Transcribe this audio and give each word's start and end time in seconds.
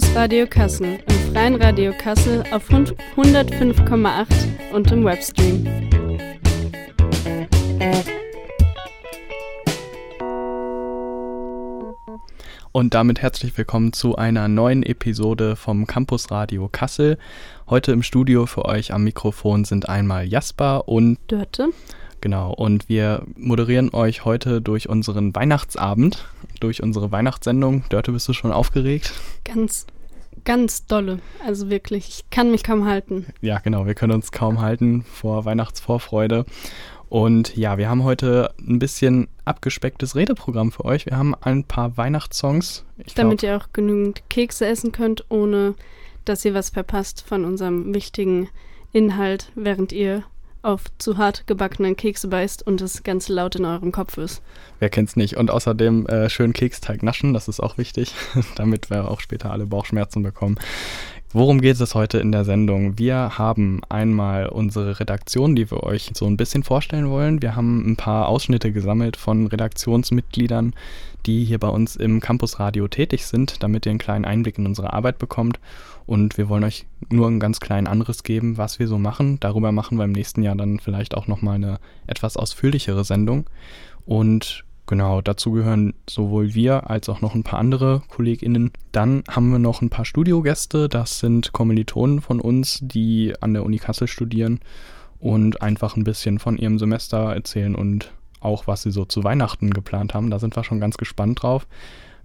Campus 0.00 0.16
Radio 0.16 0.46
Kassel, 0.46 0.98
im 1.08 1.32
freien 1.32 1.54
Radio 1.56 1.92
Kassel 1.92 2.42
auf 2.52 2.70
105,8 2.70 4.26
und 4.72 4.90
im 4.90 5.04
Webstream. 5.04 5.66
Und 12.72 12.94
damit 12.94 13.20
herzlich 13.20 13.58
willkommen 13.58 13.92
zu 13.92 14.16
einer 14.16 14.48
neuen 14.48 14.82
Episode 14.84 15.54
vom 15.54 15.86
Campus 15.86 16.30
Radio 16.30 16.68
Kassel. 16.72 17.18
Heute 17.68 17.92
im 17.92 18.02
Studio 18.02 18.46
für 18.46 18.64
euch 18.64 18.94
am 18.94 19.04
Mikrofon 19.04 19.66
sind 19.66 19.90
einmal 19.90 20.26
Jasper 20.26 20.88
und 20.88 21.18
Dörte. 21.26 21.68
Genau, 22.22 22.52
und 22.52 22.88
wir 22.88 23.22
moderieren 23.36 23.92
euch 23.92 24.24
heute 24.24 24.60
durch 24.60 24.88
unseren 24.88 25.34
Weihnachtsabend, 25.34 26.26
durch 26.60 26.82
unsere 26.82 27.10
Weihnachtssendung. 27.10 27.84
Dörte, 27.88 28.12
bist 28.12 28.28
du 28.28 28.32
schon 28.32 28.52
aufgeregt? 28.52 29.12
Ganz, 29.44 29.86
ganz 30.44 30.86
dolle. 30.86 31.18
Also 31.44 31.70
wirklich, 31.70 32.08
ich 32.08 32.30
kann 32.30 32.50
mich 32.50 32.62
kaum 32.62 32.86
halten. 32.86 33.26
Ja, 33.40 33.58
genau, 33.58 33.86
wir 33.86 33.94
können 33.94 34.12
uns 34.12 34.32
kaum 34.32 34.60
halten 34.60 35.02
vor 35.02 35.44
Weihnachtsvorfreude. 35.44 36.44
Und 37.08 37.56
ja, 37.56 37.76
wir 37.76 37.88
haben 37.88 38.04
heute 38.04 38.54
ein 38.60 38.78
bisschen 38.78 39.26
abgespecktes 39.44 40.14
Redeprogramm 40.14 40.70
für 40.70 40.84
euch. 40.84 41.06
Wir 41.06 41.16
haben 41.16 41.34
ein 41.34 41.64
paar 41.64 41.96
Weihnachtssongs. 41.96 42.84
Ich 43.04 43.14
Damit 43.14 43.40
glaub, 43.40 43.50
ihr 43.50 43.56
auch 43.56 43.72
genügend 43.72 44.22
Kekse 44.30 44.66
essen 44.66 44.92
könnt, 44.92 45.24
ohne 45.28 45.74
dass 46.24 46.44
ihr 46.44 46.54
was 46.54 46.70
verpasst 46.70 47.24
von 47.26 47.44
unserem 47.44 47.92
wichtigen 47.92 48.48
Inhalt, 48.92 49.50
während 49.56 49.90
ihr 49.90 50.22
auf 50.62 50.84
zu 50.98 51.16
hart 51.16 51.46
gebackenen 51.46 51.96
Kekse 51.96 52.28
beißt 52.28 52.66
und 52.66 52.80
es 52.80 53.02
ganz 53.02 53.28
laut 53.28 53.56
in 53.56 53.64
eurem 53.64 53.92
Kopf 53.92 54.18
ist. 54.18 54.42
Wer 54.78 54.90
kennt's 54.90 55.16
nicht? 55.16 55.36
Und 55.36 55.50
außerdem 55.50 56.06
äh, 56.06 56.28
schön 56.28 56.52
Keksteig 56.52 57.02
naschen, 57.02 57.32
das 57.34 57.48
ist 57.48 57.60
auch 57.60 57.78
wichtig, 57.78 58.14
damit 58.56 58.90
wir 58.90 59.10
auch 59.10 59.20
später 59.20 59.50
alle 59.50 59.66
Bauchschmerzen 59.66 60.22
bekommen. 60.22 60.58
Worum 61.32 61.60
geht 61.60 61.80
es 61.80 61.94
heute 61.94 62.18
in 62.18 62.32
der 62.32 62.44
Sendung? 62.44 62.98
Wir 62.98 63.38
haben 63.38 63.82
einmal 63.88 64.48
unsere 64.48 64.98
Redaktion, 64.98 65.54
die 65.54 65.70
wir 65.70 65.84
euch 65.84 66.10
so 66.12 66.26
ein 66.26 66.36
bisschen 66.36 66.64
vorstellen 66.64 67.08
wollen. 67.08 67.40
Wir 67.40 67.54
haben 67.54 67.88
ein 67.88 67.96
paar 67.96 68.26
Ausschnitte 68.26 68.72
gesammelt 68.72 69.16
von 69.16 69.46
Redaktionsmitgliedern, 69.46 70.74
die 71.26 71.44
hier 71.44 71.60
bei 71.60 71.68
uns 71.68 71.94
im 71.94 72.18
Campusradio 72.18 72.88
tätig 72.88 73.26
sind, 73.26 73.62
damit 73.62 73.86
ihr 73.86 73.90
einen 73.90 74.00
kleinen 74.00 74.24
Einblick 74.24 74.58
in 74.58 74.66
unsere 74.66 74.92
Arbeit 74.92 75.18
bekommt. 75.18 75.60
Und 76.10 76.38
wir 76.38 76.48
wollen 76.48 76.64
euch 76.64 76.86
nur 77.08 77.28
einen 77.28 77.38
ganz 77.38 77.60
kleinen 77.60 77.86
Anriss 77.86 78.24
geben, 78.24 78.58
was 78.58 78.80
wir 78.80 78.88
so 78.88 78.98
machen. 78.98 79.38
Darüber 79.38 79.70
machen 79.70 79.96
wir 79.96 80.04
im 80.04 80.10
nächsten 80.10 80.42
Jahr 80.42 80.56
dann 80.56 80.80
vielleicht 80.80 81.16
auch 81.16 81.28
nochmal 81.28 81.54
eine 81.54 81.78
etwas 82.08 82.36
ausführlichere 82.36 83.04
Sendung. 83.04 83.48
Und 84.06 84.64
Genau, 84.86 85.20
dazu 85.20 85.52
gehören 85.52 85.94
sowohl 86.08 86.52
wir 86.52 86.90
als 86.90 87.08
auch 87.08 87.20
noch 87.20 87.36
ein 87.36 87.44
paar 87.44 87.60
andere 87.60 88.02
KollegInnen. 88.08 88.72
Dann 88.90 89.22
haben 89.30 89.52
wir 89.52 89.60
noch 89.60 89.82
ein 89.82 89.88
paar 89.90 90.04
Studiogäste. 90.04 90.88
Das 90.88 91.20
sind 91.20 91.52
Kommilitonen 91.52 92.20
von 92.20 92.40
uns, 92.40 92.80
die 92.82 93.32
an 93.40 93.54
der 93.54 93.64
Uni 93.64 93.78
Kassel 93.78 94.08
studieren 94.08 94.58
und 95.20 95.62
einfach 95.62 95.94
ein 95.94 96.02
bisschen 96.02 96.40
von 96.40 96.58
ihrem 96.58 96.80
Semester 96.80 97.32
erzählen 97.32 97.76
und 97.76 98.12
auch, 98.40 98.66
was 98.66 98.82
sie 98.82 98.90
so 98.90 99.04
zu 99.04 99.22
Weihnachten 99.22 99.70
geplant 99.70 100.12
haben. 100.12 100.28
Da 100.28 100.40
sind 100.40 100.56
wir 100.56 100.64
schon 100.64 100.80
ganz 100.80 100.96
gespannt 100.96 101.40
drauf. 101.40 101.68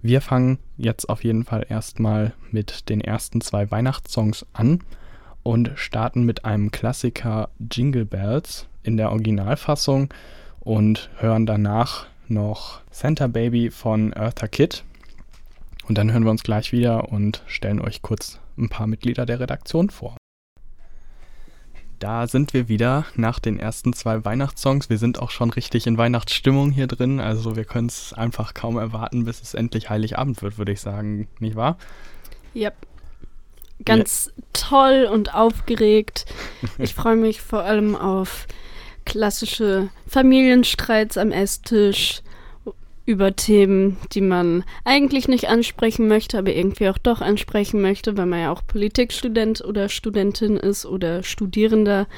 Wir 0.02 0.20
fangen 0.20 0.58
jetzt 0.76 1.08
auf 1.08 1.24
jeden 1.24 1.44
Fall 1.44 1.66
erstmal 1.68 2.32
mit 2.50 2.88
den 2.88 3.00
ersten 3.00 3.40
zwei 3.40 3.70
Weihnachtssongs 3.70 4.46
an 4.52 4.80
und 5.42 5.72
starten 5.76 6.24
mit 6.24 6.44
einem 6.44 6.70
Klassiker 6.70 7.50
Jingle 7.58 8.04
Bells 8.04 8.66
in 8.82 8.96
der 8.96 9.10
Originalfassung 9.10 10.12
und 10.60 11.10
hören 11.18 11.46
danach 11.46 12.06
noch 12.28 12.80
Santa 12.90 13.26
Baby 13.26 13.70
von 13.70 14.12
Eartha 14.12 14.48
Kitt. 14.48 14.84
Und 15.88 15.98
dann 15.98 16.12
hören 16.12 16.24
wir 16.24 16.32
uns 16.32 16.42
gleich 16.42 16.72
wieder 16.72 17.10
und 17.10 17.42
stellen 17.46 17.80
euch 17.80 18.02
kurz 18.02 18.40
ein 18.58 18.68
paar 18.68 18.86
Mitglieder 18.86 19.26
der 19.26 19.40
Redaktion 19.40 19.90
vor. 19.90 20.16
Da 21.98 22.26
sind 22.26 22.52
wir 22.52 22.68
wieder 22.68 23.06
nach 23.14 23.38
den 23.38 23.58
ersten 23.58 23.92
zwei 23.92 24.24
Weihnachtssongs. 24.24 24.90
Wir 24.90 24.98
sind 24.98 25.18
auch 25.18 25.30
schon 25.30 25.50
richtig 25.50 25.86
in 25.86 25.96
Weihnachtsstimmung 25.96 26.70
hier 26.70 26.86
drin. 26.86 27.20
Also 27.20 27.56
wir 27.56 27.64
können 27.64 27.86
es 27.88 28.12
einfach 28.12 28.52
kaum 28.52 28.76
erwarten, 28.76 29.24
bis 29.24 29.40
es 29.40 29.54
endlich 29.54 29.88
Heiligabend 29.88 30.42
wird, 30.42 30.58
würde 30.58 30.72
ich 30.72 30.80
sagen. 30.80 31.28
Nicht 31.38 31.56
wahr? 31.56 31.78
Ja. 32.52 32.70
Ganz 33.84 34.32
ja. 34.34 34.42
toll 34.52 35.08
und 35.10 35.34
aufgeregt. 35.34 36.26
Ich 36.78 36.94
freue 36.94 37.16
mich 37.16 37.40
vor 37.40 37.62
allem 37.62 37.96
auf 37.96 38.46
klassische 39.04 39.88
Familienstreits 40.06 41.16
am 41.16 41.32
Esstisch 41.32 42.22
über 43.06 43.34
Themen, 43.36 43.96
die 44.12 44.20
man 44.20 44.64
eigentlich 44.84 45.28
nicht 45.28 45.48
ansprechen 45.48 46.08
möchte, 46.08 46.38
aber 46.38 46.52
irgendwie 46.52 46.88
auch 46.88 46.98
doch 46.98 47.20
ansprechen 47.20 47.80
möchte, 47.80 48.16
weil 48.16 48.26
man 48.26 48.40
ja 48.40 48.52
auch 48.52 48.66
Politikstudent 48.66 49.64
oder 49.64 49.88
Studentin 49.88 50.56
ist 50.56 50.84
oder 50.84 51.22
Studierender. 51.22 52.08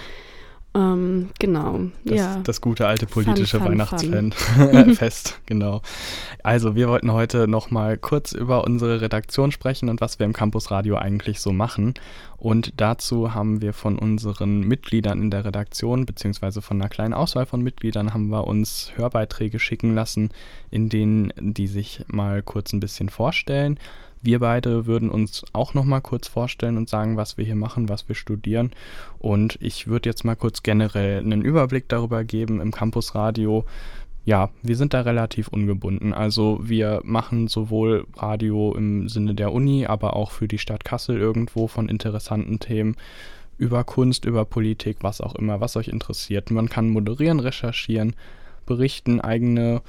Ähm, 0.75 1.31
genau, 1.39 1.81
das, 2.05 2.17
ja. 2.17 2.41
Das 2.45 2.61
gute 2.61 2.87
alte 2.87 3.07
politische 3.07 3.61
Weihnachtsfest, 3.61 5.41
genau. 5.47 5.81
Also 6.43 6.75
wir 6.75 6.89
wollten 6.89 7.13
heute 7.13 7.49
nochmal 7.49 7.97
kurz 7.97 8.33
über 8.33 8.65
unsere 8.65 9.01
Redaktion 9.01 9.51
sprechen 9.51 9.89
und 9.89 10.01
was 10.03 10.19
wir 10.19 10.27
im 10.27 10.35
Campus 10.35 10.71
Radio 10.71 10.97
eigentlich 10.97 11.41
so 11.41 11.53
machen. 11.53 11.95
Und 12.37 12.75
dazu 12.77 13.35
haben 13.35 13.63
wir 13.63 13.73
von 13.73 13.99
unseren 13.99 14.61
Mitgliedern 14.61 15.23
in 15.23 15.31
der 15.31 15.45
Redaktion, 15.45 16.07
beziehungsweise 16.07 16.63
von 16.63 16.81
einer 16.81 16.91
kleinen 16.91 17.15
Auswahl 17.15 17.47
von 17.47 17.63
Mitgliedern, 17.63 18.13
haben 18.13 18.29
wir 18.29 18.47
uns 18.47 18.93
Hörbeiträge 18.95 19.59
schicken 19.59 19.95
lassen, 19.95 20.31
in 20.71 20.89
denen 20.89 21.33
die 21.39 21.67
sich 21.67 22.05
mal 22.09 22.43
kurz 22.43 22.73
ein 22.73 22.81
bisschen 22.81 23.09
vorstellen 23.09 23.79
wir 24.23 24.41
beide 24.41 24.87
würden 24.87 25.11
uns 25.11 25.45
auch 25.53 25.75
noch 25.75 25.85
mal 25.85 26.01
kurz 26.01 26.29
vorstellen 26.29 26.77
und 26.77 26.89
sagen, 26.89 27.17
was 27.17 27.39
wir 27.39 27.45
hier 27.45 27.57
machen, 27.57 27.89
was 27.89 28.09
wir 28.09 28.15
studieren. 28.15 28.71
Und 29.19 29.59
ich 29.61 29.87
würde 29.87 30.09
jetzt 30.09 30.25
mal 30.25 30.37
kurz 30.37 30.63
generell 30.63 31.19
einen 31.19 31.43
Überblick 31.43 31.89
darüber 31.89 32.25
geben 32.25 32.61
im 32.61 32.73
Campusradio. 32.73 33.65
Ja, 34.25 34.51
wir 34.63 34.77
sind 34.77 34.93
da 34.93 35.03
relativ 35.03 35.49
ungebunden. 35.49 36.13
Also 36.13 36.61
wir 36.63 37.01
machen 37.05 37.49
sowohl 37.49 38.07
Radio 38.17 38.75
im 38.75 39.09
Sinne 39.09 39.35
der 39.35 39.53
Uni, 39.53 39.87
aber 39.87 40.17
auch 40.17 40.33
für 40.33 40.49
die 40.49 40.59
Stadt 40.59 40.85
Kassel 40.85 41.19
irgendwo 41.19 41.67
von 41.67 41.89
interessanten 41.89 42.59
Themen 42.59 42.97
über 43.57 43.85
Kunst, 43.85 44.25
über 44.25 44.45
Politik, 44.45 44.99
was 45.01 45.21
auch 45.21 45.35
immer, 45.35 45.61
was 45.61 45.77
euch 45.77 45.89
interessiert. 45.89 46.51
Man 46.51 46.69
kann 46.69 46.91
moderieren, 46.91 47.41
recherchieren, 47.41 48.15
berichten, 48.67 49.21
eigene 49.21 49.83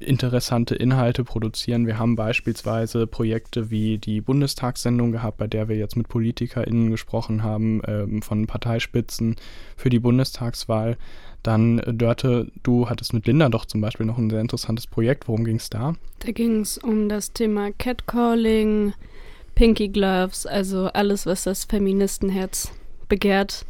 interessante 0.00 0.74
Inhalte 0.74 1.24
produzieren. 1.24 1.86
Wir 1.86 1.98
haben 1.98 2.16
beispielsweise 2.16 3.06
Projekte 3.06 3.70
wie 3.70 3.98
die 3.98 4.20
Bundestagssendung 4.20 5.12
gehabt, 5.12 5.38
bei 5.38 5.46
der 5.46 5.68
wir 5.68 5.76
jetzt 5.76 5.96
mit 5.96 6.08
PolitikerInnen 6.08 6.90
gesprochen 6.90 7.42
haben, 7.42 7.82
ähm, 7.86 8.22
von 8.22 8.46
Parteispitzen 8.46 9.36
für 9.76 9.90
die 9.90 9.98
Bundestagswahl. 9.98 10.96
Dann, 11.42 11.78
äh, 11.78 11.94
Dörte, 11.94 12.50
du 12.62 12.88
hattest 12.88 13.12
mit 13.12 13.26
Linda 13.26 13.48
doch 13.48 13.64
zum 13.64 13.80
Beispiel 13.80 14.06
noch 14.06 14.18
ein 14.18 14.30
sehr 14.30 14.40
interessantes 14.40 14.86
Projekt. 14.86 15.28
Worum 15.28 15.44
ging 15.44 15.56
es 15.56 15.70
da? 15.70 15.94
Da 16.20 16.32
ging 16.32 16.60
es 16.60 16.78
um 16.78 17.08
das 17.08 17.32
Thema 17.32 17.70
Catcalling, 17.72 18.92
Pinky 19.54 19.88
Gloves, 19.88 20.46
also 20.46 20.86
alles, 20.86 21.26
was 21.26 21.44
das 21.44 21.64
Feministenherz 21.64 22.72
begehrt. 23.08 23.64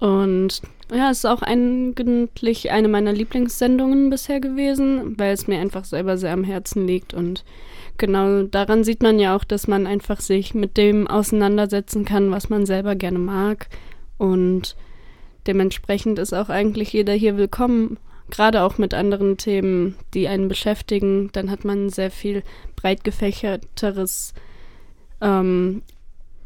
Und 0.00 0.62
ja, 0.90 1.10
es 1.10 1.18
ist 1.18 1.26
auch 1.26 1.42
eigentlich 1.42 2.70
eine 2.70 2.88
meiner 2.88 3.12
Lieblingssendungen 3.12 4.10
bisher 4.10 4.40
gewesen, 4.40 5.16
weil 5.18 5.32
es 5.32 5.46
mir 5.46 5.60
einfach 5.60 5.84
selber 5.84 6.16
sehr 6.16 6.32
am 6.32 6.42
Herzen 6.42 6.86
liegt. 6.86 7.14
Und 7.14 7.44
genau 7.98 8.42
daran 8.42 8.82
sieht 8.82 9.02
man 9.02 9.18
ja 9.18 9.36
auch, 9.36 9.44
dass 9.44 9.68
man 9.68 9.86
einfach 9.86 10.20
sich 10.20 10.54
mit 10.54 10.76
dem 10.78 11.06
auseinandersetzen 11.06 12.04
kann, 12.04 12.30
was 12.30 12.48
man 12.48 12.66
selber 12.66 12.96
gerne 12.96 13.18
mag. 13.18 13.68
Und 14.16 14.74
dementsprechend 15.46 16.18
ist 16.18 16.32
auch 16.32 16.48
eigentlich 16.48 16.92
jeder 16.92 17.12
hier 17.12 17.36
willkommen, 17.36 17.98
gerade 18.30 18.62
auch 18.62 18.78
mit 18.78 18.94
anderen 18.94 19.36
Themen, 19.36 19.96
die 20.14 20.28
einen 20.28 20.48
beschäftigen. 20.48 21.28
Dann 21.32 21.50
hat 21.50 21.66
man 21.66 21.90
sehr 21.90 22.10
viel 22.10 22.42
breit 22.74 23.04
gefächerteres, 23.04 24.32
ähm, 25.20 25.82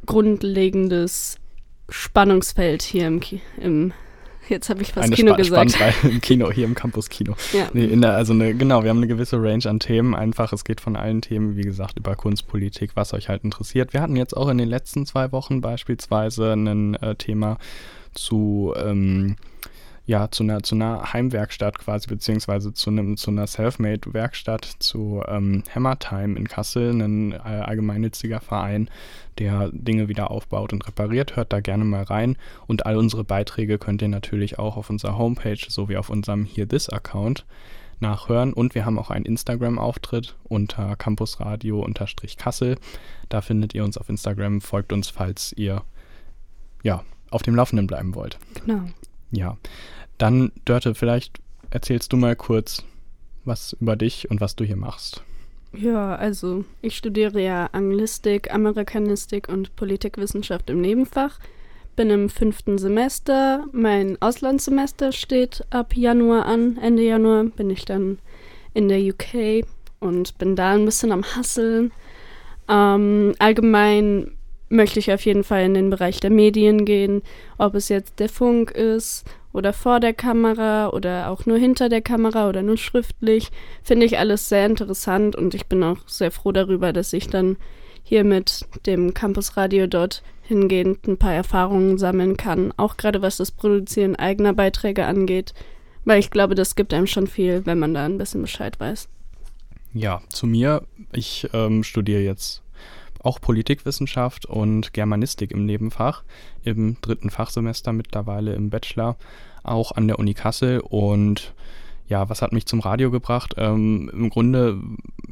grundlegendes 0.06 1.38
Spannungsfeld 1.88 2.82
hier 2.82 3.06
im, 3.06 3.20
im 3.60 3.92
Jetzt 4.48 4.69
habe 4.69 4.82
ich 4.82 4.94
was 4.94 5.04
eine 5.04 5.16
Kino 5.16 5.32
Sp 5.32 5.64
gesagt. 5.64 6.04
im 6.04 6.20
Kino, 6.20 6.50
hier 6.50 6.64
im 6.64 6.75
Campus 6.75 7.08
Kino. 7.08 7.34
Ja. 7.52 7.69
Nee, 7.72 7.86
der, 7.86 8.14
also 8.14 8.32
eine, 8.32 8.54
genau, 8.54 8.82
wir 8.82 8.90
haben 8.90 8.98
eine 8.98 9.06
gewisse 9.06 9.42
Range 9.42 9.64
an 9.66 9.81
Themen. 9.81 10.14
Einfach, 10.14 10.52
es 10.52 10.64
geht 10.64 10.81
von 10.81 10.96
allen 10.96 11.22
Themen, 11.22 11.56
wie 11.56 11.62
gesagt, 11.62 11.98
über 11.98 12.14
Kunst, 12.14 12.46
Politik, 12.46 12.90
was 12.94 13.14
euch 13.14 13.28
halt 13.28 13.44
interessiert. 13.44 13.92
Wir 13.92 14.02
hatten 14.02 14.16
jetzt 14.16 14.36
auch 14.36 14.48
in 14.48 14.58
den 14.58 14.69
letzten 14.69 15.06
zwei 15.06 15.32
Wochen 15.32 15.60
beispielsweise 15.60 16.52
ein 16.52 16.94
äh, 16.94 17.14
Thema 17.14 17.58
zu 18.12 18.75
ähm, 18.76 19.36
ja, 20.06 20.31
zu 20.31 20.43
einer, 20.43 20.62
zu 20.62 20.75
einer 20.75 21.12
Heimwerkstatt 21.12 21.79
quasi, 21.79 22.09
beziehungsweise 22.09 22.75
zu, 22.75 22.91
einem, 22.91 23.17
zu 23.17 23.31
einer 23.31 23.47
Selfmade-Werkstatt, 23.47 24.65
zu 24.79 25.23
ähm, 25.27 25.62
Hammertime 25.75 26.39
in 26.39 26.47
Kassel, 26.47 26.91
ein 26.91 27.33
äh, 27.33 27.37
allgemeinnütziger 27.37 28.41
Verein, 28.41 28.91
der 29.39 29.71
Dinge 29.73 30.09
wieder 30.09 30.31
aufbaut 30.31 30.75
und 30.75 30.87
repariert. 30.87 31.37
Hört 31.37 31.53
da 31.55 31.61
gerne 31.61 31.85
mal 31.85 32.03
rein. 32.03 32.37
Und 32.67 32.85
all 32.85 32.97
unsere 32.99 33.25
Beiträge 33.25 33.79
könnt 33.79 34.03
ihr 34.03 34.09
natürlich 34.09 34.59
auch 34.59 34.77
auf 34.77 34.91
unserer 34.91 35.17
Homepage 35.17 35.59
sowie 35.67 35.97
auf 35.97 36.11
unserem 36.11 36.45
Here 36.45 36.69
This 36.69 36.91
Account 36.91 37.47
nachhören. 38.01 38.53
Und 38.53 38.75
wir 38.75 38.85
haben 38.85 38.99
auch 38.99 39.11
einen 39.11 39.25
Instagram-Auftritt 39.25 40.37
unter 40.45 40.97
campusradio-kassel. 40.97 42.77
Da 43.31 43.41
findet 43.41 43.75
ihr 43.75 43.85
uns 43.85 43.97
auf 43.97 44.11
Instagram. 44.11 44.61
Folgt 44.61 44.93
uns, 44.93 45.09
falls 45.09 45.55
ihr 45.56 45.83
ja, 46.83 47.03
auf 47.31 47.43
dem 47.43 47.55
Laufenden 47.55 47.87
bleiben 47.87 48.15
wollt. 48.15 48.39
Genau. 48.67 48.85
Ja. 49.34 49.56
Dann, 50.19 50.52
Dörte, 50.64 50.94
vielleicht 50.94 51.40
erzählst 51.70 52.12
du 52.12 52.16
mal 52.16 52.36
kurz 52.36 52.84
was 53.44 53.76
über 53.81 53.96
dich 53.96 54.31
und 54.31 54.40
was 54.40 54.56
du 54.56 54.64
hier 54.64 54.76
machst. 54.76 55.22
Ja, 55.72 56.14
also 56.14 56.64
ich 56.82 56.96
studiere 56.96 57.42
ja 57.42 57.66
Anglistik, 57.72 58.54
Amerikanistik 58.54 59.48
und 59.48 59.75
Politikwissenschaft 59.76 60.70
im 60.70 60.81
Nebenfach. 60.81 61.38
Bin 61.96 62.10
im 62.10 62.28
fünften 62.28 62.78
Semester. 62.78 63.64
Mein 63.72 64.20
Auslandssemester 64.20 65.12
steht 65.12 65.64
ab 65.70 65.96
Januar 65.96 66.46
an. 66.46 66.78
Ende 66.78 67.02
Januar 67.02 67.44
bin 67.44 67.70
ich 67.70 67.84
dann 67.84 68.19
in 68.72 68.88
der 68.88 69.00
UK 69.00 69.66
und 70.00 70.38
bin 70.38 70.56
da 70.56 70.72
ein 70.72 70.84
bisschen 70.84 71.12
am 71.12 71.25
Hasseln. 71.25 71.92
Ähm, 72.69 73.34
allgemein 73.38 74.32
möchte 74.75 74.99
ich 74.99 75.12
auf 75.12 75.25
jeden 75.25 75.44
Fall 75.44 75.65
in 75.65 75.75
den 75.75 75.91
Bereich 75.91 76.21
der 76.21 76.31
Medien 76.31 76.85
gehen, 76.85 77.23
ob 77.56 77.75
es 77.75 77.88
jetzt 77.88 78.21
der 78.21 78.29
Funk 78.29 78.71
ist 78.73 79.25
oder 79.53 79.73
vor 79.73 80.00
der 80.00 80.12
Kamera 80.12 80.88
oder 80.91 81.31
auch 81.31 81.47
nur 81.47 81.56
hinter 81.56 81.88
der 81.88 82.03
Kamera 82.03 82.49
oder 82.49 82.62
nur 82.62 82.76
schriftlich, 82.76 83.50
finde 83.82 84.05
ich 84.05 84.19
alles 84.19 84.49
sehr 84.49 84.67
interessant 84.67 85.37
und 85.37 85.55
ich 85.55 85.67
bin 85.67 85.82
auch 85.82 86.09
sehr 86.09 86.31
froh 86.31 86.53
darüber, 86.53 86.93
dass 86.93 87.12
ich 87.12 87.29
dann 87.29 87.56
hier 88.03 88.25
mit 88.25 88.67
dem 88.85 89.15
Campus 89.15 89.56
Radio 89.56 89.87
dort 89.87 90.23
hingehend 90.43 91.06
ein 91.06 91.17
paar 91.17 91.32
Erfahrungen 91.32 91.97
sammeln 91.97 92.37
kann, 92.37 92.75
auch 92.77 92.97
gerade 92.97 93.23
was 93.23 93.38
das 93.38 93.50
Produzieren 93.50 94.17
eigener 94.17 94.53
Beiträge 94.53 95.06
angeht, 95.06 95.55
weil 96.05 96.19
ich 96.19 96.31
glaube, 96.31 96.55
das 96.55 96.75
gibt 96.75 96.93
einem 96.93 97.06
schon 97.06 97.27
viel, 97.27 97.65
wenn 97.65 97.79
man 97.79 97.94
da 97.94 98.05
ein 98.05 98.19
bisschen 98.19 98.43
Bescheid 98.43 98.79
weiß. 98.79 99.09
Ja, 99.94 100.20
zu 100.29 100.47
mir, 100.47 100.82
ich 101.12 101.49
ähm, 101.55 101.85
studiere 101.85 102.20
jetzt 102.20 102.63
auch 103.25 103.41
Politikwissenschaft 103.41 104.47
und 104.47 104.93
Germanistik 104.93 105.50
im 105.50 105.65
Nebenfach, 105.67 106.23
im 106.62 106.97
dritten 107.00 107.31
Fachsemester 107.31 107.93
mittlerweile 107.93 108.55
im 108.55 108.71
Bachelor, 108.71 109.17
auch 109.62 109.93
an 109.93 110.06
der 110.06 110.19
Uni 110.19 110.35
Kassel. 110.35 110.81
Und 110.81 111.55
ja, 112.06 112.29
was 112.29 112.43
hat 112.43 112.53
mich 112.53 112.67
zum 112.67 112.81
Radio 112.81 113.11
gebracht? 113.11 113.55
Ähm, 113.56 114.11
Im 114.12 114.29
Grunde 114.29 114.79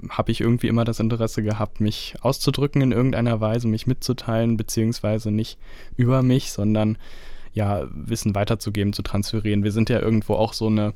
habe 0.09 0.33
ich 0.33 0.41
irgendwie 0.41 0.69
immer 0.69 0.85
das 0.85 1.01
Interesse 1.01 1.43
gehabt, 1.43 1.81
mich 1.81 2.15
auszudrücken 2.23 2.81
in 2.81 2.93
irgendeiner 2.93 3.41
Weise, 3.41 3.69
mich 3.69 3.87
mitzuteilen, 3.87 4.57
beziehungsweise 4.57 5.31
nicht 5.31 5.59
über 5.97 6.23
mich, 6.23 6.51
sondern 6.51 6.97
ja, 7.53 7.87
Wissen 7.93 8.35
weiterzugeben, 8.35 8.95
zu 8.95 9.03
transferieren. 9.03 9.65
Wir 9.65 9.73
sind 9.73 9.91
ja 9.91 10.01
irgendwo 10.01 10.35
auch 10.35 10.55
so 10.55 10.69
eine 10.69 10.95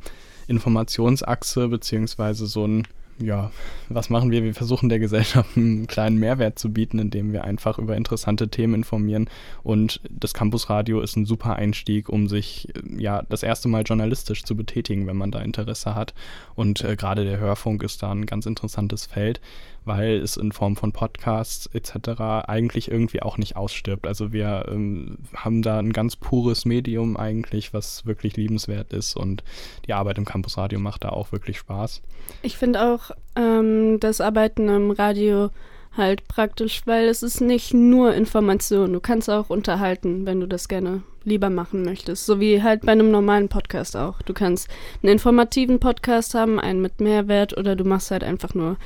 Informationsachse, 0.49 1.69
beziehungsweise 1.69 2.46
so 2.46 2.66
ein 2.66 2.88
ja, 3.18 3.50
was 3.88 4.10
machen 4.10 4.30
wir? 4.30 4.42
Wir 4.42 4.54
versuchen 4.54 4.88
der 4.88 4.98
Gesellschaft 4.98 5.56
einen 5.56 5.86
kleinen 5.86 6.18
Mehrwert 6.18 6.58
zu 6.58 6.72
bieten, 6.72 6.98
indem 6.98 7.32
wir 7.32 7.44
einfach 7.44 7.78
über 7.78 7.96
interessante 7.96 8.48
Themen 8.48 8.74
informieren. 8.74 9.28
Und 9.62 10.00
das 10.10 10.34
Campusradio 10.34 11.00
ist 11.00 11.16
ein 11.16 11.24
super 11.24 11.56
Einstieg, 11.56 12.08
um 12.08 12.28
sich 12.28 12.68
ja 12.96 13.22
das 13.28 13.42
erste 13.42 13.68
Mal 13.68 13.84
journalistisch 13.84 14.44
zu 14.44 14.56
betätigen, 14.56 15.06
wenn 15.06 15.16
man 15.16 15.30
da 15.30 15.40
Interesse 15.40 15.94
hat. 15.94 16.14
Und 16.54 16.82
äh, 16.82 16.96
gerade 16.96 17.24
der 17.24 17.38
Hörfunk 17.38 17.82
ist 17.82 18.02
da 18.02 18.12
ein 18.12 18.26
ganz 18.26 18.44
interessantes 18.44 19.06
Feld, 19.06 19.40
weil 19.86 20.16
es 20.16 20.36
in 20.36 20.52
Form 20.52 20.76
von 20.76 20.92
Podcasts 20.92 21.70
etc. 21.72 22.20
eigentlich 22.46 22.90
irgendwie 22.90 23.22
auch 23.22 23.38
nicht 23.38 23.56
ausstirbt. 23.56 24.06
Also 24.06 24.32
wir 24.32 24.66
ähm, 24.68 25.18
haben 25.34 25.62
da 25.62 25.78
ein 25.78 25.92
ganz 25.92 26.16
pures 26.16 26.64
Medium 26.64 27.16
eigentlich, 27.16 27.72
was 27.72 28.04
wirklich 28.04 28.36
liebenswert 28.36 28.92
ist 28.92 29.16
und 29.16 29.44
die 29.86 29.94
Arbeit 29.94 30.18
im 30.18 30.24
Campusradio 30.24 30.78
macht 30.78 31.04
da 31.04 31.10
auch 31.10 31.32
wirklich 31.32 31.58
Spaß. 31.58 32.02
Ich 32.42 32.56
finde 32.58 32.82
auch 32.82 33.12
ähm, 33.36 33.98
das 34.00 34.20
Arbeiten 34.20 34.68
im 34.68 34.90
Radio 34.90 35.50
halt 35.96 36.28
praktisch, 36.28 36.82
weil 36.84 37.06
es 37.08 37.22
ist 37.22 37.40
nicht 37.40 37.72
nur 37.72 38.14
Information. 38.14 38.92
Du 38.92 39.00
kannst 39.00 39.30
auch 39.30 39.50
unterhalten, 39.50 40.26
wenn 40.26 40.40
du 40.40 40.46
das 40.46 40.68
gerne 40.68 41.02
lieber 41.24 41.50
machen 41.50 41.84
möchtest. 41.84 42.26
So 42.26 42.40
wie 42.40 42.62
halt 42.62 42.82
bei 42.82 42.92
einem 42.92 43.10
normalen 43.10 43.48
Podcast 43.48 43.96
auch. 43.96 44.22
Du 44.22 44.32
kannst 44.32 44.68
einen 45.02 45.12
informativen 45.12 45.80
Podcast 45.80 46.34
haben, 46.34 46.60
einen 46.60 46.80
mit 46.80 47.00
Mehrwert 47.00 47.56
oder 47.56 47.76
du 47.76 47.84
machst 47.84 48.10
halt 48.10 48.24
einfach 48.24 48.54
nur 48.54 48.76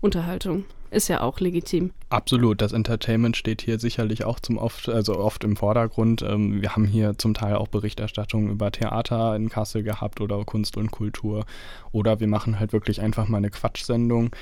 Unterhaltung. 0.00 0.64
Ist 0.90 1.06
ja 1.06 1.20
auch 1.20 1.38
legitim. 1.38 1.92
Absolut, 2.08 2.60
das 2.60 2.72
Entertainment 2.72 3.36
steht 3.36 3.62
hier 3.62 3.78
sicherlich 3.78 4.24
auch 4.24 4.40
zum 4.40 4.58
oft, 4.58 4.88
also 4.88 5.16
oft 5.16 5.44
im 5.44 5.54
Vordergrund. 5.54 6.22
Ähm, 6.22 6.60
wir 6.60 6.74
haben 6.74 6.84
hier 6.84 7.16
zum 7.16 7.32
Teil 7.32 7.54
auch 7.54 7.68
Berichterstattung 7.68 8.48
über 8.48 8.72
Theater 8.72 9.36
in 9.36 9.48
Kassel 9.48 9.84
gehabt 9.84 10.20
oder 10.20 10.44
Kunst 10.44 10.76
und 10.76 10.90
Kultur. 10.90 11.44
Oder 11.92 12.18
wir 12.18 12.26
machen 12.26 12.58
halt 12.58 12.72
wirklich 12.72 13.00
einfach 13.00 13.28
mal 13.28 13.38
eine 13.38 13.50
Quatschsendung. 13.50 14.34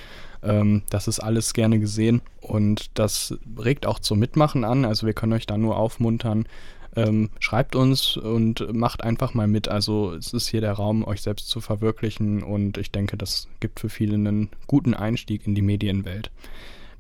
Ähm, 0.42 0.84
das 0.88 1.06
ist 1.06 1.20
alles 1.20 1.52
gerne 1.52 1.78
gesehen 1.78 2.22
und 2.40 2.98
das 2.98 3.36
regt 3.58 3.84
auch 3.84 3.98
zum 3.98 4.18
Mitmachen 4.18 4.64
an. 4.64 4.86
Also 4.86 5.06
wir 5.06 5.12
können 5.12 5.34
euch 5.34 5.46
da 5.46 5.58
nur 5.58 5.76
aufmuntern, 5.76 6.46
ähm, 6.96 7.30
schreibt 7.40 7.76
uns 7.76 8.16
und 8.16 8.72
macht 8.74 9.04
einfach 9.04 9.34
mal 9.34 9.46
mit. 9.46 9.68
Also 9.68 10.14
es 10.14 10.32
ist 10.32 10.48
hier 10.48 10.60
der 10.60 10.72
Raum, 10.72 11.04
euch 11.04 11.22
selbst 11.22 11.48
zu 11.48 11.60
verwirklichen 11.60 12.42
und 12.42 12.78
ich 12.78 12.90
denke, 12.90 13.16
das 13.16 13.48
gibt 13.60 13.80
für 13.80 13.88
viele 13.88 14.14
einen 14.14 14.50
guten 14.66 14.94
Einstieg 14.94 15.46
in 15.46 15.54
die 15.54 15.62
Medienwelt. 15.62 16.30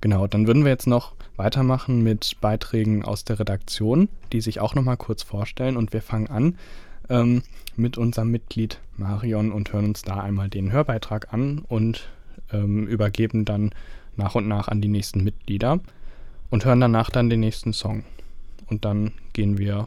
Genau, 0.00 0.26
dann 0.26 0.46
würden 0.46 0.64
wir 0.64 0.70
jetzt 0.70 0.86
noch 0.86 1.14
weitermachen 1.36 2.02
mit 2.02 2.36
Beiträgen 2.40 3.04
aus 3.04 3.24
der 3.24 3.40
Redaktion, 3.40 4.08
die 4.32 4.40
sich 4.40 4.60
auch 4.60 4.74
nochmal 4.74 4.96
kurz 4.96 5.22
vorstellen 5.22 5.76
und 5.76 5.92
wir 5.92 6.02
fangen 6.02 6.28
an 6.28 6.56
ähm, 7.08 7.42
mit 7.76 7.98
unserem 7.98 8.30
Mitglied 8.30 8.80
Marion 8.96 9.52
und 9.52 9.72
hören 9.72 9.86
uns 9.86 10.02
da 10.02 10.20
einmal 10.20 10.48
den 10.48 10.72
Hörbeitrag 10.72 11.32
an 11.32 11.60
und 11.68 12.08
ähm, 12.52 12.86
übergeben 12.86 13.44
dann 13.44 13.72
nach 14.16 14.34
und 14.34 14.48
nach 14.48 14.68
an 14.68 14.80
die 14.80 14.88
nächsten 14.88 15.24
Mitglieder 15.24 15.80
und 16.50 16.64
hören 16.64 16.80
danach 16.80 17.10
dann 17.10 17.30
den 17.30 17.40
nächsten 17.40 17.72
Song. 17.72 18.04
Und 18.66 18.84
dann 18.84 19.12
gehen 19.38 19.56
wir 19.56 19.86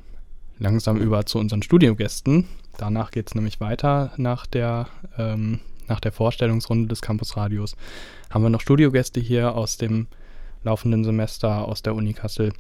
langsam 0.59 0.95
über 0.95 1.25
zu 1.25 1.38
unseren 1.38 1.62
Studiogästen. 1.62 2.48
Danach 2.77 3.12
geht 3.12 3.27
es 3.27 3.36
nämlich 3.36 3.59
weiter 3.59 4.13
nach 4.15 4.45
der, 4.45 4.88
ähm, 5.18 5.59
nach 5.89 6.00
der 6.00 6.13
Vorstellungsrunde 6.13 6.88
des 6.88 7.01
Campusradios. 7.01 7.75
Haben 8.30 8.44
wir 8.45 8.50
noch 8.50 8.62
Studiogäste 8.62 9.19
hier 9.19 9.53
aus 9.53 9.75
dem 9.75 10.07
laufenden 10.63 11.03
Semester 11.03 11.67
aus 11.67 11.81
der 11.81 11.96
Uni 11.96 12.13
Kassel, 12.13 12.53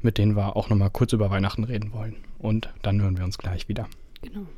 mit 0.00 0.18
denen 0.18 0.34
wir 0.34 0.56
auch 0.56 0.70
nochmal 0.70 0.90
kurz 0.90 1.12
über 1.12 1.30
Weihnachten 1.30 1.62
reden 1.62 1.92
wollen. 1.92 2.16
Und 2.40 2.68
dann 2.82 3.00
hören 3.00 3.16
wir 3.16 3.24
uns 3.24 3.38
gleich 3.38 3.68
wieder. 3.68 3.86
Genau. 4.20 4.48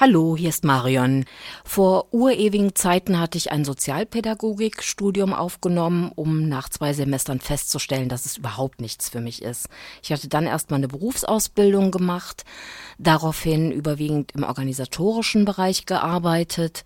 Hallo, 0.00 0.34
hier 0.34 0.48
ist 0.48 0.64
Marion. 0.64 1.26
Vor 1.62 2.06
urewigen 2.14 2.74
Zeiten 2.74 3.20
hatte 3.20 3.36
ich 3.36 3.52
ein 3.52 3.66
Sozialpädagogikstudium 3.66 5.34
aufgenommen, 5.34 6.10
um 6.14 6.48
nach 6.48 6.70
zwei 6.70 6.94
Semestern 6.94 7.38
festzustellen, 7.38 8.08
dass 8.08 8.24
es 8.24 8.38
überhaupt 8.38 8.80
nichts 8.80 9.10
für 9.10 9.20
mich 9.20 9.42
ist. 9.42 9.68
Ich 10.02 10.10
hatte 10.10 10.28
dann 10.28 10.46
erstmal 10.46 10.78
eine 10.78 10.88
Berufsausbildung 10.88 11.90
gemacht, 11.90 12.46
daraufhin 12.96 13.70
überwiegend 13.70 14.32
im 14.32 14.44
organisatorischen 14.44 15.44
Bereich 15.44 15.84
gearbeitet 15.84 16.82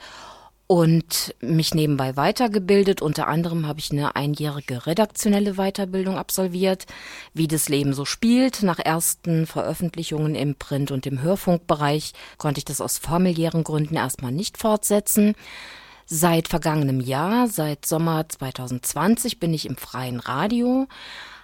und 0.75 1.37
mich 1.40 1.73
nebenbei 1.73 2.16
weitergebildet. 2.16 3.00
Unter 3.00 3.28
anderem 3.28 3.69
habe 3.69 3.78
ich 3.78 3.93
eine 3.93 4.16
einjährige 4.16 4.88
redaktionelle 4.88 5.54
Weiterbildung 5.54 6.19
absolviert, 6.19 6.87
wie 7.33 7.47
das 7.47 7.69
Leben 7.69 7.95
so 7.95 8.04
spielt. 8.04 8.64
Nach 8.64 8.81
ersten 8.81 9.47
Veröffentlichungen 9.47 10.35
im 10.35 10.57
Print- 10.57 10.90
und 10.90 11.07
im 11.07 11.23
Hörfunkbereich 11.23 12.12
konnte 12.38 12.59
ich 12.59 12.64
das 12.64 12.81
aus 12.81 12.99
familiären 12.99 13.62
Gründen 13.62 13.95
erstmal 13.95 14.33
nicht 14.33 14.59
fortsetzen. 14.59 15.37
Seit 16.07 16.49
vergangenem 16.49 16.99
Jahr, 16.99 17.47
seit 17.47 17.87
Sommer 17.87 18.28
2020 18.28 19.38
bin 19.38 19.54
ich 19.54 19.66
im 19.66 19.76
freien 19.76 20.19
Radio, 20.19 20.88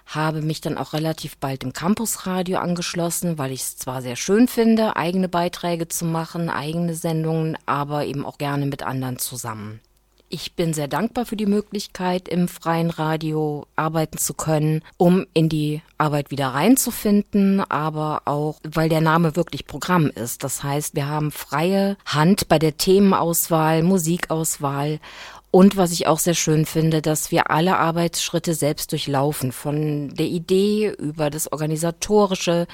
habe 0.05 0.41
mich 0.41 0.61
dann 0.61 0.77
auch 0.77 0.93
relativ 0.93 1.37
bald 1.37 1.63
im 1.63 1.73
Campusradio 1.73 2.57
angeschlossen, 2.59 3.37
weil 3.37 3.51
ich 3.51 3.61
es 3.61 3.77
zwar 3.77 4.01
sehr 4.01 4.15
schön 4.15 4.47
finde, 4.47 4.95
eigene 4.95 5.29
Beiträge 5.29 5.87
zu 5.87 6.05
machen, 6.05 6.49
eigene 6.49 6.95
Sendungen, 6.95 7.57
aber 7.65 8.05
eben 8.05 8.25
auch 8.25 8.37
gerne 8.37 8.65
mit 8.65 8.83
anderen 8.83 9.19
zusammen. 9.19 9.79
Ich 10.33 10.55
bin 10.55 10.73
sehr 10.73 10.87
dankbar 10.87 11.25
für 11.25 11.35
die 11.35 11.45
Möglichkeit, 11.45 12.29
im 12.29 12.47
freien 12.47 12.89
Radio 12.89 13.65
arbeiten 13.75 14.17
zu 14.17 14.33
können, 14.33 14.81
um 14.95 15.25
in 15.33 15.49
die 15.49 15.81
Arbeit 15.97 16.31
wieder 16.31 16.47
reinzufinden, 16.47 17.59
aber 17.59 18.21
auch, 18.23 18.57
weil 18.63 18.87
der 18.87 19.01
Name 19.01 19.35
wirklich 19.35 19.67
Programm 19.67 20.07
ist. 20.07 20.45
Das 20.45 20.63
heißt, 20.63 20.95
wir 20.95 21.09
haben 21.09 21.31
freie 21.31 21.97
Hand 22.05 22.47
bei 22.47 22.59
der 22.59 22.77
Themenauswahl, 22.77 23.83
Musikauswahl 23.83 25.01
und 25.51 25.75
was 25.75 25.91
ich 25.91 26.07
auch 26.07 26.19
sehr 26.19 26.33
schön 26.33 26.65
finde, 26.65 27.01
dass 27.01 27.29
wir 27.29 27.51
alle 27.51 27.77
Arbeitsschritte 27.77 28.53
selbst 28.53 28.93
durchlaufen, 28.93 29.51
von 29.51 30.09
der 30.15 30.27
Idee 30.27 30.93
über 30.97 31.29
das 31.29 31.51
Organisatorische, 31.51 32.67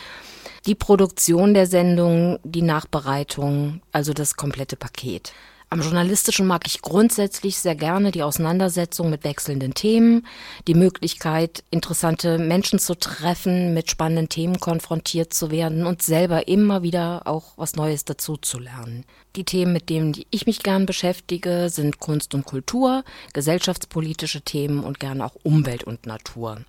die 0.68 0.76
Produktion 0.76 1.56
der 1.56 1.66
Sendung, 1.66 2.38
die 2.44 2.62
Nachbereitung, 2.62 3.82
also 3.92 4.14
das 4.14 4.36
komplette 4.36 4.76
Paket. 4.76 5.34
Am 5.70 5.82
journalistischen 5.82 6.48
mag 6.48 6.66
ich 6.66 6.82
grundsätzlich 6.82 7.58
sehr 7.58 7.76
gerne 7.76 8.12
die 8.12 8.24
Auseinandersetzung 8.24 9.10
mit 9.10 9.26
wechselnden 9.26 9.74
Themen, 9.74 10.26
die 10.66 10.76
Möglichkeit, 10.76 11.62
interessante 11.72 12.38
Menschen 12.38 12.80
zu 12.80 12.96
treffen, 12.96 13.74
mit 13.74 13.92
spannenden 13.92 14.30
Themen 14.30 14.62
konfrontiert 14.62 15.34
zu 15.34 15.52
werden 15.52 15.86
und 15.86 16.02
selber 16.02 16.48
immer 16.48 16.84
wieder 16.84 17.24
auch 17.26 17.52
was 17.58 17.76
Neues 17.76 18.06
dazu 18.06 18.38
zu 18.38 18.60
lernen. 18.60 19.04
Die 19.36 19.44
Themen, 19.44 19.74
mit 19.74 19.90
denen 19.90 20.16
ich 20.30 20.46
mich 20.46 20.64
gern 20.64 20.86
beschäftige, 20.86 21.68
sind 21.70 22.00
Kunst 22.00 22.34
und 22.34 22.46
Kultur, 22.46 23.04
gesellschaftspolitische 23.34 24.42
Themen 24.42 24.86
und 24.86 25.02
gern 25.02 25.22
auch 25.22 25.36
Umwelt 25.44 25.84
und 25.84 26.06
Natur. 26.06 26.62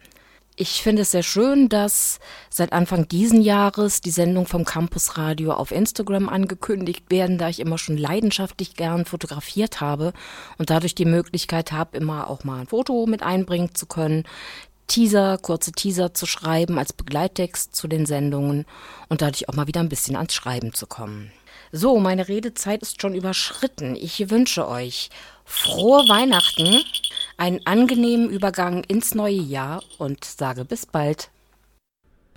Ich 0.61 0.83
finde 0.83 1.03
es 1.03 1.13
sehr 1.13 1.23
schön, 1.23 1.69
dass 1.69 2.19
seit 2.51 2.73
Anfang 2.73 3.07
diesen 3.07 3.43
Jahres 3.43 4.01
die 4.01 4.11
Sendung 4.11 4.45
vom 4.45 4.65
Campus 4.65 5.17
Radio 5.17 5.53
auf 5.53 5.71
Instagram 5.71 6.29
angekündigt 6.29 7.05
werden, 7.11 7.39
da 7.39 7.49
ich 7.49 7.61
immer 7.61 7.79
schon 7.79 7.97
leidenschaftlich 7.97 8.75
gern 8.75 9.05
fotografiert 9.05 9.81
habe 9.81 10.13
und 10.59 10.71
dadurch 10.71 10.97
die 10.97 11.05
Möglichkeit 11.05 11.71
habe, 11.71 11.97
immer 11.97 12.29
auch 12.29 12.43
mal 12.43 12.59
ein 12.59 12.67
Foto 12.67 13.07
mit 13.07 13.23
einbringen 13.23 13.73
zu 13.77 13.87
können. 13.87 14.25
Teaser, 14.89 15.39
kurze 15.39 15.71
Teaser 15.71 16.13
zu 16.13 16.27
schreiben 16.27 16.77
als 16.77 16.93
Begleittext 16.93 17.77
zu 17.77 17.87
den 17.87 18.05
Sendungen 18.05 18.67
und 19.09 19.23
dadurch 19.23 19.49
auch 19.49 19.55
mal 19.55 19.69
wieder 19.69 19.79
ein 19.79 19.89
bisschen 19.89 20.17
ans 20.17 20.35
Schreiben 20.35 20.75
zu 20.75 20.89
kommen. 20.89 21.31
So, 21.71 22.01
meine 22.01 22.27
Redezeit 22.27 22.83
ist 22.83 23.01
schon 23.01 23.15
überschritten. 23.15 23.95
Ich 23.95 24.29
wünsche 24.29 24.67
euch 24.67 25.11
frohe 25.45 26.01
Weihnachten, 26.09 26.83
einen 27.39 27.67
angenehmen 27.67 28.29
Übergang 28.29 28.85
ins 28.85 29.15
neue 29.15 29.41
Jahr 29.41 29.83
und 29.97 30.25
sage 30.25 30.65
bis 30.65 30.85
bald. 30.85 31.31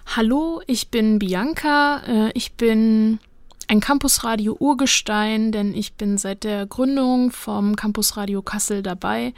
Hallo, 0.05 0.61
ich 0.67 0.89
bin 0.89 1.19
Bianca. 1.19 2.01
Äh, 2.07 2.31
ich 2.33 2.53
bin 2.53 3.19
ein 3.67 3.79
Campusradio 3.79 4.55
Urgestein, 4.59 5.51
denn 5.51 5.73
ich 5.73 5.93
bin 5.93 6.17
seit 6.17 6.43
der 6.43 6.65
Gründung 6.65 7.31
vom 7.31 7.75
Campusradio 7.75 8.41
Kassel 8.41 8.83
dabei. 8.83 9.33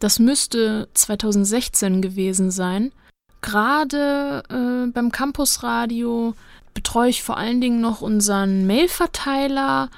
Das 0.00 0.18
müsste 0.18 0.88
2016 0.94 2.02
gewesen 2.02 2.50
sein. 2.50 2.92
Gerade 3.40 4.42
äh, 4.48 4.90
beim 4.90 5.12
Campusradio 5.12 6.34
betreue 6.72 7.10
ich 7.10 7.22
vor 7.22 7.36
allen 7.36 7.60
Dingen 7.60 7.80
noch 7.80 8.00
unseren 8.00 8.66
Mailverteiler 8.66 9.90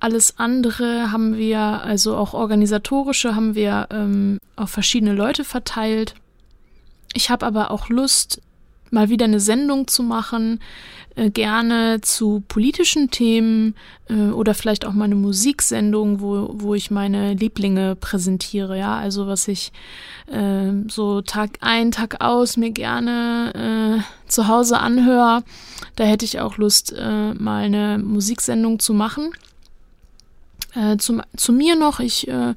alles 0.00 0.38
andere 0.38 1.10
haben 1.10 1.36
wir, 1.36 1.58
also 1.58 2.16
auch 2.16 2.34
organisatorische, 2.34 3.34
haben 3.34 3.54
wir 3.54 3.88
ähm, 3.90 4.38
auf 4.56 4.70
verschiedene 4.70 5.14
Leute 5.14 5.44
verteilt. 5.44 6.14
Ich 7.14 7.30
habe 7.30 7.46
aber 7.46 7.70
auch 7.70 7.88
Lust, 7.88 8.42
mal 8.90 9.08
wieder 9.08 9.24
eine 9.24 9.40
Sendung 9.40 9.88
zu 9.88 10.02
machen, 10.02 10.60
äh, 11.16 11.30
gerne 11.30 12.00
zu 12.00 12.42
politischen 12.48 13.10
Themen 13.10 13.74
äh, 14.08 14.30
oder 14.30 14.54
vielleicht 14.54 14.84
auch 14.84 14.92
mal 14.92 15.04
eine 15.04 15.14
Musiksendung, 15.14 16.20
wo, 16.20 16.50
wo 16.54 16.74
ich 16.74 16.90
meine 16.90 17.34
Lieblinge 17.34 17.96
präsentiere, 17.96 18.78
ja, 18.78 18.96
also 18.96 19.26
was 19.26 19.48
ich 19.48 19.72
äh, 20.26 20.72
so 20.88 21.20
Tag 21.20 21.58
ein, 21.60 21.90
Tag 21.90 22.20
aus 22.20 22.56
mir 22.56 22.70
gerne 22.70 24.02
äh, 24.04 24.28
zu 24.30 24.48
Hause 24.48 24.78
anhöre. 24.78 25.42
Da 25.96 26.04
hätte 26.04 26.24
ich 26.24 26.40
auch 26.40 26.56
Lust, 26.56 26.92
äh, 26.96 27.34
mal 27.34 27.64
eine 27.64 27.98
Musiksendung 27.98 28.78
zu 28.78 28.94
machen. 28.94 29.32
Äh, 30.74 30.96
zum, 30.98 31.22
zu 31.36 31.52
mir 31.52 31.76
noch, 31.76 32.00
ich 32.00 32.28
äh, 32.28 32.54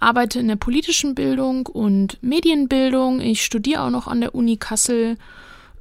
arbeite 0.00 0.38
in 0.38 0.48
der 0.48 0.56
politischen 0.56 1.14
Bildung 1.14 1.66
und 1.66 2.22
Medienbildung. 2.22 3.20
Ich 3.20 3.44
studiere 3.44 3.82
auch 3.82 3.90
noch 3.90 4.06
an 4.06 4.20
der 4.20 4.34
Uni 4.34 4.56
Kassel. 4.56 5.16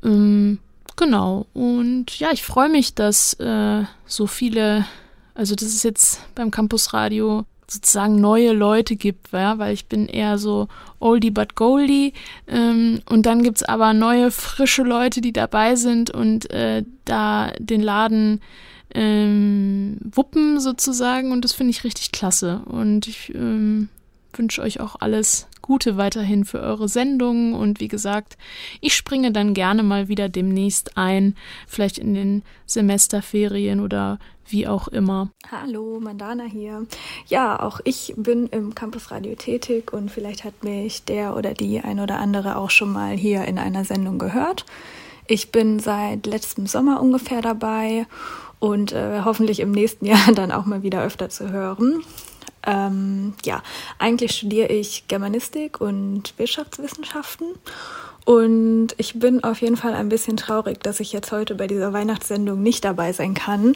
Ähm, 0.03 0.59
genau. 0.95 1.45
Und 1.53 2.19
ja, 2.19 2.31
ich 2.31 2.43
freue 2.43 2.69
mich, 2.69 2.95
dass 2.95 3.33
äh, 3.35 3.83
so 4.05 4.27
viele, 4.27 4.85
also 5.35 5.55
das 5.55 5.67
ist 5.67 5.83
jetzt 5.83 6.21
beim 6.35 6.51
Campus 6.51 6.93
Radio 6.93 7.45
sozusagen 7.69 8.21
neue 8.21 8.53
Leute 8.53 8.95
gibt, 8.95 9.33
ja, 9.33 9.57
weil 9.57 9.73
ich 9.73 9.87
bin 9.87 10.07
eher 10.07 10.37
so 10.37 10.69
oldie 10.99 11.31
but 11.31 11.55
goldie. 11.55 12.13
Ähm, 12.47 13.01
und 13.09 13.25
dann 13.25 13.43
gibt's 13.43 13.63
aber 13.63 13.93
neue, 13.93 14.31
frische 14.31 14.83
Leute, 14.83 15.19
die 15.21 15.33
dabei 15.33 15.75
sind 15.75 16.09
und 16.09 16.49
äh, 16.49 16.83
da 17.03 17.51
den 17.59 17.81
Laden 17.81 18.41
ähm, 18.97 19.99
wuppen 20.03 20.59
sozusagen 20.59 21.31
und 21.31 21.45
das 21.45 21.53
finde 21.53 21.69
ich 21.69 21.83
richtig 21.83 22.11
klasse. 22.11 22.63
Und 22.65 23.07
ich 23.07 23.33
ähm, 23.35 23.89
wünsche 24.33 24.61
euch 24.63 24.79
auch 24.79 24.95
alles 24.99 25.47
Gute 25.61 25.97
weiterhin 25.97 26.45
für 26.45 26.59
eure 26.59 26.89
Sendungen 26.89 27.53
und 27.53 27.79
wie 27.79 27.89
gesagt, 27.89 28.37
ich 28.81 28.95
springe 28.95 29.31
dann 29.31 29.53
gerne 29.53 29.83
mal 29.83 30.07
wieder 30.07 30.29
demnächst 30.29 30.97
ein, 30.97 31.35
vielleicht 31.67 31.99
in 31.99 32.15
den 32.15 32.43
Semesterferien 32.65 33.81
oder 33.81 34.17
wie 34.47 34.67
auch 34.67 34.87
immer. 34.87 35.29
Hallo, 35.51 35.99
Mandana 35.99 36.45
hier. 36.45 36.87
Ja, 37.27 37.61
auch 37.61 37.81
ich 37.83 38.13
bin 38.17 38.47
im 38.47 38.73
Campusradio 38.73 39.35
tätig 39.35 39.93
und 39.93 40.09
vielleicht 40.09 40.43
hat 40.43 40.63
mich 40.63 41.03
der 41.03 41.35
oder 41.35 41.53
die 41.53 41.81
ein 41.81 41.99
oder 41.99 42.17
andere 42.17 42.55
auch 42.55 42.71
schon 42.71 42.91
mal 42.91 43.15
hier 43.15 43.45
in 43.45 43.59
einer 43.59 43.85
Sendung 43.85 44.17
gehört. 44.17 44.65
Ich 45.27 45.51
bin 45.51 45.79
seit 45.79 46.25
letztem 46.25 46.65
Sommer 46.67 47.01
ungefähr 47.01 47.41
dabei 47.41 48.07
und 48.59 48.91
äh, 48.91 49.21
hoffentlich 49.23 49.59
im 49.59 49.71
nächsten 49.71 50.05
Jahr 50.05 50.31
dann 50.35 50.51
auch 50.51 50.65
mal 50.65 50.83
wieder 50.83 51.03
öfter 51.03 51.29
zu 51.29 51.51
hören. 51.51 52.03
Ähm, 52.65 53.33
ja, 53.45 53.61
eigentlich 53.97 54.33
studiere 54.33 54.67
ich 54.67 55.07
Germanistik 55.07 55.79
und 55.79 56.33
Wirtschaftswissenschaften 56.37 57.47
und 58.27 58.89
ich 58.97 59.17
bin 59.17 59.41
auf 59.45 59.61
jeden 59.61 59.77
Fall 59.77 59.93
ein 59.93 60.09
bisschen 60.09 60.35
traurig, 60.35 60.83
dass 60.83 60.99
ich 60.99 61.13
jetzt 61.13 61.31
heute 61.31 61.55
bei 61.55 61.65
dieser 61.65 61.93
Weihnachtssendung 61.93 62.61
nicht 62.61 62.83
dabei 62.83 63.13
sein 63.13 63.33
kann. 63.33 63.73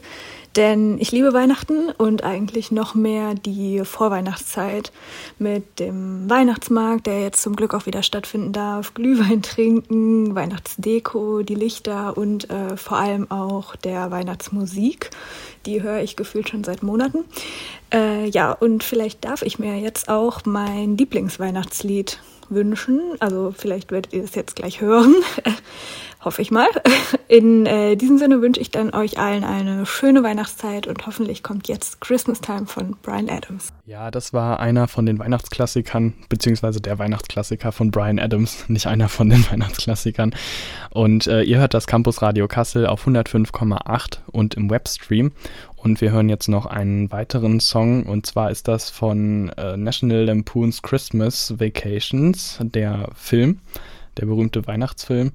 Denn 0.57 0.97
ich 0.99 1.13
liebe 1.13 1.31
Weihnachten 1.31 1.89
und 1.97 2.25
eigentlich 2.25 2.69
noch 2.69 2.93
mehr 2.93 3.33
die 3.33 3.85
Vorweihnachtszeit 3.85 4.91
mit 5.39 5.79
dem 5.79 6.29
Weihnachtsmarkt, 6.29 7.07
der 7.07 7.21
jetzt 7.21 7.41
zum 7.41 7.55
Glück 7.55 7.73
auch 7.73 7.85
wieder 7.85 8.03
stattfinden 8.03 8.51
darf, 8.51 8.93
Glühwein 8.93 9.41
trinken, 9.41 10.35
Weihnachtsdeko, 10.35 11.43
die 11.43 11.55
Lichter 11.55 12.17
und 12.17 12.49
äh, 12.49 12.75
vor 12.75 12.97
allem 12.97 13.31
auch 13.31 13.77
der 13.77 14.11
Weihnachtsmusik. 14.11 15.11
Die 15.65 15.81
höre 15.81 16.01
ich 16.01 16.17
gefühlt 16.17 16.49
schon 16.49 16.65
seit 16.65 16.83
Monaten. 16.83 17.23
Äh, 17.93 18.27
ja, 18.27 18.51
und 18.51 18.83
vielleicht 18.83 19.23
darf 19.23 19.43
ich 19.43 19.59
mir 19.59 19.77
jetzt 19.77 20.09
auch 20.09 20.41
mein 20.43 20.97
Lieblingsweihnachtslied 20.97 22.19
wünschen. 22.51 23.15
Also 23.19 23.53
vielleicht 23.57 23.91
werdet 23.91 24.13
ihr 24.13 24.23
es 24.23 24.35
jetzt 24.35 24.55
gleich 24.55 24.81
hören. 24.81 25.15
Hoffe 26.23 26.43
ich 26.43 26.51
mal. 26.51 26.67
In 27.27 27.65
äh, 27.65 27.95
diesem 27.95 28.19
Sinne 28.19 28.41
wünsche 28.41 28.61
ich 28.61 28.69
dann 28.69 28.93
euch 28.93 29.17
allen 29.17 29.43
eine 29.43 29.87
schöne 29.87 30.21
Weihnachtszeit 30.21 30.85
und 30.85 31.07
hoffentlich 31.07 31.41
kommt 31.41 31.67
jetzt 31.67 31.99
Christmas 31.99 32.41
Time 32.41 32.67
von 32.67 32.95
Brian 33.01 33.27
Adams. 33.27 33.69
Ja, 33.87 34.11
das 34.11 34.31
war 34.31 34.59
einer 34.59 34.87
von 34.87 35.07
den 35.07 35.17
Weihnachtsklassikern, 35.17 36.13
beziehungsweise 36.29 36.79
der 36.79 36.99
Weihnachtsklassiker 36.99 37.71
von 37.71 37.89
Brian 37.89 38.19
Adams, 38.19 38.65
nicht 38.69 38.85
einer 38.85 39.09
von 39.09 39.29
den 39.29 39.49
Weihnachtsklassikern. 39.49 40.35
Und 40.91 41.25
äh, 41.25 41.41
ihr 41.41 41.57
hört 41.57 41.73
das 41.73 41.87
Campus 41.87 42.21
Radio 42.21 42.47
Kassel 42.47 42.85
auf 42.85 43.07
105,8 43.07 44.19
und 44.31 44.53
im 44.53 44.69
Webstream. 44.69 45.31
Und 45.75 46.01
wir 46.01 46.11
hören 46.11 46.29
jetzt 46.29 46.49
noch 46.49 46.67
einen 46.67 47.11
weiteren 47.11 47.59
Song 47.59 48.03
und 48.03 48.27
zwar 48.27 48.51
ist 48.51 48.67
das 48.67 48.91
von 48.91 49.49
äh, 49.57 49.75
National 49.75 50.25
Lampoon's 50.25 50.83
Christmas 50.83 51.59
Vacations, 51.59 52.59
der 52.61 53.09
Film, 53.15 53.59
der 54.17 54.27
berühmte 54.27 54.67
Weihnachtsfilm, 54.67 55.31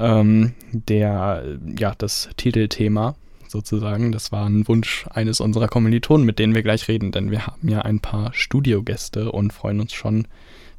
ähm, 0.00 0.54
der, 0.72 1.58
ja, 1.78 1.94
das 1.96 2.30
Titelthema 2.36 3.14
sozusagen. 3.46 4.12
Das 4.12 4.32
war 4.32 4.46
ein 4.46 4.66
Wunsch 4.66 5.06
eines 5.10 5.40
unserer 5.40 5.68
Kommilitonen, 5.68 6.24
mit 6.24 6.38
denen 6.38 6.54
wir 6.54 6.62
gleich 6.62 6.88
reden, 6.88 7.12
denn 7.12 7.30
wir 7.30 7.46
haben 7.46 7.68
ja 7.68 7.82
ein 7.82 8.00
paar 8.00 8.32
Studiogäste 8.32 9.30
und 9.30 9.52
freuen 9.52 9.80
uns 9.80 9.92
schon, 9.92 10.26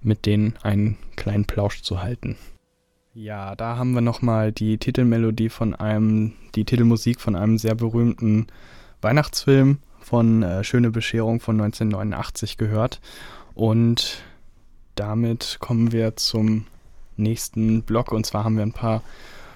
mit 0.01 0.25
denen 0.25 0.55
einen 0.63 0.97
kleinen 1.15 1.45
Plausch 1.45 1.81
zu 1.81 2.01
halten. 2.01 2.37
Ja, 3.13 3.55
da 3.55 3.75
haben 3.75 3.91
wir 3.93 4.01
nochmal 4.01 4.51
die 4.51 4.77
Titelmelodie 4.77 5.49
von 5.49 5.75
einem, 5.75 6.33
die 6.55 6.63
Titelmusik 6.63 7.19
von 7.19 7.35
einem 7.35 7.57
sehr 7.57 7.75
berühmten 7.75 8.47
Weihnachtsfilm 9.01 9.79
von 9.99 10.43
äh, 10.43 10.63
Schöne 10.63 10.91
Bescherung 10.91 11.41
von 11.41 11.59
1989 11.59 12.57
gehört. 12.57 13.01
Und 13.53 14.23
damit 14.95 15.57
kommen 15.59 15.91
wir 15.91 16.15
zum 16.15 16.65
nächsten 17.21 17.83
Block. 17.83 18.11
Und 18.11 18.25
zwar 18.25 18.43
haben 18.43 18.57
wir 18.57 18.63
ein 18.63 18.73
paar 18.73 19.01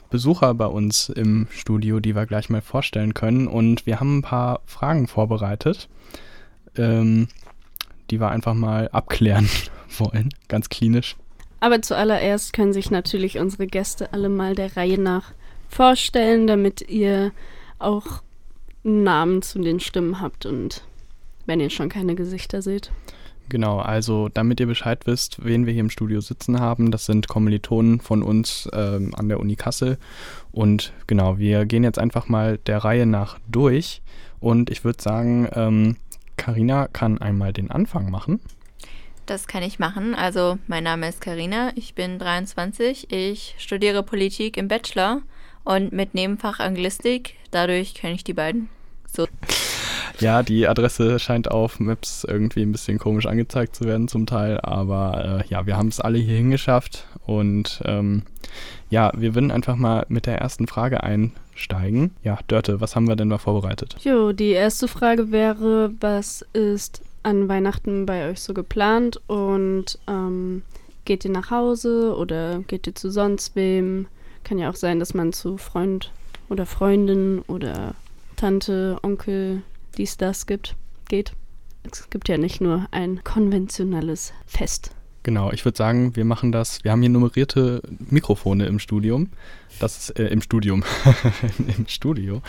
Besucher 0.10 0.54
bei 0.54 0.68
uns 0.68 1.10
im 1.10 1.48
Studio, 1.50 2.00
die 2.00 2.16
wir 2.16 2.26
gleich 2.26 2.50
mal 2.50 2.62
vorstellen 2.62 3.14
können. 3.14 3.48
Und 3.48 3.86
wir 3.86 4.00
haben 4.00 4.20
ein 4.20 4.22
paar 4.22 4.62
Fragen 4.66 5.08
vorbereitet, 5.08 5.90
ähm, 6.78 7.28
die 8.10 8.20
wir 8.20 8.30
einfach 8.30 8.54
mal 8.54 8.90
abklären 8.90 9.50
wollen, 9.98 10.30
ganz 10.48 10.70
klinisch. 10.70 11.16
Aber 11.60 11.82
zuallererst 11.82 12.54
können 12.54 12.74
sich 12.74 12.92
natürlich 12.92 13.40
unsere 13.40 13.68
Gäste 13.68 14.14
alle 14.14 14.30
mal 14.30 14.56
der 14.56 14.78
Reihe 14.78 15.00
nach 15.00 15.34
vorstellen, 15.68 16.48
damit 16.48 16.88
ihr 16.90 17.32
auch 17.80 18.22
Namen 18.84 19.42
zu 19.42 19.60
den 19.60 19.80
Stimmen 19.80 20.22
habt 20.22 20.46
und 20.46 20.84
wenn 21.46 21.60
ihr 21.60 21.70
schon 21.70 21.90
keine 21.90 22.16
Gesichter 22.16 22.62
seht. 22.62 22.92
Genau, 23.50 23.80
also 23.80 24.30
damit 24.30 24.60
ihr 24.60 24.66
Bescheid 24.66 25.06
wisst, 25.06 25.44
wen 25.44 25.66
wir 25.66 25.74
hier 25.74 25.82
im 25.82 25.90
Studio 25.90 26.20
sitzen 26.20 26.60
haben, 26.60 26.92
das 26.92 27.06
sind 27.06 27.28
Kommilitonen 27.28 28.00
von 28.00 28.24
uns 28.24 28.68
ähm, 28.74 29.14
an 29.16 29.30
der 29.30 29.40
Uni 29.40 29.56
Kassel. 29.56 29.98
Und 30.52 30.94
genau, 31.08 31.38
wir 31.38 31.66
gehen 31.66 31.84
jetzt 31.84 32.00
einfach 32.00 32.28
mal 32.28 32.58
der 32.58 32.80
Reihe 32.80 33.06
nach 33.06 33.38
durch. 33.48 34.02
Und 34.40 34.70
ich 34.70 34.84
würde 34.84 35.02
sagen, 35.02 35.48
ähm, 35.54 35.98
Karina 36.38 36.88
kann 36.88 37.20
einmal 37.20 37.54
den 37.54 37.72
Anfang 37.72 38.10
machen. 38.10 38.40
Das 39.26 39.48
kann 39.48 39.64
ich 39.64 39.80
machen. 39.80 40.14
Also, 40.14 40.60
mein 40.68 40.84
Name 40.84 41.10
ist 41.10 41.22
Karina, 41.22 41.72
ich 41.76 41.96
bin 41.96 42.20
23, 42.20 43.12
ich 43.12 43.56
studiere 43.58 44.04
Politik 44.04 44.56
im 44.58 44.68
Bachelor 44.68 45.22
und 45.64 45.92
mit 45.92 46.14
Nebenfach 46.14 46.60
Anglistik. 46.60 47.36
Dadurch 47.50 47.96
kenne 47.96 48.14
ich 48.14 48.24
die 48.24 48.34
beiden 48.34 48.70
so. 49.12 49.28
Ja, 50.20 50.44
die 50.44 50.68
Adresse 50.68 51.20
scheint 51.20 51.50
auf 51.52 51.80
Maps 51.80 52.24
irgendwie 52.24 52.62
ein 52.62 52.72
bisschen 52.72 52.98
komisch 52.98 53.26
angezeigt 53.26 53.76
zu 53.76 53.86
werden 53.86 54.08
zum 54.08 54.26
Teil, 54.26 54.60
aber 54.62 55.44
äh, 55.46 55.50
ja, 55.50 55.66
wir 55.66 55.78
haben 55.78 55.90
es 55.90 56.00
alle 56.00 56.18
hier 56.18 56.38
hingeschafft 56.38 57.08
und 57.26 57.82
ähm, 57.86 58.24
ja, 58.90 59.12
wir 59.16 59.36
würden 59.36 59.52
einfach 59.52 59.76
mal 59.76 60.06
mit 60.10 60.26
der 60.26 60.38
ersten 60.38 60.68
Frage 60.68 61.04
einsteigen. 61.04 62.12
Ja, 62.24 62.40
Dörte, 62.48 62.82
was 62.82 62.96
haben 62.96 63.08
wir 63.08 63.16
denn 63.16 63.30
da 63.30 63.38
vorbereitet? 63.38 63.98
Jo, 64.02 64.32
die 64.32 64.52
erste 64.52 64.88
Frage 64.88 65.32
wäre, 65.32 65.92
was 66.00 66.46
ist 66.54 67.02
an 67.24 67.50
Weihnachten 67.50 68.06
bei 68.06 68.30
euch 68.30 68.40
so 68.40 68.54
geplant 68.54 69.20
und 69.28 69.98
ähm, 70.08 70.62
geht 71.06 71.26
ihr 71.26 71.32
nach 71.32 71.52
Hause 71.52 72.16
oder 72.16 72.60
geht 72.68 72.88
ihr 72.88 72.96
zu 72.96 73.10
sonst 73.10 73.56
wem? 73.56 74.08
Kann 74.44 74.60
ja 74.60 74.70
auch 74.70 74.76
sein, 74.76 75.00
dass 75.00 75.14
man 75.14 75.34
zu 75.34 75.58
Freund 75.58 76.12
oder 76.50 76.66
Freundin 76.66 77.42
oder 77.48 77.96
Tante, 78.36 78.98
Onkel, 79.02 79.64
dies, 79.96 80.18
das 80.18 80.46
gibt, 80.46 80.76
geht. 81.08 81.34
Es 81.90 82.10
gibt 82.10 82.30
ja 82.30 82.38
nicht 82.38 82.62
nur 82.62 82.88
ein 82.92 83.24
konventionelles 83.24 84.34
Fest. 84.46 84.92
Genau, 85.26 85.52
ich 85.52 85.66
würde 85.66 85.76
sagen, 85.76 86.16
wir 86.16 86.24
machen 86.24 86.52
das. 86.52 86.84
Wir 86.84 86.92
haben 86.92 87.02
hier 87.02 87.10
nummerierte 87.10 87.82
Mikrofone 88.12 88.68
im 88.68 88.78
Studium. 88.78 89.30
Das 89.80 89.98
ist 89.98 90.20
äh, 90.20 90.28
im 90.28 90.40
Studium, 90.40 90.84
im 91.78 91.88
Studio, 91.88 92.44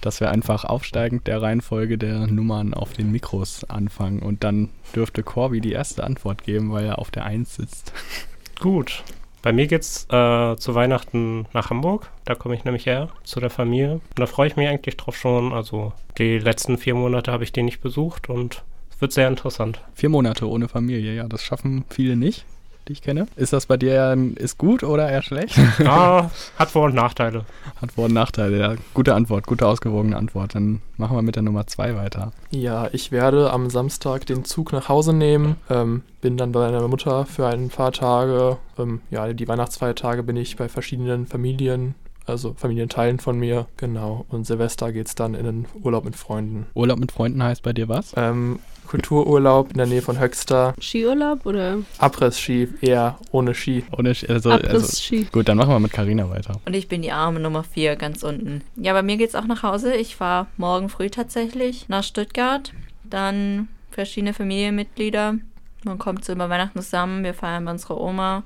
dass 0.00 0.20
wir 0.20 0.30
einfach 0.30 0.64
aufsteigend 0.64 1.26
der 1.26 1.42
Reihenfolge 1.42 1.98
der 1.98 2.28
Nummern 2.28 2.72
auf 2.72 2.92
den 2.92 3.10
Mikros 3.10 3.64
anfangen 3.64 4.20
und 4.20 4.44
dann 4.44 4.68
dürfte 4.94 5.24
Corby 5.24 5.60
die 5.60 5.72
erste 5.72 6.04
Antwort 6.04 6.44
geben, 6.44 6.70
weil 6.70 6.84
er 6.84 7.00
auf 7.00 7.10
der 7.10 7.24
1 7.24 7.56
sitzt. 7.56 7.92
Gut. 8.60 9.02
Bei 9.42 9.52
mir 9.52 9.66
geht's 9.66 10.04
äh, 10.10 10.56
zu 10.56 10.74
Weihnachten 10.74 11.46
nach 11.52 11.70
Hamburg. 11.70 12.10
Da 12.24 12.34
komme 12.34 12.54
ich 12.54 12.64
nämlich 12.64 12.86
her, 12.86 13.08
zu 13.24 13.40
der 13.40 13.50
Familie. 13.50 13.94
Und 13.94 14.18
da 14.18 14.26
freue 14.26 14.48
ich 14.48 14.56
mich 14.56 14.68
eigentlich 14.68 14.96
drauf 14.96 15.16
schon. 15.16 15.52
Also 15.52 15.92
die 16.18 16.38
letzten 16.38 16.76
vier 16.76 16.94
Monate 16.94 17.32
habe 17.32 17.44
ich 17.44 17.52
den 17.52 17.64
nicht 17.64 17.80
besucht 17.80 18.28
und 18.28 18.62
wird 18.98 19.12
sehr 19.12 19.28
interessant. 19.28 19.80
Vier 19.94 20.10
Monate 20.10 20.48
ohne 20.48 20.68
Familie, 20.68 21.14
ja, 21.14 21.26
das 21.26 21.42
schaffen 21.42 21.84
viele 21.88 22.16
nicht, 22.16 22.44
die 22.90 22.94
ich 22.94 23.02
kenne. 23.02 23.26
Ist 23.36 23.52
das 23.52 23.66
bei 23.66 23.76
dir 23.76 24.18
ist 24.34 24.58
gut 24.58 24.82
oder 24.82 25.08
eher 25.08 25.22
schlecht? 25.22 25.56
Ja, 25.78 26.30
hat 26.58 26.70
Vor- 26.70 26.86
und 26.86 26.94
Nachteile. 26.94 27.44
Hat 27.80 27.92
Vor- 27.92 28.06
und 28.06 28.12
Nachteile, 28.12 28.58
ja. 28.58 28.74
Gute 28.94 29.14
Antwort, 29.14 29.46
gute 29.46 29.66
ausgewogene 29.66 30.16
Antwort. 30.16 30.54
Dann 30.54 30.82
machen 30.96 31.16
wir 31.16 31.22
mit 31.22 31.36
der 31.36 31.42
Nummer 31.42 31.66
zwei 31.66 31.94
weiter. 31.94 32.32
Ja, 32.50 32.88
ich 32.92 33.12
werde 33.12 33.52
am 33.52 33.70
Samstag 33.70 34.26
den 34.26 34.44
Zug 34.44 34.72
nach 34.72 34.88
Hause 34.88 35.12
nehmen, 35.12 35.56
ähm, 35.70 36.02
bin 36.20 36.36
dann 36.36 36.52
bei 36.52 36.70
meiner 36.70 36.86
Mutter 36.88 37.24
für 37.26 37.46
ein 37.46 37.68
paar 37.68 37.92
Tage. 37.92 38.58
Ähm, 38.78 39.00
ja, 39.10 39.32
die 39.32 39.46
Weihnachtsfeiertage 39.46 40.22
bin 40.22 40.36
ich 40.36 40.56
bei 40.56 40.68
verschiedenen 40.68 41.26
Familien 41.26 41.94
also 42.26 42.54
Familienteilen 42.54 43.18
von 43.18 43.38
mir, 43.38 43.66
genau. 43.76 44.24
Und 44.28 44.46
Silvester 44.46 44.92
geht 44.92 45.08
es 45.08 45.14
dann 45.14 45.34
in 45.34 45.44
den 45.44 45.66
Urlaub 45.82 46.04
mit 46.04 46.14
Freunden. 46.14 46.66
Urlaub 46.74 46.98
mit 46.98 47.10
Freunden 47.10 47.42
heißt 47.42 47.62
bei 47.62 47.72
dir 47.72 47.88
was? 47.88 48.12
Ähm, 48.16 48.60
Kultururlaub 48.90 49.70
in 49.70 49.78
der 49.78 49.86
Nähe 49.86 50.02
von 50.02 50.18
Höxter. 50.18 50.74
Skiurlaub 50.80 51.46
oder? 51.46 51.78
Abriss-Ski, 51.98 52.70
eher 52.80 53.18
ohne 53.30 53.54
Ski. 53.54 53.84
Ohne 53.96 54.16
Ski, 54.16 54.26
also, 54.26 54.50
Abriss-Ski. 54.50 55.18
Also, 55.18 55.30
gut, 55.30 55.48
dann 55.48 55.58
machen 55.58 55.70
wir 55.70 55.78
mit 55.78 55.92
Karina 55.92 56.28
weiter. 56.28 56.60
Und 56.66 56.74
ich 56.74 56.88
bin 56.88 57.00
die 57.02 57.12
arme 57.12 57.38
Nummer 57.38 57.62
4 57.62 57.94
ganz 57.94 58.24
unten. 58.24 58.62
Ja, 58.74 58.92
bei 58.92 59.02
mir 59.02 59.16
geht's 59.16 59.36
auch 59.36 59.46
nach 59.46 59.62
Hause. 59.62 59.94
Ich 59.94 60.16
fahre 60.16 60.48
morgen 60.56 60.88
früh 60.88 61.08
tatsächlich 61.08 61.88
nach 61.88 62.02
Stuttgart. 62.02 62.72
Dann 63.04 63.68
verschiedene 63.92 64.34
Familienmitglieder. 64.34 65.36
Man 65.84 65.98
kommt 65.98 66.24
so 66.24 66.32
über 66.32 66.50
Weihnachten 66.50 66.82
zusammen. 66.82 67.22
Wir 67.22 67.34
feiern 67.34 67.64
bei 67.64 67.70
unserer 67.70 68.00
Oma. 68.00 68.42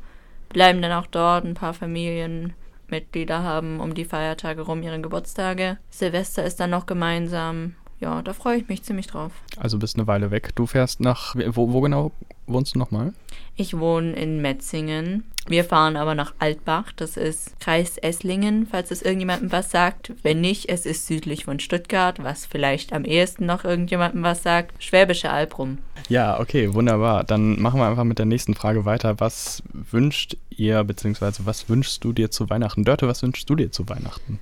Bleiben 0.51 0.83
dann 0.83 0.93
auch 0.93 1.07
dort. 1.07 1.47
Ein 1.47 1.55
paar 1.55 1.73
Familienmitglieder 1.73 3.43
haben 3.43 3.81
um 3.81 3.95
die 3.95 4.05
Feiertage 4.05 4.61
rum 4.61 4.83
ihre 4.83 5.01
Geburtstage. 5.01 5.79
Silvester 5.89 6.45
ist 6.45 6.61
dann 6.61 6.69
noch 6.69 6.85
gemeinsam 6.85 7.77
ja, 8.05 8.21
da 8.21 8.35
freue 8.35 8.59
ich 8.59 8.69
mich 8.69 8.83
ziemlich 8.83 9.07
drauf. 9.07 9.33
Also 9.57 9.79
bist 9.79 9.97
eine 9.97 10.07
Weile 10.07 10.31
weg. 10.31 10.55
Du 10.55 10.67
fährst 10.67 11.01
nach, 11.01 11.35
wo, 11.35 11.73
wo 11.73 11.81
genau 11.81 12.13
wohnst 12.47 12.75
du 12.75 12.79
nochmal? 12.79 13.15
Ich 13.57 13.79
wohne 13.79 14.13
in 14.13 14.43
Metzingen. 14.43 15.25
Wir 15.47 15.65
fahren 15.65 15.97
aber 15.97 16.15
nach 16.15 16.35
Altbach, 16.39 16.93
das 16.93 17.17
ist 17.17 17.59
Kreis 17.61 17.97
Esslingen, 17.97 18.67
falls 18.67 18.91
es 18.91 19.01
irgendjemandem 19.01 19.53
was 19.53 19.71
sagt. 19.71 20.13
Wenn 20.23 20.43
nicht, 20.43 20.69
es 20.69 20.85
ist 20.85 21.07
südlich 21.07 21.47
von 21.47 21.61
Stuttgart, 21.61 22.23
was 22.23 22.45
vielleicht 22.45 22.93
am 22.93 23.05
ehesten 23.05 23.47
noch 23.47 23.65
irgendjemandem 23.65 24.23
was 24.23 24.43
sagt. 24.43 24.83
Schwäbische 24.83 25.31
Alb 25.31 25.59
rum. 25.59 25.79
Ja, 26.11 26.39
okay, 26.41 26.75
wunderbar. 26.75 27.25
Dann 27.25 27.61
machen 27.61 27.81
wir 27.81 27.87
einfach 27.87 28.05
mit 28.05 28.19
der 28.19 28.27
nächsten 28.27 28.55
Frage 28.55 28.85
weiter. 28.85 29.19
Was 29.19 29.63
wünscht 29.73 30.37
ihr, 30.51 30.85
beziehungsweise 30.85 31.47
was 31.47 31.71
wünschst 31.71 32.05
du 32.05 32.13
dir 32.13 32.31
zu 32.31 32.51
Weihnachten? 32.51 32.85
Dörte, 32.85 33.09
was 33.09 33.23
wünschst 33.23 33.49
du 33.49 33.55
dir 33.55 33.73
zu 33.73 33.89
Weihnachten? 33.89 34.41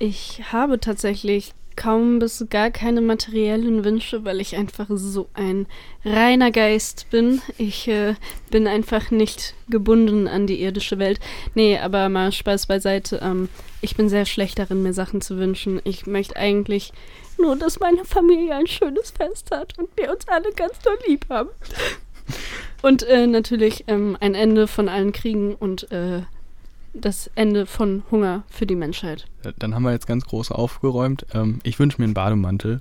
Ich 0.00 0.42
habe 0.52 0.80
tatsächlich 0.80 1.52
kaum 1.76 2.18
bis 2.18 2.44
gar 2.50 2.70
keine 2.70 3.00
materiellen 3.00 3.84
Wünsche, 3.84 4.24
weil 4.24 4.40
ich 4.40 4.56
einfach 4.56 4.86
so 4.90 5.28
ein 5.34 5.66
reiner 6.04 6.50
Geist 6.50 7.06
bin. 7.10 7.42
Ich 7.58 7.88
äh, 7.88 8.14
bin 8.50 8.66
einfach 8.66 9.10
nicht 9.10 9.54
gebunden 9.68 10.28
an 10.28 10.46
die 10.46 10.62
irdische 10.62 10.98
Welt. 10.98 11.20
Nee, 11.54 11.78
aber 11.78 12.08
mal 12.08 12.32
Spaß 12.32 12.66
beiseite. 12.66 13.20
Ähm, 13.22 13.48
ich 13.80 13.96
bin 13.96 14.08
sehr 14.08 14.26
schlecht 14.26 14.58
darin, 14.58 14.82
mir 14.82 14.92
Sachen 14.92 15.20
zu 15.20 15.38
wünschen. 15.38 15.80
Ich 15.84 16.06
möchte 16.06 16.36
eigentlich 16.36 16.92
nur, 17.38 17.56
dass 17.56 17.80
meine 17.80 18.04
Familie 18.04 18.54
ein 18.54 18.66
schönes 18.66 19.10
Fest 19.10 19.50
hat 19.50 19.78
und 19.78 19.88
wir 19.96 20.12
uns 20.12 20.26
alle 20.28 20.52
ganz 20.52 20.78
doll 20.80 20.98
lieb 21.06 21.26
haben. 21.28 21.50
Und 22.82 23.02
äh, 23.04 23.26
natürlich 23.26 23.84
ähm, 23.86 24.16
ein 24.20 24.34
Ende 24.34 24.66
von 24.66 24.88
allen 24.88 25.12
Kriegen 25.12 25.54
und 25.54 25.90
äh, 25.90 26.22
das 26.94 27.30
Ende 27.34 27.66
von 27.66 28.02
Hunger 28.10 28.44
für 28.48 28.66
die 28.66 28.76
Menschheit. 28.76 29.26
Äh, 29.42 29.52
dann 29.58 29.74
haben 29.74 29.82
wir 29.82 29.92
jetzt 29.92 30.06
ganz 30.06 30.24
groß 30.24 30.52
aufgeräumt. 30.52 31.26
Ähm, 31.34 31.60
ich 31.62 31.78
wünsche 31.78 32.00
mir 32.00 32.04
einen 32.04 32.14
Bademantel. 32.14 32.80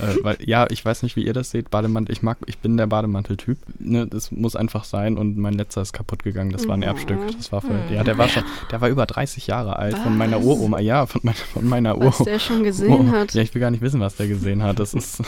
Äh, 0.00 0.22
weil, 0.22 0.36
ja, 0.40 0.66
ich 0.70 0.84
weiß 0.84 1.02
nicht, 1.02 1.16
wie 1.16 1.24
ihr 1.24 1.32
das 1.32 1.50
seht. 1.50 1.70
Bademantel, 1.70 2.12
ich 2.12 2.22
mag, 2.22 2.38
ich 2.46 2.58
bin 2.58 2.76
der 2.76 2.86
Bademanteltyp. 2.86 3.58
Ne, 3.78 4.06
das 4.06 4.30
muss 4.30 4.56
einfach 4.56 4.84
sein. 4.84 5.16
Und 5.16 5.36
mein 5.36 5.54
letzter 5.54 5.82
ist 5.82 5.92
kaputt 5.92 6.22
gegangen. 6.22 6.50
Das 6.50 6.66
war 6.68 6.76
ein 6.76 6.82
Erbstück. 6.82 7.18
Das 7.36 7.52
war 7.52 7.60
für, 7.60 7.80
ja, 7.92 8.04
der 8.04 8.18
war 8.18 8.28
schon, 8.28 8.44
der 8.70 8.80
war 8.80 8.88
über 8.88 9.06
30 9.06 9.46
Jahre 9.46 9.76
alt 9.76 9.94
was? 9.94 10.02
von 10.02 10.16
meiner 10.16 10.40
Uroma. 10.40 10.80
Ja, 10.80 11.06
von, 11.06 11.20
mein, 11.24 11.34
von 11.34 11.68
meiner 11.68 11.96
Uroma. 11.96 12.14
Was 12.18 12.24
der 12.24 12.38
schon 12.38 12.64
gesehen 12.64 13.12
hat. 13.12 13.34
Ja, 13.34 13.42
ich 13.42 13.54
will 13.54 13.60
gar 13.60 13.70
nicht 13.70 13.82
wissen, 13.82 14.00
was 14.00 14.16
der 14.16 14.28
gesehen 14.28 14.62
hat. 14.62 14.78
Das 14.78 14.94
ist. 14.94 15.22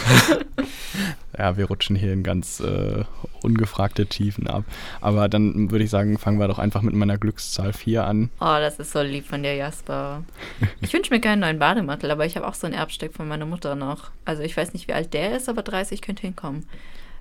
ja, 1.39 1.57
wir 1.57 1.67
rutschen 1.67 1.97
hier 1.97 2.13
in 2.13 2.23
ganz 2.23 2.61
äh, 2.61 3.05
ungefragte 3.43 4.07
Tiefen 4.07 4.47
ab. 4.47 4.65
Aber 5.01 5.29
dann 5.29 5.71
würde 5.71 5.85
ich 5.85 5.91
sagen, 5.91 6.19
fangen 6.19 6.39
wir 6.39 6.49
doch 6.49 6.59
einfach 6.59 6.83
mit 6.83 6.95
meiner 6.95 7.19
Glückszahl 7.19 7.73
4 7.73 8.05
an. 8.05 8.31
Oh, 8.41 8.57
das 8.59 8.79
ist 8.79 8.93
so 8.93 9.03
lieb 9.03 9.27
von 9.27 9.43
dir, 9.43 9.55
Jasper. 9.55 10.25
Ich 10.81 10.93
wünsche 10.93 11.13
mir 11.13 11.21
keinen 11.21 11.41
neuen 11.41 11.59
Bademantel, 11.59 12.11
aber 12.11 12.27
ich 12.27 12.37
habe 12.37 12.47
auch 12.47 12.55
so 12.55 12.67
ein 12.67 12.73
Erbstück 12.73 13.15
von 13.15 13.29
meiner 13.29 13.47
Mutter 13.47 13.75
noch. 13.75 14.11
Also 14.25 14.36
ich 14.43 14.57
weiß 14.57 14.73
nicht, 14.73 14.89
wie 14.89 14.93
alt 14.93 15.15
der 15.15 15.37
ist, 15.37 15.49
aber 15.49 15.63
30 15.63 16.03
könnte 16.03 16.23
hinkommen. 16.23 16.67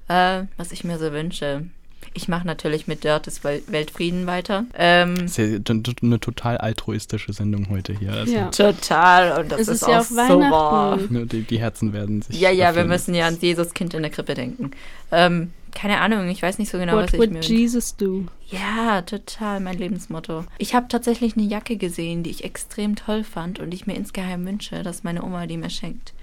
Äh, 0.08 0.44
was 0.58 0.72
ich 0.72 0.84
mir 0.84 1.00
so 1.00 1.12
wünsche. 1.12 1.66
Ich 2.14 2.28
mache 2.28 2.48
natürlich 2.48 2.88
mit 2.88 3.04
Dirt 3.04 3.26
des 3.26 3.44
Weltfrieden 3.44 4.26
weiter. 4.26 4.66
Ähm, 4.78 5.16
das 5.18 5.38
ist 5.38 5.68
ja 5.68 5.76
eine 6.02 6.20
total 6.20 6.58
altruistische 6.58 7.34
Sendung 7.34 7.70
heute 7.70 7.94
hier. 7.98 8.14
Also 8.14 8.34
ja. 8.34 8.50
Total. 8.50 9.42
Und 9.42 9.52
das 9.52 9.62
es 9.62 9.68
ist, 9.68 9.82
ist 9.82 9.88
ja 9.88 10.00
auch 10.00 10.04
so 10.04 10.40
wahr. 10.40 10.98
Die, 11.10 11.42
die, 11.42 11.60
Herzen 11.60 11.92
werden 11.92 12.22
sich. 12.22 12.40
Ja, 12.40 12.52
ja, 12.52 12.76
wir 12.76 12.86
müssen 12.86 13.16
ja 13.16 13.28
an 13.28 13.38
Jesuskind 13.40 13.94
in 13.96 14.04
der 14.04 14.12
Krippe 14.12 14.34
denken. 14.34 14.72
Ähm, 15.12 15.52
keine 15.76 16.00
Ahnung, 16.00 16.30
ich 16.30 16.42
weiß 16.42 16.58
nicht 16.58 16.72
so 16.72 16.78
genau, 16.78 16.94
What 16.94 17.04
was 17.04 17.14
ich 17.14 17.20
would 17.20 17.32
mir 17.32 17.42
Jesus 17.42 17.98
do? 17.98 18.24
Ja, 18.48 19.02
total, 19.02 19.60
mein 19.60 19.78
Lebensmotto. 19.78 20.46
Ich 20.58 20.74
habe 20.74 20.88
tatsächlich 20.88 21.36
eine 21.36 21.46
Jacke 21.46 21.76
gesehen, 21.76 22.24
die 22.24 22.30
ich 22.30 22.46
extrem 22.46 22.96
toll 22.96 23.24
fand 23.24 23.60
und 23.60 23.74
ich 23.74 23.86
mir 23.86 23.96
insgeheim 23.96 24.46
wünsche, 24.46 24.84
dass 24.84 25.04
meine 25.04 25.24
Oma 25.24 25.48
die 25.48 25.58
mir 25.58 25.70
schenkt. 25.70 26.14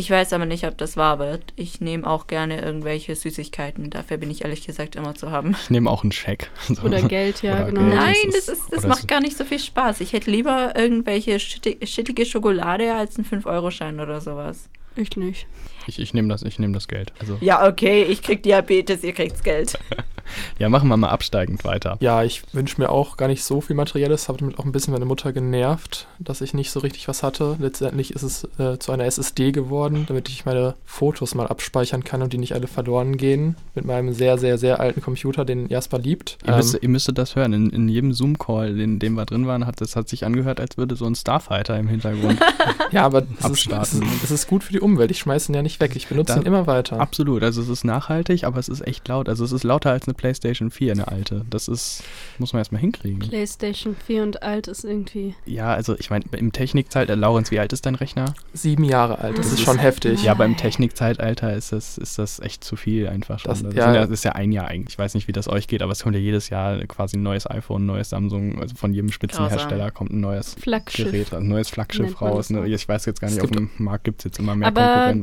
Ich 0.00 0.10
weiß 0.10 0.32
aber 0.32 0.46
nicht, 0.46 0.64
ob 0.64 0.78
das 0.78 0.96
wahr 0.96 1.18
wird. 1.18 1.42
Ich 1.56 1.82
nehme 1.82 2.06
auch 2.06 2.26
gerne 2.26 2.62
irgendwelche 2.62 3.14
Süßigkeiten. 3.14 3.90
Dafür 3.90 4.16
bin 4.16 4.30
ich 4.30 4.44
ehrlich 4.44 4.64
gesagt 4.64 4.96
immer 4.96 5.14
zu 5.14 5.30
haben. 5.30 5.54
Ich 5.60 5.68
nehme 5.68 5.90
auch 5.90 6.04
einen 6.04 6.10
Scheck. 6.10 6.50
Oder 6.82 7.02
Geld, 7.02 7.42
ja, 7.42 7.56
Oder 7.56 7.64
genau. 7.66 7.80
Geld. 7.82 7.94
Nein, 7.96 8.14
das, 8.32 8.48
ist, 8.48 8.62
das 8.70 8.86
macht 8.86 9.08
gar 9.08 9.20
nicht 9.20 9.36
so 9.36 9.44
viel 9.44 9.58
Spaß. 9.58 10.00
Ich 10.00 10.14
hätte 10.14 10.30
lieber 10.30 10.74
irgendwelche 10.74 11.38
schittige 11.38 12.24
Schokolade 12.24 12.94
als 12.94 13.18
einen 13.18 13.26
5-Euro-Schein 13.26 14.00
oder 14.00 14.22
sowas. 14.22 14.70
Ich 14.96 15.18
nicht. 15.18 15.46
Ich, 15.86 15.98
ich 15.98 16.14
nehme 16.14 16.28
das, 16.28 16.44
nehm 16.58 16.72
das 16.72 16.88
Geld. 16.88 17.12
Also. 17.20 17.36
Ja, 17.42 17.68
okay, 17.68 18.02
ich 18.04 18.22
krieg 18.22 18.42
Diabetes, 18.42 19.04
ihr 19.04 19.12
kriegt's 19.12 19.42
Geld. 19.42 19.78
ja, 20.58 20.68
machen 20.68 20.88
wir 20.88 20.96
mal 20.96 21.08
absteigend 21.08 21.64
weiter. 21.64 21.96
Ja, 22.00 22.22
ich 22.22 22.42
wünsche 22.52 22.80
mir 22.80 22.90
auch 22.90 23.16
gar 23.16 23.28
nicht 23.28 23.42
so 23.42 23.60
viel 23.60 23.74
Materielles, 23.74 24.28
habe 24.28 24.38
damit 24.38 24.58
auch 24.58 24.64
ein 24.64 24.72
bisschen 24.72 24.92
meine 24.92 25.06
Mutter 25.06 25.32
genervt, 25.32 26.06
dass 26.18 26.42
ich 26.42 26.52
nicht 26.54 26.70
so 26.70 26.80
richtig 26.80 27.08
was 27.08 27.22
hatte. 27.22 27.56
Letztendlich 27.58 28.12
ist 28.12 28.22
es 28.22 28.44
äh, 28.58 28.78
zu 28.78 28.92
einer 28.92 29.04
SSD 29.06 29.52
geworden, 29.52 30.04
damit 30.06 30.28
ich 30.28 30.44
meine 30.44 30.74
Fotos 30.84 31.34
mal 31.34 31.46
abspeichern 31.46 32.04
kann 32.04 32.22
und 32.22 32.32
die 32.32 32.38
nicht 32.38 32.54
alle 32.54 32.66
verloren 32.66 33.16
gehen. 33.16 33.56
Mit 33.74 33.86
meinem 33.86 34.12
sehr, 34.12 34.36
sehr, 34.36 34.58
sehr 34.58 34.80
alten 34.80 35.00
Computer, 35.00 35.44
den 35.46 35.68
Jasper 35.68 35.98
liebt. 35.98 36.38
Ihr, 36.44 36.50
ähm, 36.50 36.56
müsst, 36.56 36.78
ihr 36.82 36.88
müsstet 36.88 37.16
das 37.18 37.36
hören. 37.36 37.52
In, 37.54 37.70
in 37.70 37.88
jedem 37.88 38.12
Zoom-Call, 38.12 38.78
in 38.78 38.98
dem 38.98 39.14
wir 39.14 39.24
drin 39.24 39.46
waren, 39.46 39.66
hat 39.66 39.80
das 39.80 39.96
hat 39.96 40.08
sich 40.08 40.26
angehört, 40.26 40.60
als 40.60 40.76
würde 40.76 40.94
so 40.94 41.06
ein 41.06 41.14
Starfighter 41.14 41.78
im 41.78 41.88
Hintergrund 41.88 42.38
ja, 42.90 43.04
aber 43.04 43.22
es 43.38 43.48
ist, 43.48 43.72
es, 43.72 43.92
ist, 43.94 44.02
es 44.24 44.30
ist 44.30 44.46
gut 44.48 44.62
für 44.62 44.72
die 44.72 44.80
Umwelt. 44.80 45.10
Ich 45.10 45.20
schmeiße 45.20 45.50
ihn 45.50 45.54
ja 45.54 45.62
nicht 45.62 45.70
nicht 45.70 45.80
weg. 45.80 45.96
Ich 45.96 46.08
benutze 46.08 46.34
Da- 46.34 46.40
ihn 46.40 46.46
immer 46.46 46.66
weiter. 46.66 47.00
Absolut, 47.00 47.42
also 47.42 47.62
es 47.62 47.68
ist 47.68 47.84
nachhaltig, 47.84 48.44
aber 48.44 48.58
es 48.58 48.68
ist 48.68 48.86
echt 48.86 49.06
laut. 49.08 49.28
Also 49.28 49.44
es 49.44 49.52
ist 49.52 49.62
lauter 49.62 49.90
als 49.92 50.06
eine 50.06 50.14
PlayStation 50.20 50.70
4, 50.70 50.92
eine 50.92 51.08
alte. 51.08 51.46
Das 51.48 51.66
ist, 51.66 52.02
muss 52.38 52.52
man 52.52 52.60
erstmal 52.60 52.82
hinkriegen. 52.82 53.20
PlayStation 53.20 53.96
4 54.06 54.22
und 54.22 54.42
alt 54.42 54.68
ist 54.68 54.84
irgendwie. 54.84 55.34
Ja, 55.46 55.72
also 55.72 55.96
ich 55.98 56.10
meine, 56.10 56.26
im 56.36 56.52
Technikzeitalter, 56.52 57.16
Laurenz, 57.16 57.50
wie 57.50 57.58
alt 57.58 57.72
ist 57.72 57.86
dein 57.86 57.94
Rechner? 57.94 58.34
Sieben 58.52 58.84
Jahre 58.84 59.18
alt. 59.18 59.38
Das, 59.38 59.46
Das 59.46 59.52
ist 59.54 59.60
ist- 59.60 59.64
schon 59.64 59.78
heftig. 59.78 60.22
Ja, 60.22 60.32
aber 60.32 60.44
im 60.44 60.58
Technikzeitalter 60.58 61.54
ist 61.56 61.72
das, 61.72 61.96
ist 61.96 62.18
das 62.18 62.38
echt 62.40 62.62
zu 62.64 62.76
viel 62.76 63.08
einfach 63.08 63.38
schon. 63.38 63.48
Das- 63.50 63.62
Das, 63.62 63.74
ja. 63.74 63.92
das 63.94 64.10
ist 64.10 64.24
ja 64.24 64.32
ein 64.32 64.52
Jahr 64.52 64.68
eigentlich. 64.68 64.94
Ich 64.94 64.98
weiß 64.98 65.14
nicht, 65.14 65.26
wie 65.28 65.32
das 65.32 65.48
euch 65.48 65.66
geht, 65.68 65.80
aber 65.80 65.92
es 65.92 66.02
kommt 66.02 66.14
ja 66.14 66.20
jedes 66.20 66.50
Jahr 66.50 66.78
quasi 66.86 67.16
ein 67.16 67.22
neues 67.22 67.48
iPhone, 67.50 67.84
ein 67.84 67.86
neues 67.86 68.10
Samsung. 68.10 68.60
Also 68.60 68.74
von 68.76 68.92
jedem 68.92 69.10
Spitzenhersteller 69.10 69.90
kommt 69.90 70.10
ein 70.12 70.20
neues 70.20 70.54
Flaggschiff. 70.54 71.06
Gerät, 71.10 71.32
ein 71.32 71.48
neues 71.48 71.70
Flaggschiff 71.70 72.20
raus. 72.20 72.50
Ne? 72.50 72.66
Ich 72.68 72.86
weiß 72.88 73.06
jetzt 73.06 73.20
gar 73.20 73.30
nicht, 73.30 73.40
auf 73.42 73.50
dem 73.50 73.70
Markt 73.78 74.04
gibt 74.04 74.20
es 74.20 74.24
jetzt 74.24 74.38
immer 74.38 74.54
mehr 74.54 74.68
Aber 74.68 74.82
Konkurrenten. 75.12 75.20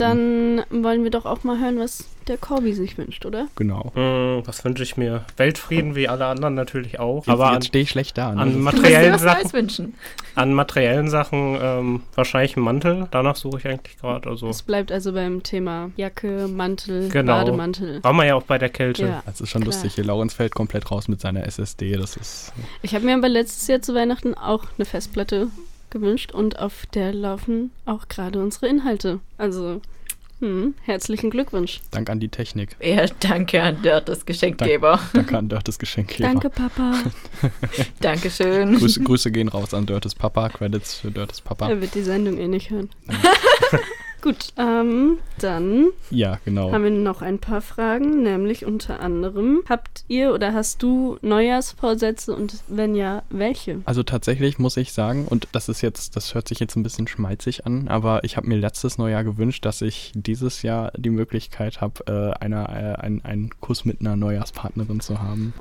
dann 0.69 0.83
wollen 0.83 1.03
wir 1.03 1.11
doch 1.11 1.25
auch 1.25 1.43
mal 1.43 1.59
hören, 1.59 1.77
was 1.79 2.05
der 2.29 2.37
Corby 2.37 2.73
sich 2.73 2.97
wünscht, 2.97 3.25
oder? 3.25 3.47
Genau. 3.55 3.91
Hm, 3.95 4.41
was 4.45 4.63
wünsche 4.65 4.83
ich 4.83 4.97
mir? 4.97 5.25
Weltfrieden 5.37 5.95
wie 5.95 6.07
alle 6.07 6.25
anderen 6.25 6.55
natürlich 6.55 6.99
auch. 6.99 7.19
Jetzt, 7.25 7.29
aber 7.29 7.47
an, 7.47 7.53
jetzt 7.55 7.67
stehe 7.67 7.83
ich 7.83 7.89
schlecht 7.89 8.17
da. 8.17 8.33
Ne? 8.33 8.41
an 8.41 8.53
Du 8.53 8.59
musst 8.59 8.77
dir 8.77 8.81
materiellen 8.81 9.13
was 9.13 9.21
Sachen, 9.21 9.93
an 10.35 10.53
materiellen 10.53 11.09
Sachen 11.09 11.57
ähm, 11.61 12.03
wahrscheinlich 12.15 12.55
einen 12.55 12.65
Mantel. 12.65 13.07
Danach 13.11 13.35
suche 13.35 13.57
ich 13.59 13.67
eigentlich 13.67 13.97
gerade. 13.97 14.29
Also 14.29 14.49
Es 14.49 14.61
bleibt 14.61 14.91
also 14.91 15.13
beim 15.13 15.43
Thema 15.43 15.91
Jacke, 15.97 16.47
Mantel, 16.47 17.09
Genau. 17.09 17.33
Bademantel. 17.33 18.03
war 18.03 18.13
man 18.13 18.27
ja 18.27 18.35
auch 18.35 18.43
bei 18.43 18.57
der 18.57 18.69
Kälte. 18.69 19.07
Ja. 19.07 19.23
das 19.25 19.41
ist 19.41 19.49
schon 19.49 19.61
Klar. 19.63 19.73
lustig. 19.73 19.95
Hier 19.95 20.03
Laurenz 20.03 20.33
fällt 20.33 20.53
komplett 20.53 20.91
raus 20.91 21.07
mit 21.07 21.21
seiner 21.21 21.45
SSD. 21.45 21.95
Das 21.97 22.15
ist 22.17 22.53
Ich 22.81 22.93
habe 22.93 23.05
mir 23.05 23.15
aber 23.15 23.29
letztes 23.29 23.67
Jahr 23.67 23.81
zu 23.81 23.95
Weihnachten 23.95 24.33
auch 24.35 24.65
eine 24.77 24.85
Festplatte 24.85 25.47
gewünscht 25.89 26.31
und 26.33 26.59
auf 26.59 26.85
der 26.93 27.13
laufen 27.13 27.71
auch 27.85 28.07
gerade 28.09 28.41
unsere 28.41 28.67
Inhalte. 28.67 29.19
Also, 29.37 29.81
hm, 30.39 30.75
herzlichen 30.83 31.29
Glückwunsch. 31.29 31.81
Dank 31.91 32.09
an 32.09 32.19
die 32.19 32.29
Technik. 32.29 32.75
Ja, 32.81 33.05
danke 33.19 33.61
an 33.61 33.81
Dirt, 33.81 34.07
das 34.07 34.25
Geschenkgeber. 34.25 34.99
Danke 35.13 35.37
an 35.37 35.49
Dörtes 35.49 35.79
Geschenkgeber. 35.79 36.29
Danke, 36.29 36.49
Papa. 36.49 36.93
Dankeschön. 38.01 38.77
Grüße, 38.77 39.01
Grüße 39.01 39.31
gehen 39.31 39.47
raus 39.47 39.73
an 39.73 39.85
Dörtes 39.85 40.13
Papa. 40.13 40.49
Credits 40.49 40.95
für 40.95 41.11
Dörtes 41.11 41.41
Papa. 41.41 41.69
Er 41.69 41.81
wird 41.81 41.95
die 41.95 42.03
Sendung 42.03 42.37
eh 42.37 42.47
nicht 42.47 42.69
hören. 42.69 42.89
Gut, 44.21 44.53
ähm, 44.57 45.17
dann 45.39 45.87
Ja, 46.09 46.39
genau. 46.43 46.71
haben 46.71 46.83
wir 46.83 46.91
noch 46.91 47.21
ein 47.21 47.39
paar 47.39 47.61
Fragen, 47.61 48.23
nämlich 48.23 48.65
unter 48.65 48.99
anderem, 48.99 49.61
habt 49.69 50.03
ihr 50.07 50.33
oder 50.33 50.53
hast 50.53 50.81
du 50.81 51.17
Neujahrsvorsätze 51.21 52.35
und 52.35 52.63
wenn 52.67 52.95
ja, 52.95 53.23
welche? 53.29 53.81
Also 53.85 54.03
tatsächlich 54.03 54.57
muss 54.59 54.77
ich 54.77 54.91
sagen, 54.93 55.25
und 55.27 55.47
das 55.51 55.69
ist 55.69 55.81
jetzt, 55.81 56.15
das 56.15 56.33
hört 56.33 56.47
sich 56.47 56.59
jetzt 56.59 56.75
ein 56.75 56.83
bisschen 56.83 57.07
schmalzig 57.07 57.65
an, 57.65 57.87
aber 57.87 58.23
ich 58.23 58.37
habe 58.37 58.47
mir 58.47 58.57
letztes 58.57 58.97
Neujahr 58.97 59.23
gewünscht, 59.23 59.65
dass 59.65 59.81
ich 59.81 60.11
dieses 60.15 60.61
Jahr 60.63 60.91
die 60.97 61.09
Möglichkeit 61.11 61.81
habe, 61.81 62.03
äh, 62.07 62.43
einer, 62.43 62.69
äh, 62.69 63.01
ein, 63.01 63.23
einen 63.23 63.49
Kuss 63.59 63.85
mit 63.85 64.01
einer 64.01 64.15
Neujahrspartnerin 64.15 64.99
zu 64.99 65.21
haben. 65.21 65.53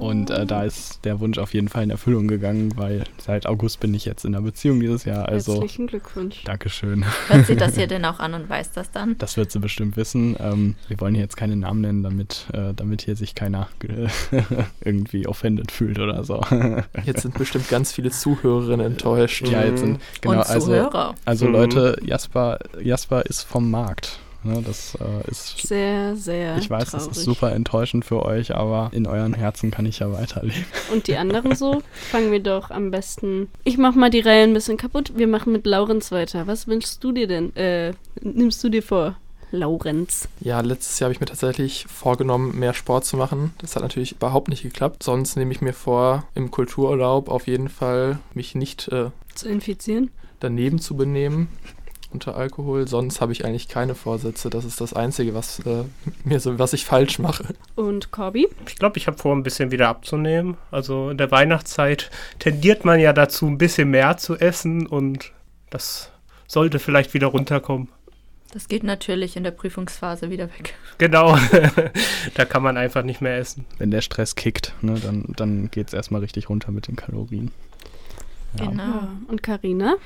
Und 0.00 0.30
äh, 0.30 0.44
da 0.44 0.64
ist 0.64 1.04
der 1.04 1.20
Wunsch 1.20 1.38
auf 1.38 1.54
jeden 1.54 1.68
Fall 1.68 1.84
in 1.84 1.90
Erfüllung 1.90 2.28
gegangen, 2.28 2.72
weil 2.76 3.04
seit 3.18 3.46
August 3.46 3.80
bin 3.80 3.94
ich 3.94 4.04
jetzt 4.04 4.24
in 4.24 4.34
einer 4.34 4.44
Beziehung 4.44 4.80
dieses 4.80 5.04
Jahr. 5.04 5.28
Also 5.28 5.54
Herzlichen 5.54 5.86
Glückwunsch. 5.86 6.44
Dankeschön. 6.44 7.04
Hört 7.28 7.46
sie 7.46 7.56
das 7.56 7.76
hier 7.76 7.86
denn 7.94 8.04
auch 8.04 8.18
an 8.18 8.34
und 8.34 8.48
weiß 8.48 8.72
das 8.72 8.90
dann? 8.90 9.16
Das 9.18 9.36
wird 9.36 9.50
sie 9.50 9.58
bestimmt 9.60 9.96
wissen. 9.96 10.36
Ähm, 10.38 10.74
wir 10.88 11.00
wollen 11.00 11.14
hier 11.14 11.22
jetzt 11.22 11.36
keine 11.36 11.56
Namen 11.56 11.80
nennen, 11.80 12.02
damit, 12.02 12.46
äh, 12.52 12.74
damit 12.74 13.02
hier 13.02 13.16
sich 13.16 13.34
keiner 13.34 13.68
äh, 13.82 14.08
irgendwie 14.84 15.26
offended 15.26 15.70
fühlt 15.72 15.98
oder 15.98 16.24
so. 16.24 16.40
Jetzt 17.04 17.22
sind 17.22 17.34
bestimmt 17.38 17.68
ganz 17.68 17.92
viele 17.92 18.10
Zuhörerinnen 18.10 18.84
enttäuscht. 18.86 19.46
ja, 19.48 19.64
jetzt 19.64 19.80
sind 19.80 20.00
genau, 20.20 20.34
und 20.34 20.46
also, 20.46 20.66
Zuhörer. 20.66 21.14
also 21.24 21.46
Mhm. 21.46 21.52
Leute, 21.52 21.96
Jasper, 22.04 22.58
Jasper 22.80 23.22
ist 23.26 23.42
vom 23.42 23.70
Markt. 23.70 24.18
Ne, 24.44 24.62
das 24.62 24.94
äh, 24.96 25.30
ist, 25.30 25.66
Sehr, 25.66 26.14
sehr 26.16 26.58
ich 26.58 26.68
weiß, 26.68 26.90
traurig. 26.90 27.08
das 27.08 27.16
ist 27.16 27.24
super 27.24 27.52
enttäuschend 27.52 28.04
für 28.04 28.22
euch, 28.22 28.54
aber 28.54 28.90
in 28.92 29.06
euren 29.06 29.32
Herzen 29.32 29.70
kann 29.70 29.86
ich 29.86 30.00
ja 30.00 30.12
weiterleben. 30.12 30.66
Und 30.92 31.08
die 31.08 31.16
anderen 31.16 31.54
so? 31.56 31.82
Fangen 32.10 32.30
wir 32.30 32.40
doch 32.40 32.70
am 32.70 32.90
besten. 32.90 33.48
Ich 33.64 33.78
mach 33.78 33.94
mal 33.94 34.10
die 34.10 34.20
Reihe 34.20 34.42
ein 34.44 34.52
bisschen 34.52 34.76
kaputt. 34.76 35.12
Wir 35.16 35.26
machen 35.28 35.52
mit 35.52 35.64
Laurenz 35.66 36.12
weiter. 36.12 36.46
Was 36.46 36.66
wünschst 36.66 37.02
du 37.02 37.12
dir 37.12 37.26
denn? 37.26 37.56
Äh, 37.56 37.94
nimmst 38.20 38.62
du 38.62 38.68
dir 38.68 38.82
vor? 38.82 39.16
Laurenz. 39.50 40.28
Ja, 40.40 40.60
letztes 40.60 40.98
Jahr 40.98 41.06
habe 41.06 41.14
ich 41.14 41.20
mir 41.20 41.26
tatsächlich 41.26 41.86
vorgenommen, 41.88 42.58
mehr 42.58 42.74
Sport 42.74 43.04
zu 43.06 43.16
machen. 43.16 43.54
Das 43.58 43.76
hat 43.76 43.82
natürlich 43.82 44.12
überhaupt 44.12 44.48
nicht 44.48 44.62
geklappt. 44.62 45.02
Sonst 45.02 45.36
nehme 45.36 45.52
ich 45.52 45.60
mir 45.60 45.72
vor, 45.72 46.24
im 46.34 46.50
Kultururlaub 46.50 47.28
auf 47.30 47.46
jeden 47.46 47.68
Fall 47.68 48.18
mich 48.34 48.54
nicht 48.54 48.88
äh, 48.88 49.10
Zu 49.34 49.48
infizieren? 49.48 50.10
daneben 50.40 50.78
zu 50.80 50.96
benehmen 50.96 51.48
unter 52.14 52.36
Alkohol. 52.36 52.88
Sonst 52.88 53.20
habe 53.20 53.32
ich 53.32 53.44
eigentlich 53.44 53.68
keine 53.68 53.94
Vorsätze. 53.94 54.48
Das 54.48 54.64
ist 54.64 54.80
das 54.80 54.94
Einzige, 54.94 55.34
was 55.34 55.58
äh, 55.60 55.84
mir 56.24 56.40
so, 56.40 56.58
was 56.58 56.72
ich 56.72 56.86
falsch 56.86 57.18
mache. 57.18 57.44
Und 57.74 58.12
Corby? 58.12 58.48
Ich 58.66 58.76
glaube, 58.76 58.96
ich 58.96 59.06
habe 59.06 59.18
vor, 59.18 59.34
ein 59.34 59.42
bisschen 59.42 59.70
wieder 59.70 59.88
abzunehmen. 59.88 60.56
Also 60.70 61.10
in 61.10 61.18
der 61.18 61.30
Weihnachtszeit 61.30 62.10
tendiert 62.38 62.84
man 62.84 63.00
ja 63.00 63.12
dazu, 63.12 63.46
ein 63.46 63.58
bisschen 63.58 63.90
mehr 63.90 64.16
zu 64.16 64.36
essen 64.36 64.86
und 64.86 65.32
das 65.70 66.10
sollte 66.46 66.78
vielleicht 66.78 67.14
wieder 67.14 67.26
runterkommen. 67.26 67.88
Das 68.52 68.68
geht 68.68 68.84
natürlich 68.84 69.36
in 69.36 69.42
der 69.42 69.50
Prüfungsphase 69.50 70.30
wieder 70.30 70.44
weg. 70.44 70.74
Genau, 70.98 71.36
da 72.34 72.44
kann 72.44 72.62
man 72.62 72.76
einfach 72.76 73.02
nicht 73.02 73.20
mehr 73.20 73.36
essen. 73.36 73.66
Wenn 73.78 73.90
der 73.90 74.00
Stress 74.00 74.36
kickt, 74.36 74.72
ne, 74.80 74.94
dann, 74.94 75.24
dann 75.36 75.70
geht 75.72 75.88
es 75.88 75.92
erstmal 75.92 76.20
richtig 76.20 76.48
runter 76.48 76.70
mit 76.70 76.86
den 76.86 76.94
Kalorien. 76.94 77.50
Ja. 78.56 78.66
Genau. 78.66 79.08
Und 79.26 79.42
Karina? 79.42 79.96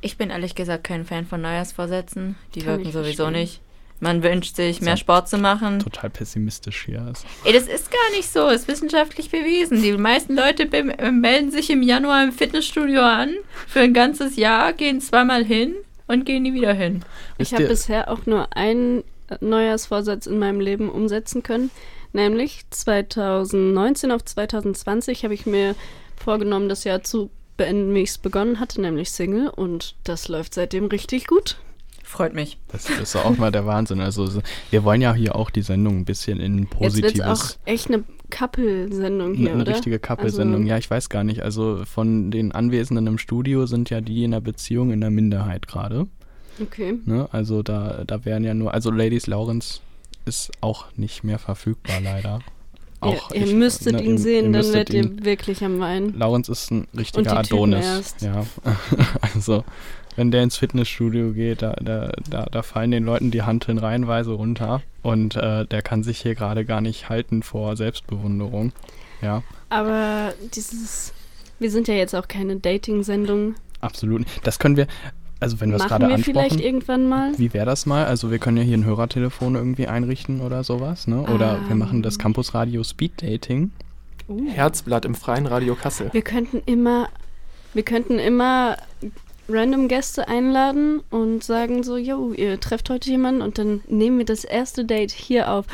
Ich 0.00 0.16
bin 0.16 0.30
ehrlich 0.30 0.54
gesagt 0.54 0.84
kein 0.84 1.04
Fan 1.04 1.26
von 1.26 1.40
Neujahrsvorsätzen. 1.42 2.36
Die 2.54 2.60
Kann 2.60 2.78
wirken 2.78 2.92
sowieso 2.92 3.24
verstehen. 3.24 3.32
nicht. 3.32 3.60
Man 4.02 4.22
wünscht 4.22 4.56
sich 4.56 4.80
mehr. 4.80 4.96
Sport 4.96 5.28
zu 5.28 5.36
machen. 5.36 5.78
Total 5.78 6.08
pessimistisch 6.08 6.86
hier. 6.86 7.02
Also, 7.02 7.26
Ey, 7.44 7.52
das 7.52 7.64
ist 7.64 7.90
gar 7.90 8.16
nicht 8.16 8.32
so. 8.32 8.48
Ist 8.48 8.66
wissenschaftlich 8.66 9.30
bewiesen. 9.30 9.82
Die 9.82 9.92
meisten 9.92 10.34
Leute 10.34 10.62
äh, 10.72 11.10
melden 11.10 11.50
sich 11.50 11.68
im 11.68 11.82
Januar 11.82 12.24
im 12.24 12.32
Fitnessstudio 12.32 13.02
an 13.02 13.34
für 13.66 13.80
ein 13.80 13.92
ganzes 13.92 14.36
Jahr, 14.36 14.72
gehen 14.72 15.02
zweimal 15.02 15.44
hin 15.44 15.74
und 16.06 16.24
gehen 16.24 16.44
nie 16.44 16.54
wieder 16.54 16.72
hin. 16.72 17.04
Ich 17.36 17.52
habe 17.52 17.66
bisher 17.66 18.10
auch 18.10 18.24
nur 18.24 18.56
einen 18.56 19.04
äh, 19.28 19.36
Neujahrsvorsatz 19.42 20.26
in 20.26 20.38
meinem 20.38 20.60
Leben 20.60 20.88
umsetzen 20.90 21.42
können. 21.42 21.70
Nämlich 22.14 22.62
2019 22.70 24.10
auf 24.10 24.24
2020 24.24 25.24
habe 25.24 25.34
ich 25.34 25.44
mir 25.44 25.74
vorgenommen, 26.16 26.70
das 26.70 26.84
Jahr 26.84 27.02
zu 27.02 27.30
beenden, 27.60 27.94
wie 27.94 28.00
ich 28.00 28.10
es 28.10 28.18
begonnen 28.18 28.58
hatte, 28.58 28.80
nämlich 28.80 29.10
Single. 29.10 29.48
Und 29.48 29.94
das 30.04 30.28
läuft 30.28 30.54
seitdem 30.54 30.86
richtig 30.86 31.26
gut. 31.26 31.58
Freut 32.02 32.34
mich. 32.34 32.58
Das 32.72 32.88
ist 32.90 33.14
auch 33.14 33.36
mal 33.36 33.52
der 33.52 33.66
Wahnsinn. 33.66 34.00
Also 34.00 34.26
so- 34.26 34.40
wir 34.70 34.82
wollen 34.82 35.00
ja 35.00 35.14
hier 35.14 35.36
auch 35.36 35.50
die 35.50 35.62
Sendung 35.62 35.98
ein 35.98 36.04
bisschen 36.04 36.40
in 36.40 36.66
Jetzt 36.80 36.96
wird 36.96 37.14
es 37.14 37.20
auch 37.20 37.26
positives, 37.28 37.58
echt 37.66 37.88
eine 37.88 38.02
Couple-Sendung 38.30 39.34
hier, 39.34 39.52
eine 39.52 39.62
oder? 39.62 39.72
richtige 39.74 39.98
Couple-Sendung. 40.00 40.62
Also- 40.62 40.68
ja, 40.70 40.78
ich 40.78 40.90
weiß 40.90 41.08
gar 41.08 41.22
nicht. 41.22 41.42
Also 41.42 41.84
von 41.84 42.30
den 42.30 42.50
Anwesenden 42.52 43.06
im 43.06 43.18
Studio 43.18 43.66
sind 43.66 43.90
ja 43.90 44.00
die 44.00 44.24
in 44.24 44.32
der 44.32 44.40
Beziehung 44.40 44.90
in 44.90 45.00
der 45.00 45.10
Minderheit 45.10 45.68
gerade. 45.68 46.06
Okay. 46.60 46.94
Ne? 47.04 47.28
Also 47.30 47.62
da, 47.62 48.02
da 48.06 48.24
wären 48.24 48.42
ja 48.44 48.54
nur, 48.54 48.74
also 48.74 48.90
Ladies 48.90 49.26
Lawrence 49.28 49.80
ist 50.24 50.50
auch 50.60 50.86
nicht 50.96 51.22
mehr 51.22 51.38
verfügbar 51.38 52.00
leider. 52.02 52.40
Auch 53.00 53.30
ihr, 53.30 53.40
ihr 53.40 53.46
ich- 53.46 53.54
müsstet 53.54 53.94
ne, 53.94 54.02
ihn 54.02 54.18
sehen, 54.18 54.52
dann 54.52 54.64
werdet 54.72 54.90
ihr 54.94 55.24
wirklich 55.24 55.64
am 55.64 55.80
Weinen. 55.80 56.18
Lawrence 56.18 56.50
ist 56.52 56.70
ein 56.70 56.86
richtiger 56.96 57.38
Adonis. 57.38 58.14
Ja. 58.20 58.44
also, 59.34 59.64
wenn 60.16 60.30
der 60.30 60.42
ins 60.42 60.56
Fitnessstudio 60.56 61.32
geht, 61.32 61.62
da, 61.62 61.72
da, 61.80 62.12
da, 62.28 62.46
da 62.46 62.62
fallen 62.62 62.90
den 62.90 63.04
Leuten 63.04 63.30
die 63.30 63.42
Hanteln 63.42 63.78
reihenweise 63.78 64.32
runter. 64.32 64.82
Und 65.02 65.34
äh, 65.36 65.64
der 65.66 65.80
kann 65.82 66.02
sich 66.02 66.20
hier 66.20 66.34
gerade 66.34 66.64
gar 66.66 66.80
nicht 66.82 67.08
halten 67.08 67.42
vor 67.42 67.76
Selbstbewunderung. 67.76 68.72
Ja, 69.22 69.42
Aber 69.70 70.34
dieses, 70.54 71.12
wir 71.58 71.70
sind 71.70 71.88
ja 71.88 71.94
jetzt 71.94 72.14
auch 72.14 72.28
keine 72.28 72.56
Dating-Sendung. 72.56 73.54
absolut. 73.80 74.26
Das 74.42 74.58
können 74.58 74.76
wir, 74.76 74.86
also 75.40 75.60
wenn 75.60 75.70
wir 75.70 75.76
es 75.76 75.82
Machen 75.82 76.00
gerade 76.00 76.08
wir 76.08 76.18
vielleicht 76.22 76.52
ansprechen. 76.52 76.66
irgendwann 76.66 77.08
mal. 77.08 77.38
Wie 77.38 77.52
wäre 77.54 77.66
das 77.66 77.86
mal? 77.86 78.04
Also 78.04 78.30
wir 78.30 78.38
können 78.38 78.58
ja 78.58 78.62
hier 78.62 78.76
ein 78.76 78.84
Hörertelefon 78.84 79.54
irgendwie 79.54 79.86
einrichten 79.86 80.40
oder 80.42 80.62
sowas, 80.64 81.06
ne? 81.06 81.22
Oder 81.22 81.58
wir 81.66 81.76
machen 81.76 82.02
das. 82.02 82.18
Campusradio 82.18 82.84
Speed 82.84 83.22
Dating. 83.22 83.72
Uh. 84.28 84.48
Herzblatt 84.50 85.04
im 85.06 85.14
Freien 85.14 85.46
Radio 85.46 85.74
Kassel. 85.74 86.10
Wir 86.12 86.22
könnten 86.22 86.62
immer, 86.66 87.08
wir 87.72 87.82
könnten 87.82 88.18
immer 88.18 88.76
random 89.52 89.88
Gäste 89.88 90.28
einladen 90.28 91.00
und 91.10 91.42
sagen 91.44 91.82
so, 91.82 91.96
yo, 91.96 92.32
ihr 92.32 92.60
trefft 92.60 92.90
heute 92.90 93.10
jemanden 93.10 93.42
und 93.42 93.58
dann 93.58 93.80
nehmen 93.88 94.18
wir 94.18 94.24
das 94.24 94.44
erste 94.44 94.84
Date 94.84 95.10
hier 95.10 95.50
auf. 95.50 95.66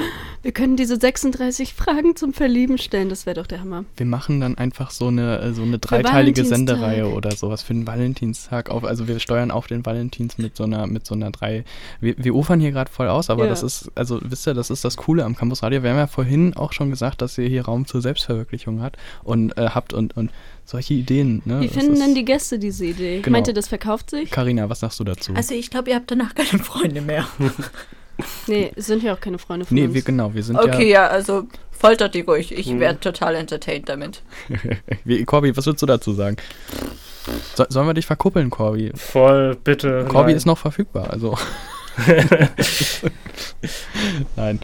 Wir 0.43 0.53
können 0.53 0.77
diese 0.77 0.97
36 0.97 1.75
Fragen 1.75 2.17
zum 2.17 2.33
Verlieben 2.33 2.79
stellen, 2.79 3.09
das 3.09 3.27
wäre 3.27 3.35
doch 3.37 3.47
der 3.47 3.61
Hammer. 3.61 3.85
Wir 3.97 4.07
machen 4.07 4.41
dann 4.41 4.57
einfach 4.59 4.91
so 4.91 5.09
eine, 5.09 5.39
äh, 5.41 5.53
so 5.53 5.63
eine 5.63 5.79
dreiteilige. 5.79 6.45
Sendereihe 6.45 7.09
oder 7.09 7.33
sowas 7.33 7.63
für 7.63 7.75
den 7.75 7.87
Valentinstag 7.87 8.71
auf. 8.71 8.85
Also 8.85 9.09
wir 9.09 9.19
steuern 9.19 9.51
auf 9.51 9.67
den 9.67 9.85
Valentins 9.85 10.39
mit 10.39 10.57
so 10.57 10.65
einer, 10.65 10.87
mit 10.87 11.07
so 11.07 11.15
einer 11.15 11.31
drei. 11.31 11.65
Wir, 12.01 12.15
wir 12.19 12.35
ufern 12.35 12.61
hier 12.61 12.73
gerade 12.73 12.91
voll 12.91 13.09
aus, 13.09 13.31
aber 13.31 13.45
Ja. 13.45 13.51
das 13.51 13.63
ist, 13.63 13.91
also 13.95 14.21
wisst 14.23 14.47
ihr, 14.47 14.55
das 14.55 14.71
ist 14.71 14.85
das 14.85 14.97
Coole 14.97 15.25
am 15.25 15.37
Campus 15.37 15.63
Radio. 15.63 15.83
Wir 15.83 15.91
haben 15.91 15.99
ja 15.99 16.07
vorhin 16.07 16.55
auch 16.55 16.73
schon 16.73 16.91
gesagt, 16.91 17.21
dass 17.23 17.37
ihr 17.39 17.49
hier 17.49 17.65
Raum 17.65 17.87
zur 17.87 18.01
Selbstverwirklichung 18.01 18.81
hat 18.81 18.97
und 19.25 19.57
äh, 19.59 19.69
habt 19.71 19.93
und, 19.93 20.17
und 20.17 20.31
solche 20.67 20.95
Ideen. 20.95 21.41
Ne? 21.45 21.61
Wie 21.63 21.69
finden 21.69 21.95
denn 21.99 22.15
die 22.15 22.25
Gäste 22.25 22.59
diese 22.59 22.85
Idee? 22.85 23.21
Genau. 23.21 23.31
Meint 23.37 23.49
ihr, 23.49 23.55
das 23.55 23.69
verkauft 23.69 24.11
sich? 24.11 24.31
Carina, 24.31 24.69
was 24.69 24.81
sagst 24.81 25.01
du 25.01 25.05
dazu? 25.05 25.33
Also 25.35 25.55
ich 25.55 25.71
glaube, 25.71 25.91
ihr 25.91 25.97
habt 25.97 26.11
danach 26.11 26.35
keine 26.35 26.63
Freunde 26.63 27.01
mehr. 27.01 27.27
Nee, 28.47 28.73
sind 28.77 29.03
ja 29.03 29.13
auch 29.13 29.21
keine 29.21 29.37
Freunde 29.39 29.67
von 29.67 29.75
Nee, 29.75 29.85
uns. 29.85 29.93
wir 29.93 30.01
genau, 30.01 30.33
wir 30.33 30.43
sind 30.43 30.57
Okay, 30.57 30.89
ja. 30.89 31.03
ja, 31.05 31.07
also 31.09 31.49
foltert 31.71 32.15
die 32.15 32.23
ruhig. 32.23 32.51
Ich 32.51 32.67
Hm. 32.69 32.81
werde 32.81 32.99
total 32.99 33.35
entertained 33.35 33.91
damit. 33.91 34.23
Wie, 35.05 35.23
Corby, 35.27 35.55
was 35.55 35.67
würdest 35.67 35.83
du 35.83 35.87
dazu 35.87 36.15
sagen? 36.15 36.37
So, 37.55 37.67
sollen 37.69 37.87
wir 37.87 37.93
dich 37.93 38.07
verkuppeln, 38.07 38.49
Corby? 38.49 38.91
Voll, 38.95 39.55
bitte. 39.63 40.07
Corby 40.09 40.29
nein. 40.31 40.37
ist 40.39 40.47
noch 40.47 40.57
verfügbar, 40.57 41.11
also. 41.11 41.37
Nein. 44.37 44.61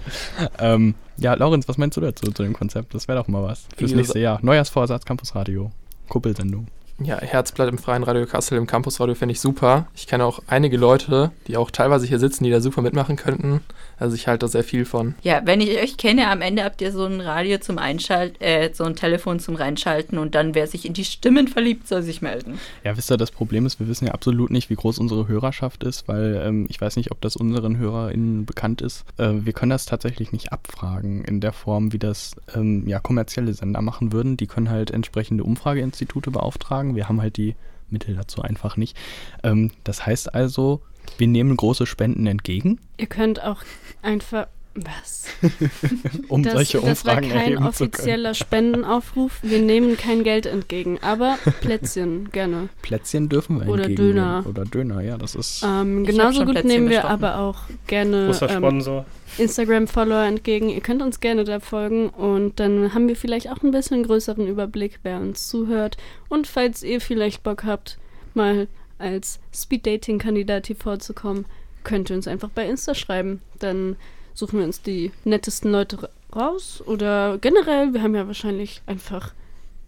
Ähm, 0.59 0.95
ja, 1.19 1.35
Laurenz, 1.35 1.69
was 1.69 1.77
meinst 1.79 1.97
du 1.97 2.01
dazu, 2.01 2.31
zu 2.31 2.43
dem 2.43 2.53
Konzept? 2.55 2.95
Das 2.95 3.09
wäre 3.09 3.19
doch 3.19 3.29
mal 3.29 3.43
was. 3.43 3.67
Fürs 3.77 3.93
nächste 3.93 4.19
Jahr. 4.19 4.39
Neujahrsvorsatz, 4.43 5.05
Campusradio. 5.05 5.71
Kuppelsendung. 6.13 6.67
Ja, 7.03 7.19
Herzblatt 7.19 7.71
im 7.71 7.79
Freien 7.79 8.03
Radio 8.03 8.27
Kassel, 8.27 8.59
im 8.59 8.67
Campusradio 8.67 9.15
finde 9.15 9.33
ich 9.33 9.41
super. 9.41 9.87
Ich 9.95 10.07
kenne 10.07 10.27
auch 10.27 10.41
einige 10.47 10.77
Leute, 10.77 11.33
die 11.47 11.57
auch 11.57 11.71
teilweise 11.71 12.07
hier 12.07 12.19
sitzen, 12.19 12.45
die 12.45 12.51
da 12.51 12.61
super 12.61 12.83
mitmachen 12.83 13.17
könnten. 13.17 13.63
Also 14.03 14.17
ich 14.17 14.27
halte 14.27 14.47
da 14.47 14.49
sehr 14.49 14.65
viel 14.65 14.85
von. 14.85 15.15
Ja, 15.23 15.43
wenn 15.45 15.61
ich 15.61 15.81
euch 15.81 15.97
kenne, 15.97 16.29
am 16.29 16.41
Ende 16.41 16.65
habt 16.65 16.83
ihr 16.83 16.91
so 16.91 17.05
ein 17.05 17.21
Radio 17.21 17.59
zum 17.59 17.79
Einschalten, 17.79 18.43
äh, 18.43 18.75
so 18.75 18.83
ein 18.83 18.97
Telefon 18.97 19.39
zum 19.39 19.55
Reinschalten 19.55 20.19
und 20.19 20.35
dann, 20.35 20.57
wer 20.57 20.67
sich 20.67 20.87
in 20.87 20.93
die 20.93 21.05
Stimmen 21.05 21.47
verliebt, 21.47 21.87
soll 21.87 22.03
sich 22.03 22.21
melden. 22.21 22.59
Ja, 22.83 22.97
wisst 22.97 23.13
ihr, 23.13 23.17
das 23.17 23.31
Problem 23.31 23.65
ist, 23.65 23.79
wir 23.79 23.87
wissen 23.87 24.07
ja 24.07 24.13
absolut 24.13 24.51
nicht, 24.51 24.71
wie 24.71 24.75
groß 24.75 24.99
unsere 24.99 25.29
Hörerschaft 25.29 25.85
ist, 25.85 26.09
weil 26.09 26.43
ähm, 26.45 26.67
ich 26.69 26.81
weiß 26.81 26.97
nicht, 26.97 27.13
ob 27.13 27.21
das 27.21 27.37
unseren 27.37 27.79
HörerInnen 27.79 28.45
bekannt 28.45 28.83
ist. 28.83 29.05
Äh, 29.19 29.35
wir 29.45 29.53
können 29.53 29.71
das 29.71 29.87
tatsächlich 29.87 30.33
nicht 30.33 30.53
abfragen 30.53 31.23
in 31.25 31.41
der 31.41 31.53
Form, 31.53 31.93
wie 31.93 32.01
das 32.01 32.35
ähm, 32.57 32.89
ja, 32.89 32.99
kommerzielle 32.99 33.55
Sender 33.55 33.83
machen 33.83 34.13
würden. 34.13 34.37
Die 34.37 34.49
können 34.49 34.69
halt 34.69 34.91
entsprechende 34.91 35.45
Umfrageinstitute 35.45 36.33
beauftragen. 36.33 36.97
Wir 36.97 37.09
haben 37.09 37.23
halt 37.23 37.37
die 37.37 37.55
Mittel 37.89 38.17
dazu 38.17 38.43
einfach 38.43 38.77
nicht. 38.77 38.97
Ähm, 39.45 39.71
das 39.85 40.05
heißt 40.05 40.35
also, 40.35 40.83
wir 41.19 41.27
nehmen 41.29 41.57
große 41.57 41.87
Spenden 41.87 42.27
entgegen, 42.27 42.79
Ihr 42.99 43.07
könnt 43.07 43.43
auch 43.43 43.63
einfach. 44.03 44.47
Was? 44.75 45.27
um 46.29 46.43
das, 46.43 46.55
solche 46.55 46.79
das 46.79 47.05
war 47.05 47.19
Umfragen 47.19 47.29
kein 47.29 47.39
erheben 47.39 47.73
zu 47.73 47.91
können. 47.91 47.95
offizieller 47.95 48.33
Spendenaufruf. 48.33 49.41
Wir 49.43 49.59
nehmen 49.59 49.99
kein 49.99 50.25
Geld 50.25 50.47
entgegen, 50.47 50.99
aber 51.03 51.39
Plätzchen 51.61 52.31
gerne. 52.33 52.71
Plätzchen 52.81 53.29
dürfen 53.29 53.61
wir 53.61 53.69
Oder. 53.69 53.91
Döner. 53.91 54.45
Oder 54.49 54.65
Döner, 54.65 55.03
ja, 55.03 55.19
das 55.19 55.35
ist. 55.35 55.63
Ähm, 55.63 56.07
genauso 56.07 56.47
gut 56.47 56.55
Plätzchen 56.55 56.69
nehmen 56.69 56.89
wir 56.89 57.03
bestochen. 57.03 57.25
aber 57.25 57.39
auch 57.41 57.59
gerne 57.87 58.27
Großer 58.27 58.49
ähm, 58.49 58.57
Sponsor. 58.57 59.05
Instagram-Follower 59.37 60.25
entgegen. 60.25 60.71
Ihr 60.71 60.81
könnt 60.81 61.03
uns 61.03 61.21
gerne 61.21 61.45
da 61.45 61.61
folgen 61.61 62.09
und 62.09 62.59
dann 62.59 62.95
haben 62.95 63.09
wir 63.09 63.17
vielleicht 63.17 63.51
auch 63.51 63.63
ein 63.63 63.73
bisschen 63.73 64.05
größeren 64.05 64.47
Überblick, 64.47 65.01
wer 65.03 65.21
uns 65.21 65.49
zuhört. 65.49 65.99
Und 66.31 66.47
falls 66.47 66.83
ihr 66.83 67.03
vielleicht 67.03 67.43
Bock 67.43 67.65
habt, 67.65 67.99
mal 68.33 68.69
als 69.03 69.41
Speed-Dating-Kandidat 69.55 70.69
hier 70.69 70.77
vorzukommen, 70.77 71.45
könnt 71.85 72.11
ihr 72.11 72.17
uns 72.17 72.29
einfach 72.29 72.49
bei 72.49 72.67
Insta 72.69 72.95
schreiben. 72.95 73.41
Dann 73.59 73.97
suchen 74.35 74.59
wir 74.61 74.65
uns 74.65 74.81
die 74.81 75.11
nettesten 75.25 75.71
Leute 75.73 76.03
ra- 76.03 76.09
raus 76.35 76.83
oder 76.87 77.37
generell, 77.39 77.93
wir 77.93 78.03
haben 78.03 78.15
ja 78.15 78.27
wahrscheinlich 78.27 78.81
einfach 78.87 79.35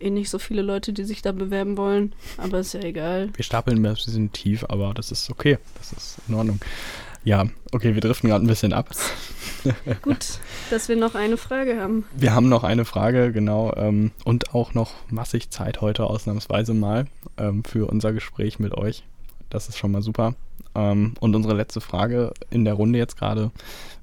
eh 0.00 0.10
nicht 0.10 0.28
so 0.28 0.38
viele 0.38 0.60
Leute, 0.60 0.92
die 0.92 1.04
sich 1.04 1.22
da 1.22 1.32
bewerben 1.32 1.78
wollen, 1.78 2.12
aber 2.36 2.58
ist 2.58 2.74
ja 2.74 2.80
egal. 2.80 3.30
Wir 3.34 3.44
stapeln 3.44 3.78
ein 3.86 3.94
bisschen 3.94 4.32
tief, 4.32 4.64
aber 4.68 4.92
das 4.92 5.10
ist 5.10 5.30
okay. 5.30 5.56
Das 5.78 5.92
ist 5.92 6.18
in 6.28 6.34
Ordnung. 6.34 6.60
Ja, 7.24 7.46
okay, 7.72 7.94
wir 7.94 8.02
driften 8.02 8.28
gerade 8.28 8.44
ein 8.44 8.48
bisschen 8.48 8.74
ab. 8.74 8.90
Gut, 10.02 10.38
dass 10.70 10.88
wir 10.90 10.96
noch 10.96 11.14
eine 11.14 11.38
Frage 11.38 11.80
haben. 11.80 12.04
Wir 12.14 12.34
haben 12.34 12.50
noch 12.50 12.64
eine 12.64 12.84
Frage, 12.84 13.32
genau, 13.32 13.72
ähm, 13.76 14.10
und 14.24 14.54
auch 14.54 14.74
noch 14.74 14.92
massig 15.10 15.50
Zeit 15.50 15.80
heute 15.80 16.04
ausnahmsweise 16.04 16.74
mal 16.74 17.06
ähm, 17.38 17.64
für 17.64 17.90
unser 17.90 18.12
Gespräch 18.12 18.58
mit 18.58 18.74
euch. 18.74 19.04
Das 19.48 19.70
ist 19.70 19.78
schon 19.78 19.92
mal 19.92 20.02
super. 20.02 20.34
Ähm, 20.74 21.14
und 21.20 21.34
unsere 21.34 21.54
letzte 21.54 21.80
Frage 21.80 22.34
in 22.50 22.66
der 22.66 22.74
Runde 22.74 22.98
jetzt 22.98 23.16
gerade 23.16 23.52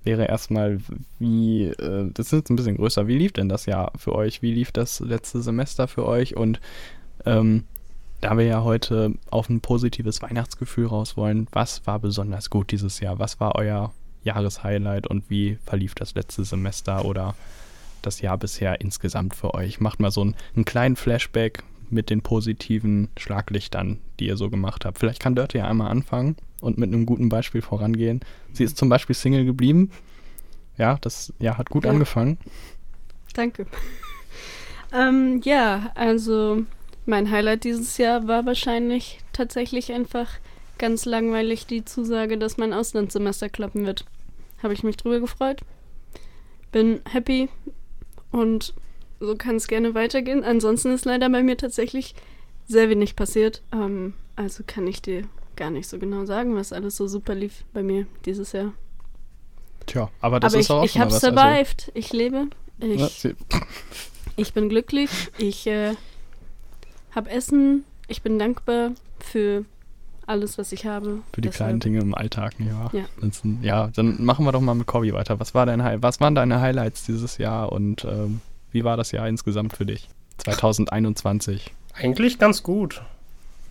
wäre 0.04 0.26
erstmal, 0.26 0.80
wie, 1.20 1.66
äh, 1.66 2.10
das 2.12 2.28
ist 2.28 2.32
jetzt 2.32 2.50
ein 2.50 2.56
bisschen 2.56 2.78
größer, 2.78 3.08
wie 3.08 3.18
lief 3.18 3.34
denn 3.34 3.50
das 3.50 3.68
Jahr 3.68 3.92
für 3.98 4.16
euch? 4.16 4.42
Wie 4.42 4.54
lief 4.54 4.72
das 4.72 5.00
letzte 5.00 5.42
Semester 5.42 5.88
für 5.88 6.08
euch? 6.08 6.36
Und 6.36 6.60
ähm, 7.26 7.66
da 8.22 8.38
wir 8.38 8.46
ja 8.46 8.64
heute 8.64 9.14
auf 9.30 9.50
ein 9.50 9.62
positives 9.62 10.22
Weihnachtsgefühl 10.22 10.86
raus 10.88 11.18
wollen, 11.18 11.48
was 11.52 11.86
war 11.88 12.00
besonders 12.00 12.50
gut 12.50 12.72
dieses 12.72 13.00
Jahr? 13.00 13.20
Was 13.20 13.40
war 13.40 13.56
euer 13.56 13.94
Jahreshighlight 14.24 15.08
und 15.08 15.30
wie 15.30 15.58
verlief 15.66 15.96
das 15.96 16.14
letzte 16.14 16.44
Semester 16.46 17.06
oder 17.06 17.36
das 18.04 18.22
Jahr 18.22 18.38
bisher 18.38 18.80
insgesamt 18.82 19.36
für 19.36 19.54
euch? 19.56 19.80
Macht 19.80 20.00
mal 20.00 20.12
so 20.12 20.22
einen, 20.22 20.36
einen 20.56 20.66
kleinen 20.66 20.96
Flashback 20.96 21.64
mit 21.90 22.10
den 22.10 22.22
positiven 22.22 23.10
Schlaglichtern, 23.18 24.00
die 24.20 24.28
ihr 24.28 24.38
so 24.38 24.50
gemacht 24.50 24.86
habt. 24.86 25.00
Vielleicht 25.00 25.20
kann 25.20 25.36
Dörte 25.36 25.58
ja 25.58 25.68
einmal 25.68 25.92
anfangen 25.92 26.38
und 26.62 26.78
mit 26.78 26.94
einem 26.94 27.06
guten 27.06 27.28
Beispiel 27.30 27.62
vorangehen. 27.62 28.22
Sie 28.54 28.64
ist 28.64 28.78
zum 28.78 28.88
Beispiel 28.88 29.16
Single 29.16 29.46
geblieben. 29.46 29.92
Ja, 30.78 30.98
das 31.02 31.34
Jahr 31.40 31.58
hat 31.58 31.70
gut 31.70 31.84
Ja. 31.86 31.92
angefangen. 31.92 32.38
Danke. 33.34 33.66
ähm, 34.94 35.42
ja, 35.44 35.92
also 35.96 36.64
mein 37.06 37.32
Highlight 37.32 37.64
dieses 37.64 37.98
Jahr 37.98 38.28
war 38.28 38.46
wahrscheinlich 38.46 39.20
tatsächlich 39.34 39.92
einfach 39.92 40.28
ganz 40.78 41.06
langweilig 41.06 41.66
die 41.68 41.86
Zusage, 41.86 42.38
dass 42.38 42.58
mein 42.58 42.74
Auslandssemester 42.74 43.50
klappen 43.50 43.86
wird. 43.86 44.06
Habe 44.64 44.74
ich 44.74 44.84
mich 44.84 44.98
drüber 44.98 45.20
gefreut. 45.20 45.62
Bin 46.72 47.02
happy 47.10 47.50
und 48.32 48.74
so 49.20 49.36
kann 49.36 49.56
es 49.58 49.68
gerne 49.68 49.94
weitergehen. 49.94 50.44
Ansonsten 50.44 50.92
ist 50.92 51.06
leider 51.06 51.30
bei 51.30 51.44
mir 51.44 51.58
tatsächlich 51.58 52.16
sehr 52.68 52.90
wenig 52.90 53.16
passiert. 53.16 53.62
Ähm, 53.74 54.14
also 54.36 54.64
kann 54.66 54.88
ich 54.88 55.02
dir 55.02 55.24
gar 55.56 55.70
nicht 55.70 55.88
so 55.88 56.00
genau 56.00 56.26
sagen, 56.26 56.56
was 56.56 56.72
alles 56.74 56.96
so 56.98 57.08
super 57.08 57.36
lief 57.36 57.64
bei 57.74 57.84
mir 57.84 58.08
dieses 58.26 58.54
Jahr. 58.54 58.74
Tja, 59.86 60.10
aber 60.22 60.40
das 60.40 60.54
Aber 60.54 60.60
ist 60.60 60.66
ich, 60.68 60.72
auch 60.72 60.84
ich 60.86 60.92
schon 60.94 61.00
mal 61.02 61.06
habe 61.06 61.14
also- 61.16 61.28
survived. 61.28 61.92
Ich 61.94 62.14
lebe. 62.14 62.48
Ich 62.80 63.24
Ja, 63.24 63.32
ich 64.38 64.54
bin 64.54 64.70
glücklich. 64.70 65.10
Ich 65.38 65.68
äh, 65.68 65.94
habe 67.16 67.30
Essen. 67.30 67.84
Ich 68.08 68.22
bin 68.22 68.38
dankbar 68.40 68.92
für 69.20 69.66
alles, 70.28 70.58
was 70.58 70.72
ich 70.72 70.86
habe. 70.86 71.20
Für 71.34 71.42
die 71.42 71.50
Deshalb- 71.50 71.68
kleinen 71.70 71.80
Dinge 71.80 72.00
im 72.00 72.14
Alltag? 72.16 72.54
Ja. 72.60 72.90
Sind- 73.32 73.64
ja, 73.64 73.90
dann 73.96 74.24
machen 74.24 74.46
wir 74.46 74.52
doch 74.52 74.62
mal 74.62 74.76
mit 74.76 74.88
Corby 74.88 75.14
weiter. 75.14 75.40
Was, 75.40 75.54
war 75.54 75.66
dein, 75.66 76.02
was 76.02 76.20
waren 76.20 76.36
deine 76.36 76.62
Highlights 76.62 77.06
dieses 77.06 77.38
Jahr 77.38 77.72
und 77.72 78.06
ähm, 78.06 78.42
wie 78.72 78.84
war 78.84 78.98
das 78.98 79.12
Jahr 79.12 79.28
insgesamt 79.28 79.76
für 79.76 79.86
dich? 79.86 80.08
2021. 80.38 81.72
Eigentlich 81.94 82.40
ganz 82.40 82.64
gut. 82.64 83.02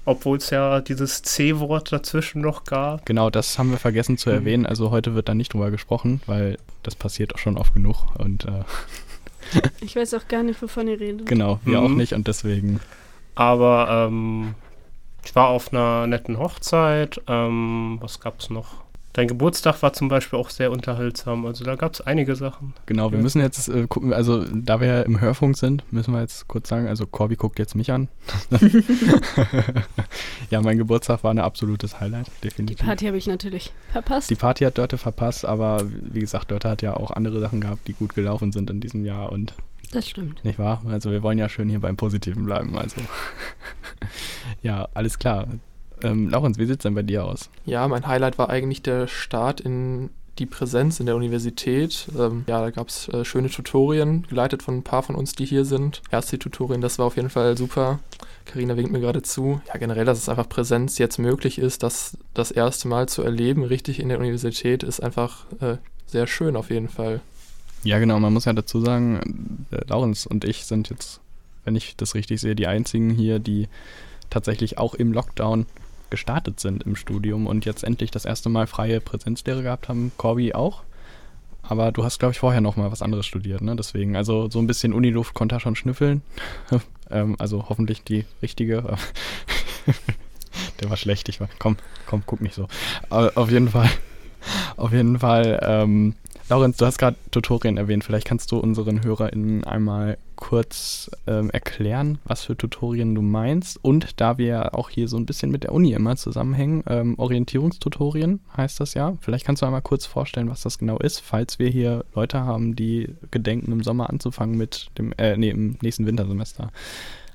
Obwohl 0.05 0.39
es 0.39 0.51
ja 0.51 0.81
dieses 0.81 1.23
C-Wort 1.23 1.93
dazwischen 1.93 2.41
noch 2.41 2.65
gab. 2.65 3.05
Genau, 3.07 3.29
das 3.31 3.59
haben 3.59 3.71
wir 3.71 3.79
vergessen 3.79 4.17
zu 4.19 4.31
Mhm. 4.31 4.35
erwähnen. 4.37 4.67
Also 4.67 4.91
heute 4.91 5.15
wird 5.15 5.29
da 5.29 5.35
nicht 5.35 5.53
drüber 5.53 5.71
gesprochen, 5.71 6.21
weil 6.27 6.59
das 6.83 6.95
passiert 6.95 7.35
auch 7.35 7.39
schon 7.39 7.59
oft 7.59 7.75
genug. 7.75 7.97
Und 8.19 8.45
äh, 8.47 8.65
Ich 9.81 9.97
weiß 9.97 10.15
auch 10.15 10.27
gar 10.29 10.43
nicht, 10.43 10.61
wovon 10.63 10.89
ihr 10.89 10.99
redet. 11.01 11.27
genau, 11.27 11.61
wir 11.65 11.81
Mhm. 11.81 11.87
auch 11.87 11.91
nicht. 11.97 12.13
Und 12.15 12.29
deswegen, 12.29 12.81
Aber 13.35 14.09
ähm, 14.09 14.55
ich 15.25 15.35
war 15.35 15.49
auf 15.49 15.73
einer 15.73 16.07
netten 16.07 16.39
Hochzeit. 16.39 17.21
Ähm, 17.27 17.99
was 18.01 18.21
gab's 18.21 18.51
noch? 18.51 18.85
Dein 19.13 19.27
Geburtstag 19.27 19.83
war 19.83 19.93
zum 19.93 20.09
Beispiel 20.09 20.39
auch 20.39 20.51
sehr 20.51 20.71
unterhaltsam. 20.71 21.45
Also 21.45 21.65
da 21.65 21.75
gab 21.75 21.95
es 21.95 22.01
einige 22.01 22.37
Sachen. 22.37 22.75
genau, 22.87 23.11
wir 23.11 23.19
müssen 23.19 23.41
jetzt 23.41 23.69
äh, 23.69 23.89
gucken, 23.89 24.13
also 24.13 24.45
da 24.45 24.81
wir 24.81 24.87
ja 24.87 25.03
im 25.03 25.21
Hörfunk 25.21 25.59
sind, 25.59 25.83
müssen 25.93 26.15
wir 26.15 26.21
jetzt 26.21 26.47
kurz 26.47 26.69
sagen, 26.69 26.87
also 26.87 27.07
Corby 27.07 27.35
guckt 27.35 27.59
jetzt 27.59 27.75
mich 27.75 27.91
an. 27.91 28.09
ja, 30.51 30.61
mein 30.63 30.79
Geburtstag 30.79 31.25
war 31.25 31.35
ein 31.35 31.41
absolutes 31.41 31.99
Highlight, 31.99 32.29
Die 32.29 32.49
definitiv. 32.49 32.87
Party 32.87 33.07
habe 33.07 33.17
ich 33.17 33.27
natürlich 33.27 33.73
verpasst. 33.91 34.31
Die 34.31 34.37
Party 34.37 34.65
hat 34.65 34.79
Dörte 34.79 34.97
verpasst, 34.97 35.45
aber 35.45 35.83
wie 35.91 36.21
gesagt, 36.21 36.53
Dörte 36.53 36.71
hat 36.71 36.81
ja 36.81 36.97
auch 36.97 37.11
andere 37.11 37.41
Sachen 37.41 37.61
gehabt, 37.61 37.89
die 37.89 37.95
gut 37.95 38.15
gelaufen 38.15 38.53
sind 38.53 38.71
in 38.71 38.81
diesem 38.81 39.05
Jahr 39.05 39.33
und 39.33 39.55
das 39.93 40.09
stimmt. 40.09 40.45
nicht 40.45 40.59
wahr? 40.59 40.83
Also 40.87 41.11
wir 41.11 41.23
wollen 41.23 41.39
ja 41.39 41.49
schön 41.49 41.69
hier 41.69 41.81
beim 41.81 41.97
Positiven 41.97 42.45
bleiben. 42.45 42.77
Also 42.79 43.01
ja, 44.63 44.89
alles 44.95 45.19
klar. 45.19 45.49
Ähm, 46.03 46.29
Laurenz, 46.29 46.59
wie 46.59 46.67
sieht's 46.67 46.83
denn 46.83 46.95
bei 46.95 47.03
dir 47.03 47.25
aus? 47.25 47.51
Ja, 47.67 47.87
mein 47.89 48.07
Highlight 48.07 48.39
war 48.39 48.49
eigentlich 48.49 48.83
der 48.83 49.07
Start 49.07 49.61
in 49.61 50.11
die 50.39 50.47
Präsenz 50.47 51.01
in 51.01 51.07
der 51.07 51.17
Universität. 51.17 52.09
Ähm, 52.19 52.45
ja, 52.47 52.61
da 52.61 52.71
gab 52.71 52.89
es 52.89 53.09
äh, 53.09 53.25
schöne 53.25 53.51
Tutorien, 53.51 54.27
geleitet 54.29 54.63
von 54.63 54.79
ein 54.79 54.83
paar 54.83 55.03
von 55.03 55.15
uns, 55.15 55.33
die 55.33 55.45
hier 55.45 55.65
sind. 55.65 56.03
Erste 56.11 56.39
Tutorien, 56.39 56.81
das 56.81 56.99
war 56.99 57.07
auf 57.07 57.17
jeden 57.17 57.31
Fall 57.31 57.57
super. 57.57 58.01
Karina 58.47 58.77
winkt 58.77 58.91
mir 58.91 59.01
gerade 59.01 59.23
zu. 59.23 59.61
Ja, 59.69 59.79
generell, 59.79 60.07
dass 60.07 60.19
es 60.19 60.29
einfach 60.29 60.49
Präsenz 60.49 60.99
jetzt 60.99 61.19
möglich 61.19 61.59
ist, 61.59 61.83
das 61.83 62.17
das 62.33 62.51
erste 62.51 62.89
Mal 62.89 63.09
zu 63.09 63.23
erleben, 63.23 63.63
richtig 63.65 64.01
in 64.01 64.09
der 64.09 64.19
Universität, 64.19 64.83
ist 64.83 65.01
einfach 65.01 65.45
äh, 65.61 65.77
sehr 66.07 66.27
schön 66.27 66.57
auf 66.57 66.71
jeden 66.71 66.89
Fall. 66.89 67.21
Ja, 67.83 67.99
genau, 67.99 68.21
man 68.21 68.33
muss 68.33 68.45
ja 68.45 68.53
dazu 68.53 68.81
sagen, 68.81 69.67
äh, 69.71 69.81
Laurenz 69.89 70.27
und 70.27 70.45
ich 70.45 70.67
sind 70.67 70.91
jetzt, 70.91 71.21
wenn 71.65 71.77
ich 71.77 71.97
das 71.97 72.15
richtig 72.15 72.41
sehe, 72.41 72.55
die 72.55 72.67
einzigen 72.67 73.11
hier, 73.11 73.39
die 73.39 73.69
tatsächlich 74.29 74.79
auch 74.79 74.95
im 74.95 75.13
Lockdown 75.13 75.67
gestartet 76.11 76.61
sind 76.61 76.83
im 76.83 76.97
Studium 76.97 77.47
und 77.47 77.65
jetzt 77.65 77.85
endlich 77.85 78.11
das 78.11 78.25
erste 78.25 78.49
Mal 78.49 78.67
freie 78.67 79.01
Präsenzlehre 79.01 79.63
gehabt 79.63 79.89
haben. 79.89 80.13
Corby 80.17 80.53
auch. 80.53 80.83
Aber 81.63 81.93
du 81.93 82.05
hast, 82.05 82.19
glaube 82.19 82.33
ich, 82.33 82.41
vorher 82.41 82.61
noch 82.61 82.77
mal 82.77 82.91
was 82.91 83.01
anderes 83.01 83.27
studiert, 83.27 83.63
ne? 83.63 83.77
Deswegen, 83.77 84.17
also 84.17 84.51
so 84.51 84.59
ein 84.59 84.67
bisschen 84.67 84.93
Uniluft 84.93 85.35
konnte 85.35 85.55
er 85.55 85.61
schon 85.61 85.77
schnüffeln. 85.77 86.23
ähm, 87.11 87.37
also 87.39 87.69
hoffentlich 87.69 88.03
die 88.03 88.25
richtige. 88.43 88.83
Der 90.81 90.91
war 90.91 90.97
schlecht, 90.97 91.29
ich 91.29 91.41
war. 91.41 91.49
Komm, 91.59 91.77
komm, 92.07 92.25
guck 92.27 92.41
nicht 92.41 92.55
so. 92.55 92.67
Aber 93.09 93.33
auf 93.37 93.51
jeden 93.51 93.69
Fall. 93.69 93.89
Auf 94.79 94.93
jeden 94.93 95.19
Fall. 95.19 95.61
Ähm, 95.63 96.15
Laurenz, 96.51 96.79
du 96.79 96.87
hast 96.87 96.99
gerade 96.99 97.17
Tutorien 97.31 97.77
erwähnt. 97.77 98.03
Vielleicht 98.03 98.27
kannst 98.27 98.51
du 98.51 98.59
unseren 98.59 99.05
HörerInnen 99.05 99.63
einmal 99.63 100.19
kurz 100.35 101.09
ähm, 101.29 101.49
erklären, 101.51 102.19
was 102.25 102.43
für 102.43 102.57
Tutorien 102.57 103.15
du 103.15 103.23
meinst. 103.23 103.79
Und 103.85 104.21
da 104.21 104.37
wir 104.37 104.75
auch 104.75 104.91
hier 104.91 105.07
so 105.07 105.17
ein 105.17 105.27
bisschen 105.27 105.53
mit 105.53 105.63
der 105.63 105.73
Uni 105.73 105.93
immer 105.93 106.17
zusammenhängen, 106.17 106.83
ähm, 106.89 107.17
Orientierungstutorien 107.19 108.41
heißt 108.57 108.81
das 108.81 108.95
ja. 108.95 109.17
Vielleicht 109.21 109.47
kannst 109.47 109.63
du 109.63 109.67
einmal 109.67 109.83
kurz 109.83 110.07
vorstellen, 110.07 110.51
was 110.51 110.63
das 110.63 110.79
genau 110.79 110.99
ist, 110.99 111.21
falls 111.21 111.61
wir 111.61 111.69
hier 111.69 112.05
Leute 112.17 112.41
haben, 112.41 112.75
die 112.75 113.15
gedenken, 113.31 113.71
im 113.71 113.85
Sommer 113.85 114.11
anzufangen 114.11 114.59
mit 114.59 114.91
dem, 114.99 115.13
äh, 115.19 115.37
nee, 115.37 115.51
im 115.51 115.79
nächsten 115.83 116.05
Wintersemester. 116.05 116.73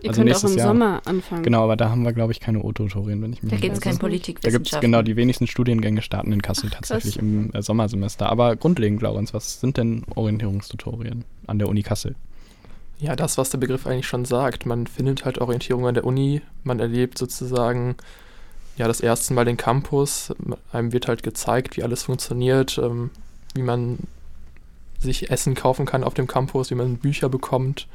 Ihr 0.02 0.10
Also 0.10 0.22
könnt 0.22 0.36
auch 0.36 0.44
im 0.44 0.50
nächstes 0.50 0.56
Jahr. 0.56 0.68
Sommer 0.68 1.02
anfangen. 1.06 1.44
Genau, 1.44 1.64
aber 1.64 1.76
da 1.76 1.90
haben 1.90 2.04
wir, 2.04 2.14
glaube 2.14 2.32
ich, 2.32 2.40
keine 2.40 2.62
O-Tutorien, 2.62 3.22
wenn 3.22 3.34
ich 3.34 3.42
mich 3.42 3.52
Da 3.52 3.58
gibt 3.58 3.78
es 3.78 3.86
irre. 3.86 3.98
kein 3.98 4.10
nicht. 4.12 4.46
Da 4.46 4.52
gibt 4.52 4.72
es 4.72 4.80
genau 4.80 5.02
die 5.02 5.16
wenigsten 5.16 5.48
Studiengänge 5.48 6.02
starten 6.02 6.32
in 6.32 6.42
Kassel 6.42 6.70
tatsächlich 6.70 7.18
im 7.18 7.52
äh, 7.54 7.62
Sommersemester. 7.62 8.30
Aber 8.30 8.56
grundlegend, 8.56 9.02
Laurenz, 9.02 9.34
was 9.34 9.60
sind 9.60 9.78
denn 9.78 10.04
Orientierungstutorien 10.16 11.26
an 11.48 11.60
der 11.60 11.70
Uni 11.70 11.82
Kassel? 11.82 12.16
Ja, 13.00 13.16
das, 13.16 13.38
was 13.38 13.50
der 13.50 13.58
Begriff 13.58 13.88
eigentlich 13.88 14.08
schon 14.08 14.26
sagt. 14.26 14.66
Man 14.66 14.88
findet 14.88 15.26
halt 15.26 15.40
Orientierung 15.40 15.88
an 15.88 15.96
der 15.96 16.06
Uni, 16.06 16.42
man 16.64 16.80
erlebt 16.80 17.18
sozusagen 17.18 17.96
ja 18.78 18.88
das 18.88 19.00
erste 19.02 19.34
Mal 19.34 19.46
den 19.46 19.58
Campus, 19.58 20.34
einem 20.72 20.92
wird 20.92 21.08
halt 21.08 21.24
gezeigt, 21.24 21.78
wie 21.78 21.84
alles 21.84 22.04
funktioniert, 22.04 22.78
ähm, 22.78 23.10
wie 23.54 23.62
man 23.62 24.00
sich 25.00 25.30
Essen 25.30 25.56
kaufen 25.56 25.86
kann 25.86 26.04
auf 26.04 26.14
dem 26.14 26.28
Campus, 26.28 26.72
wie 26.72 26.76
man 26.76 26.98
Bücher 26.98 27.30
bekommt, 27.30 27.88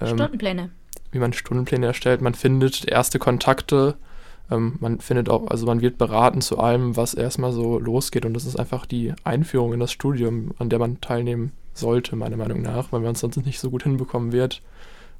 ähm, 0.00 0.08
Stundenpläne. 0.08 0.70
Wie 1.12 1.18
man 1.18 1.32
Stundenpläne 1.32 1.86
erstellt, 1.86 2.20
man 2.20 2.34
findet 2.34 2.86
erste 2.86 3.18
Kontakte, 3.18 3.96
ähm, 4.50 4.76
man 4.80 5.00
findet 5.00 5.28
auch, 5.28 5.48
also 5.48 5.66
man 5.66 5.80
wird 5.80 5.98
beraten 5.98 6.40
zu 6.40 6.58
allem, 6.58 6.96
was 6.96 7.14
erstmal 7.14 7.52
so 7.52 7.78
losgeht 7.78 8.24
und 8.24 8.34
das 8.34 8.46
ist 8.46 8.58
einfach 8.58 8.86
die 8.86 9.14
Einführung 9.24 9.72
in 9.72 9.80
das 9.80 9.92
Studium, 9.92 10.52
an 10.58 10.68
der 10.68 10.78
man 10.78 11.00
teilnehmen 11.00 11.52
sollte, 11.74 12.16
meiner 12.16 12.36
Meinung 12.36 12.62
nach, 12.62 12.92
weil 12.92 13.00
man 13.00 13.12
es 13.12 13.20
sonst 13.20 13.44
nicht 13.44 13.60
so 13.60 13.70
gut 13.70 13.84
hinbekommen 13.84 14.32
wird. 14.32 14.62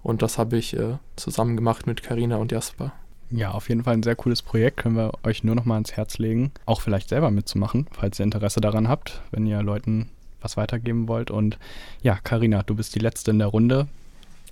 Und 0.02 0.22
das 0.22 0.38
habe 0.38 0.56
ich 0.56 0.76
äh, 0.76 0.96
zusammen 1.16 1.56
gemacht 1.56 1.86
mit 1.86 2.02
Karina 2.02 2.36
und 2.36 2.52
Jasper. 2.52 2.92
Ja, 3.30 3.52
auf 3.52 3.68
jeden 3.68 3.84
Fall 3.84 3.94
ein 3.94 4.02
sehr 4.02 4.16
cooles 4.16 4.42
Projekt. 4.42 4.78
Können 4.78 4.96
wir 4.96 5.12
euch 5.22 5.44
nur 5.44 5.54
noch 5.54 5.64
mal 5.64 5.74
ans 5.74 5.92
Herz 5.92 6.18
legen, 6.18 6.52
auch 6.66 6.80
vielleicht 6.80 7.08
selber 7.08 7.30
mitzumachen, 7.30 7.86
falls 7.92 8.18
ihr 8.18 8.24
Interesse 8.24 8.60
daran 8.60 8.88
habt, 8.88 9.22
wenn 9.30 9.46
ihr 9.46 9.62
Leuten 9.62 10.08
was 10.40 10.56
weitergeben 10.56 11.06
wollt. 11.06 11.30
Und 11.30 11.58
ja, 12.02 12.18
Karina, 12.22 12.62
du 12.62 12.74
bist 12.74 12.94
die 12.94 13.00
Letzte 13.00 13.30
in 13.30 13.38
der 13.38 13.48
Runde. 13.48 13.86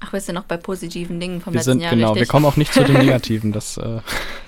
Ach, 0.00 0.12
wir 0.12 0.20
sind 0.20 0.34
noch 0.36 0.44
bei 0.44 0.56
positiven 0.56 1.18
Dingen 1.20 1.40
vom 1.40 1.52
Wir 1.52 1.58
letzten 1.58 1.72
sind, 1.72 1.80
Jahr, 1.80 1.90
genau, 1.90 2.08
wir 2.10 2.14
richtig? 2.16 2.28
kommen 2.28 2.46
auch 2.46 2.56
nicht 2.56 2.72
zu 2.72 2.84
den 2.84 2.98
Negativen. 2.98 3.52
Das, 3.52 3.76
äh, 3.78 4.00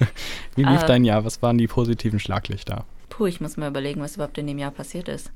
wie 0.56 0.62
lief 0.64 0.82
Äh. 0.82 0.86
dein 0.86 1.04
Jahr? 1.04 1.24
Was 1.24 1.42
waren 1.42 1.58
die 1.58 1.66
positiven 1.66 2.18
Schlaglichter? 2.20 2.84
Puh, 3.08 3.26
ich 3.26 3.40
muss 3.40 3.56
mal 3.56 3.68
überlegen, 3.68 4.00
was 4.00 4.14
überhaupt 4.14 4.38
in 4.38 4.46
dem 4.46 4.58
Jahr 4.58 4.70
passiert 4.70 5.08
ist. 5.08 5.30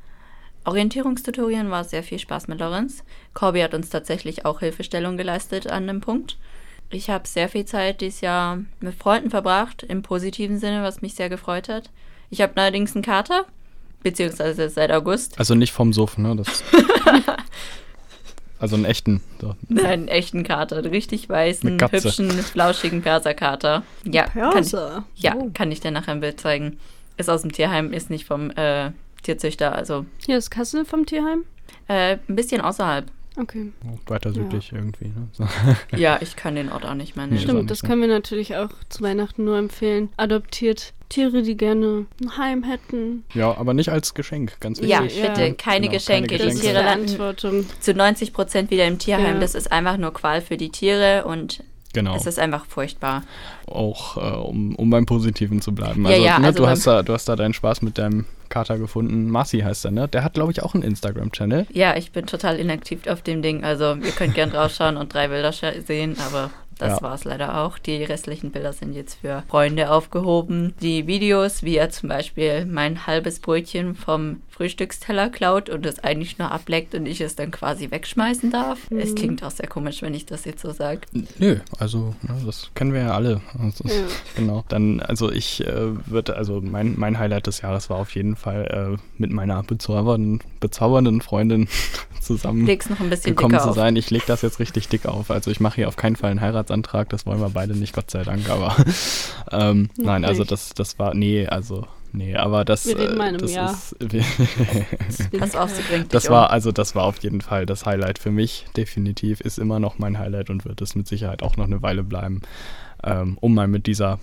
Orientierungstutorien 0.64 1.70
war 1.70 1.84
sehr 1.84 2.02
viel 2.02 2.18
Spaß 2.18 2.48
mit 2.48 2.58
Lorenz. 2.60 3.04
Corby 3.34 3.60
hat 3.60 3.74
uns 3.74 3.90
tatsächlich 3.90 4.46
auch 4.46 4.60
Hilfestellung 4.60 5.16
geleistet 5.18 5.66
an 5.66 5.86
dem 5.86 6.00
Punkt. 6.00 6.38
Ich 6.90 7.10
habe 7.10 7.26
sehr 7.28 7.48
viel 7.48 7.64
Zeit 7.64 8.00
dieses 8.00 8.20
Jahr 8.20 8.58
mit 8.80 8.94
Freunden 8.94 9.30
verbracht, 9.30 9.82
im 9.82 10.02
positiven 10.02 10.58
Sinne, 10.58 10.82
was 10.82 11.02
mich 11.02 11.14
sehr 11.14 11.28
gefreut 11.28 11.68
hat. 11.68 11.90
Ich 12.30 12.40
habe 12.40 12.52
allerdings 12.56 12.94
einen 12.94 13.02
Kater, 13.04 13.44
beziehungsweise 14.02 14.70
seit 14.70 14.90
August. 14.90 15.38
Also 15.38 15.54
nicht 15.54 15.72
vom 15.72 15.92
Suff, 15.92 16.16
ne? 16.18 16.34
Also 18.64 18.76
einen 18.76 18.86
echten. 18.86 19.20
So. 19.42 19.54
Einen 19.84 20.08
echten 20.08 20.42
Kater, 20.42 20.78
einen 20.78 20.86
richtig 20.86 21.28
weißen, 21.28 21.78
hübschen, 21.78 22.30
flauschigen 22.30 23.02
Perserkater. 23.02 23.82
Ja, 24.04 24.24
kann, 24.24 24.52
Perser. 24.52 25.04
ja 25.16 25.34
Oh. 25.36 25.50
kann 25.52 25.70
ich 25.70 25.80
dir 25.80 25.90
nachher 25.90 26.12
ein 26.12 26.20
Bild 26.20 26.40
zeigen. 26.40 26.78
Ist 27.18 27.28
aus 27.28 27.42
dem 27.42 27.52
Tierheim, 27.52 27.92
ist 27.92 28.08
nicht 28.08 28.24
vom 28.24 28.50
äh, 28.52 28.92
Tierzüchter, 29.22 29.74
also 29.74 30.06
Hier 30.24 30.38
ist 30.38 30.50
Kassel 30.50 30.86
vom 30.86 31.04
Tierheim. 31.04 31.44
äh, 31.88 32.16
ein 32.26 32.36
bisschen 32.36 32.62
außerhalb. 32.62 33.04
Okay. 33.36 33.70
Weiter 34.06 34.32
südlich 34.32 34.72
irgendwie. 34.72 35.08
Ne? 35.08 35.28
So. 35.32 35.46
Ja, 35.94 36.16
ich 36.22 36.34
kann 36.34 36.54
den 36.54 36.72
Ort 36.72 36.86
auch 36.86 36.94
nicht 36.94 37.16
mehr 37.16 37.26
nennen. 37.26 37.40
Stimmt, 37.40 37.70
das 37.70 37.82
können 37.82 38.00
wir 38.00 38.08
natürlich 38.08 38.56
auch 38.56 38.70
zu 38.88 39.02
Weihnachten 39.02 39.44
nur 39.44 39.58
empfehlen. 39.58 40.08
Adoptiert 40.16 40.93
Tiere, 41.14 41.42
die 41.42 41.56
gerne 41.56 42.06
ein 42.22 42.36
Heim 42.36 42.62
hätten. 42.64 43.24
Ja, 43.34 43.56
aber 43.56 43.72
nicht 43.74 43.88
als 43.90 44.14
Geschenk, 44.14 44.58
ganz 44.60 44.80
Ja, 44.80 45.02
wichtig. 45.04 45.22
Ja. 45.22 45.28
bitte, 45.30 45.54
keine 45.54 45.80
Genau, 45.86 45.92
Geschenke. 45.92 46.28
keine 46.28 46.38
Die 46.42 46.44
Das 46.48 46.54
ist 46.54 46.60
Tiere 46.62 46.82
landen 46.82 47.64
zu 47.80 47.94
90 47.94 48.32
Prozent 48.32 48.70
wieder 48.70 48.86
im 48.86 48.98
Tierheim. 48.98 49.34
Ja. 49.34 49.40
Das 49.40 49.54
ist 49.54 49.70
einfach 49.70 49.96
nur 49.96 50.12
Qual 50.12 50.40
für 50.40 50.56
die 50.56 50.70
Tiere 50.70 51.24
und 51.24 51.62
Genau. 51.92 52.16
es 52.16 52.26
ist 52.26 52.40
einfach 52.40 52.66
furchtbar. 52.66 53.22
auch 53.68 54.16
äh, 54.16 54.36
um, 54.36 54.74
um 54.74 54.90
beim 54.90 55.06
Positiven 55.06 55.60
zu 55.62 55.72
bleiben. 55.72 56.04
Ja, 56.04 56.10
Also, 56.10 56.24
ja, 56.24 56.38
ne, 56.40 56.46
also 56.48 56.58
du, 56.64 56.68
hast 56.68 56.86
da, 56.88 57.02
du 57.04 57.12
hast 57.12 57.28
da 57.28 57.36
deinen 57.36 57.54
Spaß 57.54 57.82
mit 57.82 57.98
deinem 57.98 58.24
Kater 58.48 58.78
gefunden. 58.78 59.30
Marci 59.30 59.60
heißt 59.60 59.84
er, 59.84 59.90
ne? 59.92 60.08
Der 60.08 60.24
hat, 60.24 60.34
glaube 60.34 60.50
ich, 60.52 60.62
auch 60.62 60.74
einen 60.74 60.82
Instagram-Channel. 60.82 61.66
Ja, 61.72 61.96
ich 61.96 62.10
bin 62.12 62.26
total 62.26 62.58
inaktiv 62.58 63.06
auf 63.06 63.22
dem 63.22 63.42
Ding. 63.42 63.62
Also 63.64 63.94
ihr 63.94 64.10
könnt 64.10 64.34
gern 64.34 64.50
draufschauen 64.50 64.96
und 64.96 65.14
drei 65.14 65.28
Bilder 65.28 65.52
sehen, 65.52 66.16
aber 66.26 66.50
das 66.78 67.00
Ja. 67.00 67.02
war 67.02 67.14
es 67.14 67.24
leider 67.24 67.62
auch. 67.62 67.78
Die 67.78 68.02
restlichen 68.04 68.50
Bilder 68.50 68.72
sind 68.72 68.92
jetzt 68.94 69.16
für 69.20 69.42
Freunde 69.48 69.90
aufgehoben. 69.90 70.74
Die 70.80 71.06
Videos, 71.06 71.62
wie 71.62 71.76
er 71.76 71.90
zum 71.90 72.08
Beispiel 72.08 72.64
mein 72.66 73.06
halbes 73.06 73.40
Brötchen 73.40 73.94
vom 73.94 74.42
Frühstücksteller 74.54 75.30
klaut 75.30 75.68
und 75.68 75.84
es 75.84 75.98
eigentlich 75.98 76.38
nur 76.38 76.52
ableckt 76.52 76.94
und 76.94 77.06
ich 77.06 77.20
es 77.20 77.34
dann 77.34 77.50
quasi 77.50 77.90
wegschmeißen 77.90 78.52
darf. 78.52 78.78
Es 78.90 79.14
klingt 79.16 79.42
auch 79.42 79.50
sehr 79.50 79.66
komisch, 79.66 80.00
wenn 80.02 80.14
ich 80.14 80.26
das 80.26 80.44
jetzt 80.44 80.62
so 80.62 80.70
sage. 80.70 81.00
Nö, 81.38 81.56
also 81.78 82.14
ne, 82.22 82.36
das 82.46 82.70
kennen 82.74 82.92
wir 82.92 83.00
ja 83.00 83.14
alle. 83.14 83.40
Das 83.60 83.80
ist, 83.80 83.96
Ja. 83.96 84.04
Genau. 84.36 84.64
Dann, 84.68 85.00
also 85.00 85.32
ich 85.32 85.66
äh, 85.66 86.06
würde, 86.06 86.36
also 86.36 86.60
mein, 86.60 86.94
mein 86.96 87.18
Highlight 87.18 87.48
des 87.48 87.62
Jahres 87.62 87.90
war 87.90 87.96
auf 87.96 88.14
jeden 88.14 88.36
Fall 88.36 88.96
äh, 88.96 89.02
mit 89.18 89.32
meiner 89.32 89.62
bezaubernden, 89.64 90.40
bezaubernden 90.60 91.20
Freundin 91.20 91.68
zusammen 92.20 92.64
Leg's 92.64 92.88
noch 92.88 93.00
ein 93.00 93.10
bisschen 93.10 93.34
gekommen 93.34 93.58
zu 93.58 93.70
auf. 93.70 93.74
sein. 93.74 93.96
Ich 93.96 94.10
lege 94.10 94.24
das 94.26 94.42
jetzt 94.42 94.60
richtig 94.60 94.88
dick 94.88 95.06
auf. 95.06 95.32
Also 95.32 95.50
ich 95.50 95.58
mache 95.58 95.76
hier 95.76 95.88
auf 95.88 95.96
keinen 95.96 96.14
Fall 96.16 96.30
einen 96.30 96.40
Heiratsantrag, 96.40 97.08
das 97.08 97.26
wollen 97.26 97.40
wir 97.40 97.50
beide 97.50 97.74
nicht, 97.74 97.92
Gott 97.92 98.10
sei 98.10 98.22
Dank, 98.22 98.48
aber 98.48 98.76
ähm, 99.50 99.90
nein, 99.96 100.24
also 100.24 100.44
das, 100.44 100.70
das 100.70 100.98
war, 100.98 101.12
nee, 101.14 101.46
also, 101.46 101.86
nee, 102.14 102.36
aber 102.36 102.64
das, 102.64 102.86
Wir 102.86 102.98
reden 102.98 103.16
mal 103.16 103.28
in 103.28 103.36
einem 103.36 103.40
das 103.40 103.54
Jahr. 103.54 103.70
ist, 103.70 105.38
Pass 105.38 105.56
auf, 105.56 105.70
sie 105.70 105.82
bringt 105.82 106.14
das 106.14 106.26
um. 106.26 106.34
war, 106.34 106.50
also 106.50 106.72
das 106.72 106.94
war 106.94 107.04
auf 107.04 107.18
jeden 107.18 107.40
Fall 107.40 107.66
das 107.66 107.84
Highlight 107.86 108.18
für 108.18 108.30
mich, 108.30 108.66
definitiv, 108.76 109.40
ist 109.40 109.58
immer 109.58 109.80
noch 109.80 109.98
mein 109.98 110.18
Highlight 110.18 110.50
und 110.50 110.64
wird 110.64 110.80
es 110.80 110.94
mit 110.94 111.06
Sicherheit 111.06 111.42
auch 111.42 111.56
noch 111.56 111.66
eine 111.66 111.82
Weile 111.82 112.02
bleiben, 112.02 112.42
ähm, 113.02 113.36
um 113.40 113.54
mal 113.54 113.68
mit 113.68 113.86
dieser, 113.86 114.18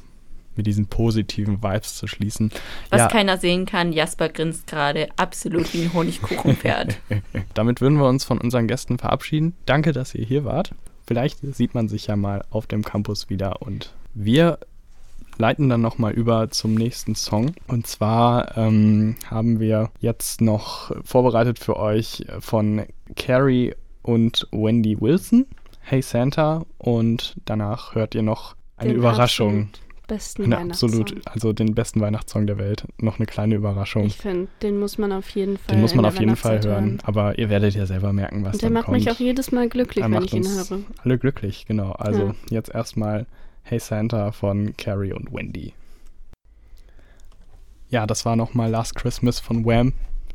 mit 0.55 0.67
diesen 0.67 0.87
positiven 0.87 1.61
Vibes 1.61 1.95
zu 1.95 2.07
schließen. 2.07 2.51
Was 2.89 3.01
ja, 3.01 3.07
keiner 3.07 3.37
sehen 3.37 3.65
kann, 3.65 3.93
Jasper 3.93 4.29
grinst 4.29 4.67
gerade 4.67 5.09
absolut 5.17 5.73
wie 5.73 5.83
ein 5.83 5.93
Honigkuchenpferd. 5.93 6.97
damit 7.53 7.81
würden 7.81 7.97
wir 7.97 8.07
uns 8.07 8.23
von 8.23 8.39
unseren 8.39 8.67
Gästen 8.67 8.97
verabschieden. 8.97 9.53
Danke, 9.65 9.91
dass 9.91 10.15
ihr 10.15 10.25
hier 10.25 10.45
wart. 10.45 10.73
Vielleicht 11.05 11.39
sieht 11.55 11.73
man 11.73 11.89
sich 11.89 12.07
ja 12.07 12.15
mal 12.15 12.43
auf 12.51 12.67
dem 12.67 12.83
Campus 12.83 13.29
wieder 13.29 13.61
und 13.61 13.93
wir 14.13 14.59
leiten 15.41 15.67
dann 15.67 15.81
nochmal 15.81 16.13
über 16.13 16.49
zum 16.51 16.75
nächsten 16.75 17.15
Song. 17.15 17.53
Und 17.67 17.87
zwar 17.87 18.57
ähm, 18.57 19.15
haben 19.27 19.59
wir 19.59 19.89
jetzt 19.99 20.39
noch 20.39 20.91
vorbereitet 21.03 21.59
für 21.59 21.77
euch 21.77 22.25
von 22.39 22.83
Carrie 23.15 23.73
und 24.03 24.47
Wendy 24.51 25.01
Wilson. 25.01 25.47
Hey 25.81 26.01
Santa. 26.01 26.63
Und 26.77 27.35
danach 27.45 27.95
hört 27.95 28.15
ihr 28.15 28.21
noch 28.21 28.55
eine 28.77 28.91
Den 28.91 28.99
Überraschung. 28.99 29.47
absolut 29.63 29.90
Besten 30.11 30.43
Eine 30.43 30.57
Weihnachtssong. 30.57 30.89
absolut, 30.89 31.25
also 31.27 31.53
den 31.53 31.73
besten 31.73 32.01
Weihnachtssong 32.01 32.45
der 32.45 32.57
Welt. 32.57 32.83
Noch 32.97 33.17
eine 33.17 33.25
kleine 33.25 33.55
Überraschung. 33.55 34.07
Ich 34.07 34.17
finde, 34.17 34.49
den 34.61 34.77
muss 34.77 34.97
man 34.97 35.13
auf 35.13 35.29
jeden 35.29 35.57
Fall. 35.57 35.67
Den 35.75 35.79
muss 35.81 35.95
man 35.95 36.03
auf 36.03 36.19
jeden 36.19 36.35
Fall 36.35 36.55
Weihnachtszeit 36.55 36.73
hören. 36.83 36.99
Aber 37.03 37.39
ihr 37.39 37.49
werdet 37.49 37.75
ja 37.75 37.85
selber 37.85 38.11
merken, 38.11 38.43
was 38.43 38.55
Und 38.55 38.61
der 38.61 38.67
dann 38.69 38.73
macht 38.73 38.85
kommt. 38.87 38.97
mich 38.97 39.09
auch 39.09 39.19
jedes 39.19 39.53
Mal 39.53 39.69
glücklich, 39.69 40.03
Er 40.03 40.11
wenn 40.11 40.21
ich 40.23 40.33
ihn 40.33 40.45
höre. 40.45 40.79
Alle 41.01 41.17
glücklich, 41.17 41.65
genau. 41.65 41.93
Also 41.93 42.25
Ja. 42.27 42.35
jetzt 42.49 42.75
erstmal 42.75 43.25
Hey 43.63 43.79
Santa 43.79 44.33
von 44.33 44.75
Carrie 44.75 45.13
und 45.13 45.31
Wendy. 45.33 45.73
Ja, 47.89 48.05
das 48.07 48.25
war 48.25 48.35
nochmal 48.35 48.69
Last 48.69 48.95
Christmas 48.95 49.39
von 49.39 49.65
Wham. 49.65 49.93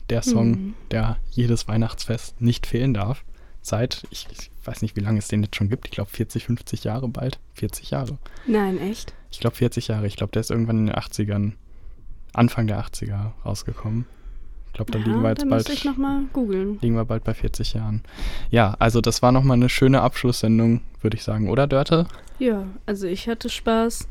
Der 0.08 0.22
Song, 0.22 0.50
Mhm. 0.50 0.74
der 0.90 1.16
jedes 1.32 1.68
Weihnachtsfest 1.68 2.40
nicht 2.40 2.66
fehlen 2.66 2.94
darf. 2.94 3.24
Seit, 3.60 4.04
ich, 4.10 4.26
ich 4.30 4.50
weiß 4.64 4.82
nicht, 4.82 4.94
wie 4.96 5.00
lange 5.00 5.18
es 5.18 5.26
den 5.28 5.42
jetzt 5.42 5.56
schon 5.56 5.68
gibt. 5.68 5.86
Ich 5.86 5.90
glaube 5.90 6.10
40, 6.10 6.44
50 6.44 6.84
Jahre 6.84 7.08
bald. 7.08 7.38
40 7.54 7.90
Jahre. 7.90 8.16
Nein, 8.46 8.78
echt? 8.80 9.12
Ich 9.30 9.40
glaube 9.40 9.56
40 9.56 9.88
Jahre. 9.88 10.06
Ich 10.06 10.16
glaube, 10.16 10.32
der 10.32 10.40
ist 10.40 10.50
irgendwann 10.50 10.78
in 10.78 10.86
den 10.86 10.94
80ern, 10.94 11.52
Anfang 12.32 12.66
der 12.66 12.80
80er 12.82 13.32
rausgekommen. 13.44 14.06
Ich 14.68 14.72
glaube, 14.74 14.92
da 14.92 14.98
ja, 14.98 15.04
liegen 15.06 15.22
wir 15.22 15.30
jetzt 15.30 15.42
dann 15.42 15.48
bald 15.48 15.66
muss 15.68 15.74
ich 15.76 15.84
nochmal 15.84 16.22
googeln. 16.34 16.78
liegen 16.82 16.96
wir 16.96 17.04
bald 17.06 17.24
bei 17.24 17.32
40 17.32 17.74
Jahren. 17.74 18.02
Ja, 18.50 18.76
also 18.78 19.00
das 19.00 19.22
war 19.22 19.32
nochmal 19.32 19.56
eine 19.56 19.70
schöne 19.70 20.02
Abschlusssendung, 20.02 20.82
würde 21.00 21.16
ich 21.16 21.22
sagen, 21.22 21.48
oder 21.48 21.66
Dörte? 21.66 22.06
Ja, 22.38 22.66
also 22.84 23.06
ich 23.06 23.26
hatte 23.28 23.48
Spaß. 23.48 24.06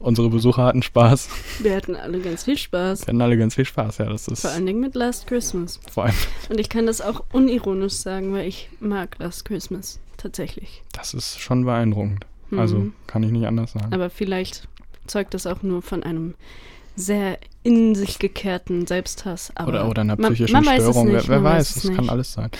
Unsere 0.00 0.28
Besucher 0.30 0.64
hatten 0.64 0.82
Spaß. 0.82 1.28
Wir 1.60 1.76
hatten 1.76 1.94
alle 1.94 2.18
ganz 2.18 2.42
viel 2.42 2.58
Spaß. 2.58 3.02
Wir 3.02 3.06
hatten 3.06 3.22
alle 3.22 3.38
ganz 3.38 3.54
viel 3.54 3.64
Spaß, 3.64 3.98
ja, 3.98 4.06
das 4.06 4.26
ist 4.26 4.40
Vor 4.42 4.50
allen 4.50 4.66
Dingen 4.66 4.80
mit 4.80 4.96
Last 4.96 5.28
Christmas. 5.28 5.78
vor 5.88 6.06
allem, 6.06 6.14
Und 6.50 6.58
ich 6.58 6.68
kann 6.68 6.86
das 6.86 7.00
auch 7.00 7.22
unironisch 7.32 7.92
sagen, 7.94 8.32
weil 8.32 8.48
ich 8.48 8.68
mag 8.80 9.16
Last 9.20 9.44
Christmas. 9.44 10.00
Tatsächlich. 10.16 10.82
das 10.92 11.14
ist 11.14 11.38
schon 11.40 11.64
beeindruckend. 11.64 12.26
Mhm. 12.52 12.58
Also 12.60 12.86
kann 13.06 13.22
ich 13.22 13.30
nicht 13.32 13.46
anders 13.46 13.72
sagen. 13.72 13.92
Aber 13.92 14.10
vielleicht 14.10 14.68
zeugt 15.06 15.34
das 15.34 15.46
auch 15.46 15.62
nur 15.62 15.82
von 15.82 16.02
einem 16.02 16.34
sehr 16.94 17.38
in 17.62 17.94
sich 17.94 18.18
gekehrten 18.18 18.86
Selbsthass. 18.86 19.52
Oder, 19.66 19.88
oder 19.88 20.02
einer 20.02 20.16
man- 20.16 20.32
psychischen 20.34 20.52
man 20.52 20.66
weiß 20.66 20.82
es 20.82 20.88
Störung. 20.90 21.06
nicht, 21.12 21.28
wer 21.28 21.28
wer 21.28 21.40
man 21.40 21.52
weiß, 21.54 21.76
weiß 21.76 21.76
es 21.76 21.82
das 21.82 21.96
kann 21.96 22.08
alles 22.10 22.32
sein. 22.32 22.50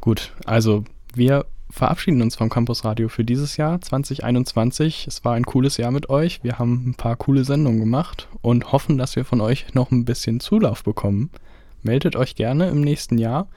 Gut, 0.00 0.32
also 0.46 0.84
wir 1.14 1.44
verabschieden 1.70 2.20
uns 2.22 2.36
vom 2.36 2.48
Campus 2.50 2.84
Radio 2.84 3.08
für 3.08 3.24
dieses 3.24 3.56
Jahr 3.56 3.80
2021. 3.80 5.06
Es 5.06 5.24
war 5.24 5.34
ein 5.34 5.44
cooles 5.46 5.76
Jahr 5.76 5.90
mit 5.90 6.08
euch. 6.10 6.42
Wir 6.42 6.58
haben 6.58 6.84
ein 6.90 6.94
paar 6.94 7.16
coole 7.16 7.44
Sendungen 7.44 7.80
gemacht 7.80 8.28
und 8.42 8.72
hoffen, 8.72 8.98
dass 8.98 9.16
wir 9.16 9.24
von 9.24 9.40
euch 9.40 9.72
noch 9.74 9.90
ein 9.90 10.04
bisschen 10.04 10.40
Zulauf 10.40 10.82
bekommen. 10.84 11.30
Meldet 11.82 12.16
euch 12.16 12.34
gerne 12.34 12.68
im 12.68 12.80
nächsten 12.80 13.18
Jahr. 13.18 13.48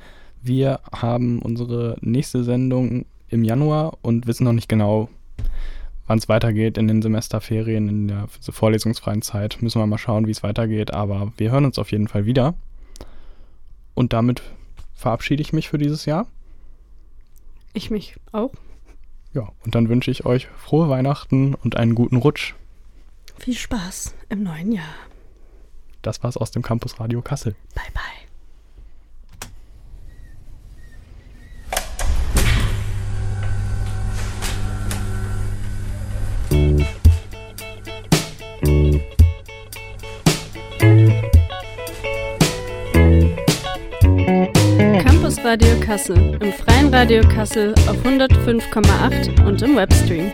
Wir 0.41 0.79
haben 0.91 1.39
unsere 1.39 1.97
nächste 2.01 2.43
Sendung 2.43 3.05
im 3.29 3.43
Januar 3.43 3.97
und 4.01 4.27
wissen 4.27 4.43
noch 4.43 4.53
nicht 4.53 4.69
genau, 4.69 5.09
wann 6.07 6.17
es 6.17 6.29
weitergeht 6.29 6.77
in 6.77 6.87
den 6.87 7.01
Semesterferien, 7.01 7.87
in 7.87 8.07
der 8.07 8.27
vorlesungsfreien 8.27 9.21
Zeit. 9.21 9.61
Müssen 9.61 9.79
wir 9.79 9.87
mal 9.87 9.97
schauen, 9.97 10.27
wie 10.27 10.31
es 10.31 10.43
weitergeht. 10.43 10.93
Aber 10.93 11.31
wir 11.37 11.51
hören 11.51 11.65
uns 11.65 11.79
auf 11.79 11.91
jeden 11.91 12.07
Fall 12.07 12.25
wieder. 12.25 12.55
Und 13.93 14.13
damit 14.13 14.41
verabschiede 14.93 15.41
ich 15.41 15.53
mich 15.53 15.69
für 15.69 15.77
dieses 15.77 16.05
Jahr. 16.05 16.27
Ich 17.73 17.89
mich 17.89 18.15
auch. 18.31 18.51
Ja, 19.33 19.51
und 19.65 19.75
dann 19.75 19.89
wünsche 19.89 20.11
ich 20.11 20.25
euch 20.25 20.47
frohe 20.47 20.89
Weihnachten 20.89 21.55
und 21.55 21.75
einen 21.75 21.95
guten 21.95 22.17
Rutsch. 22.17 22.53
Viel 23.37 23.55
Spaß 23.55 24.13
im 24.29 24.43
neuen 24.43 24.71
Jahr. 24.71 24.93
Das 26.01 26.21
war's 26.21 26.37
aus 26.37 26.51
dem 26.51 26.61
Campus 26.61 26.99
Radio 26.99 27.21
Kassel. 27.21 27.55
Bye 27.73 27.83
bye. 27.93 28.22
Radio 45.43 45.77
Kassel 45.81 46.37
im 46.41 46.53
freien 46.53 46.93
Radio 46.93 47.21
Kassel 47.21 47.73
auf 47.89 47.97
105,8 48.05 49.45
und 49.45 49.61
im 49.61 49.75
Webstream. 49.75 50.31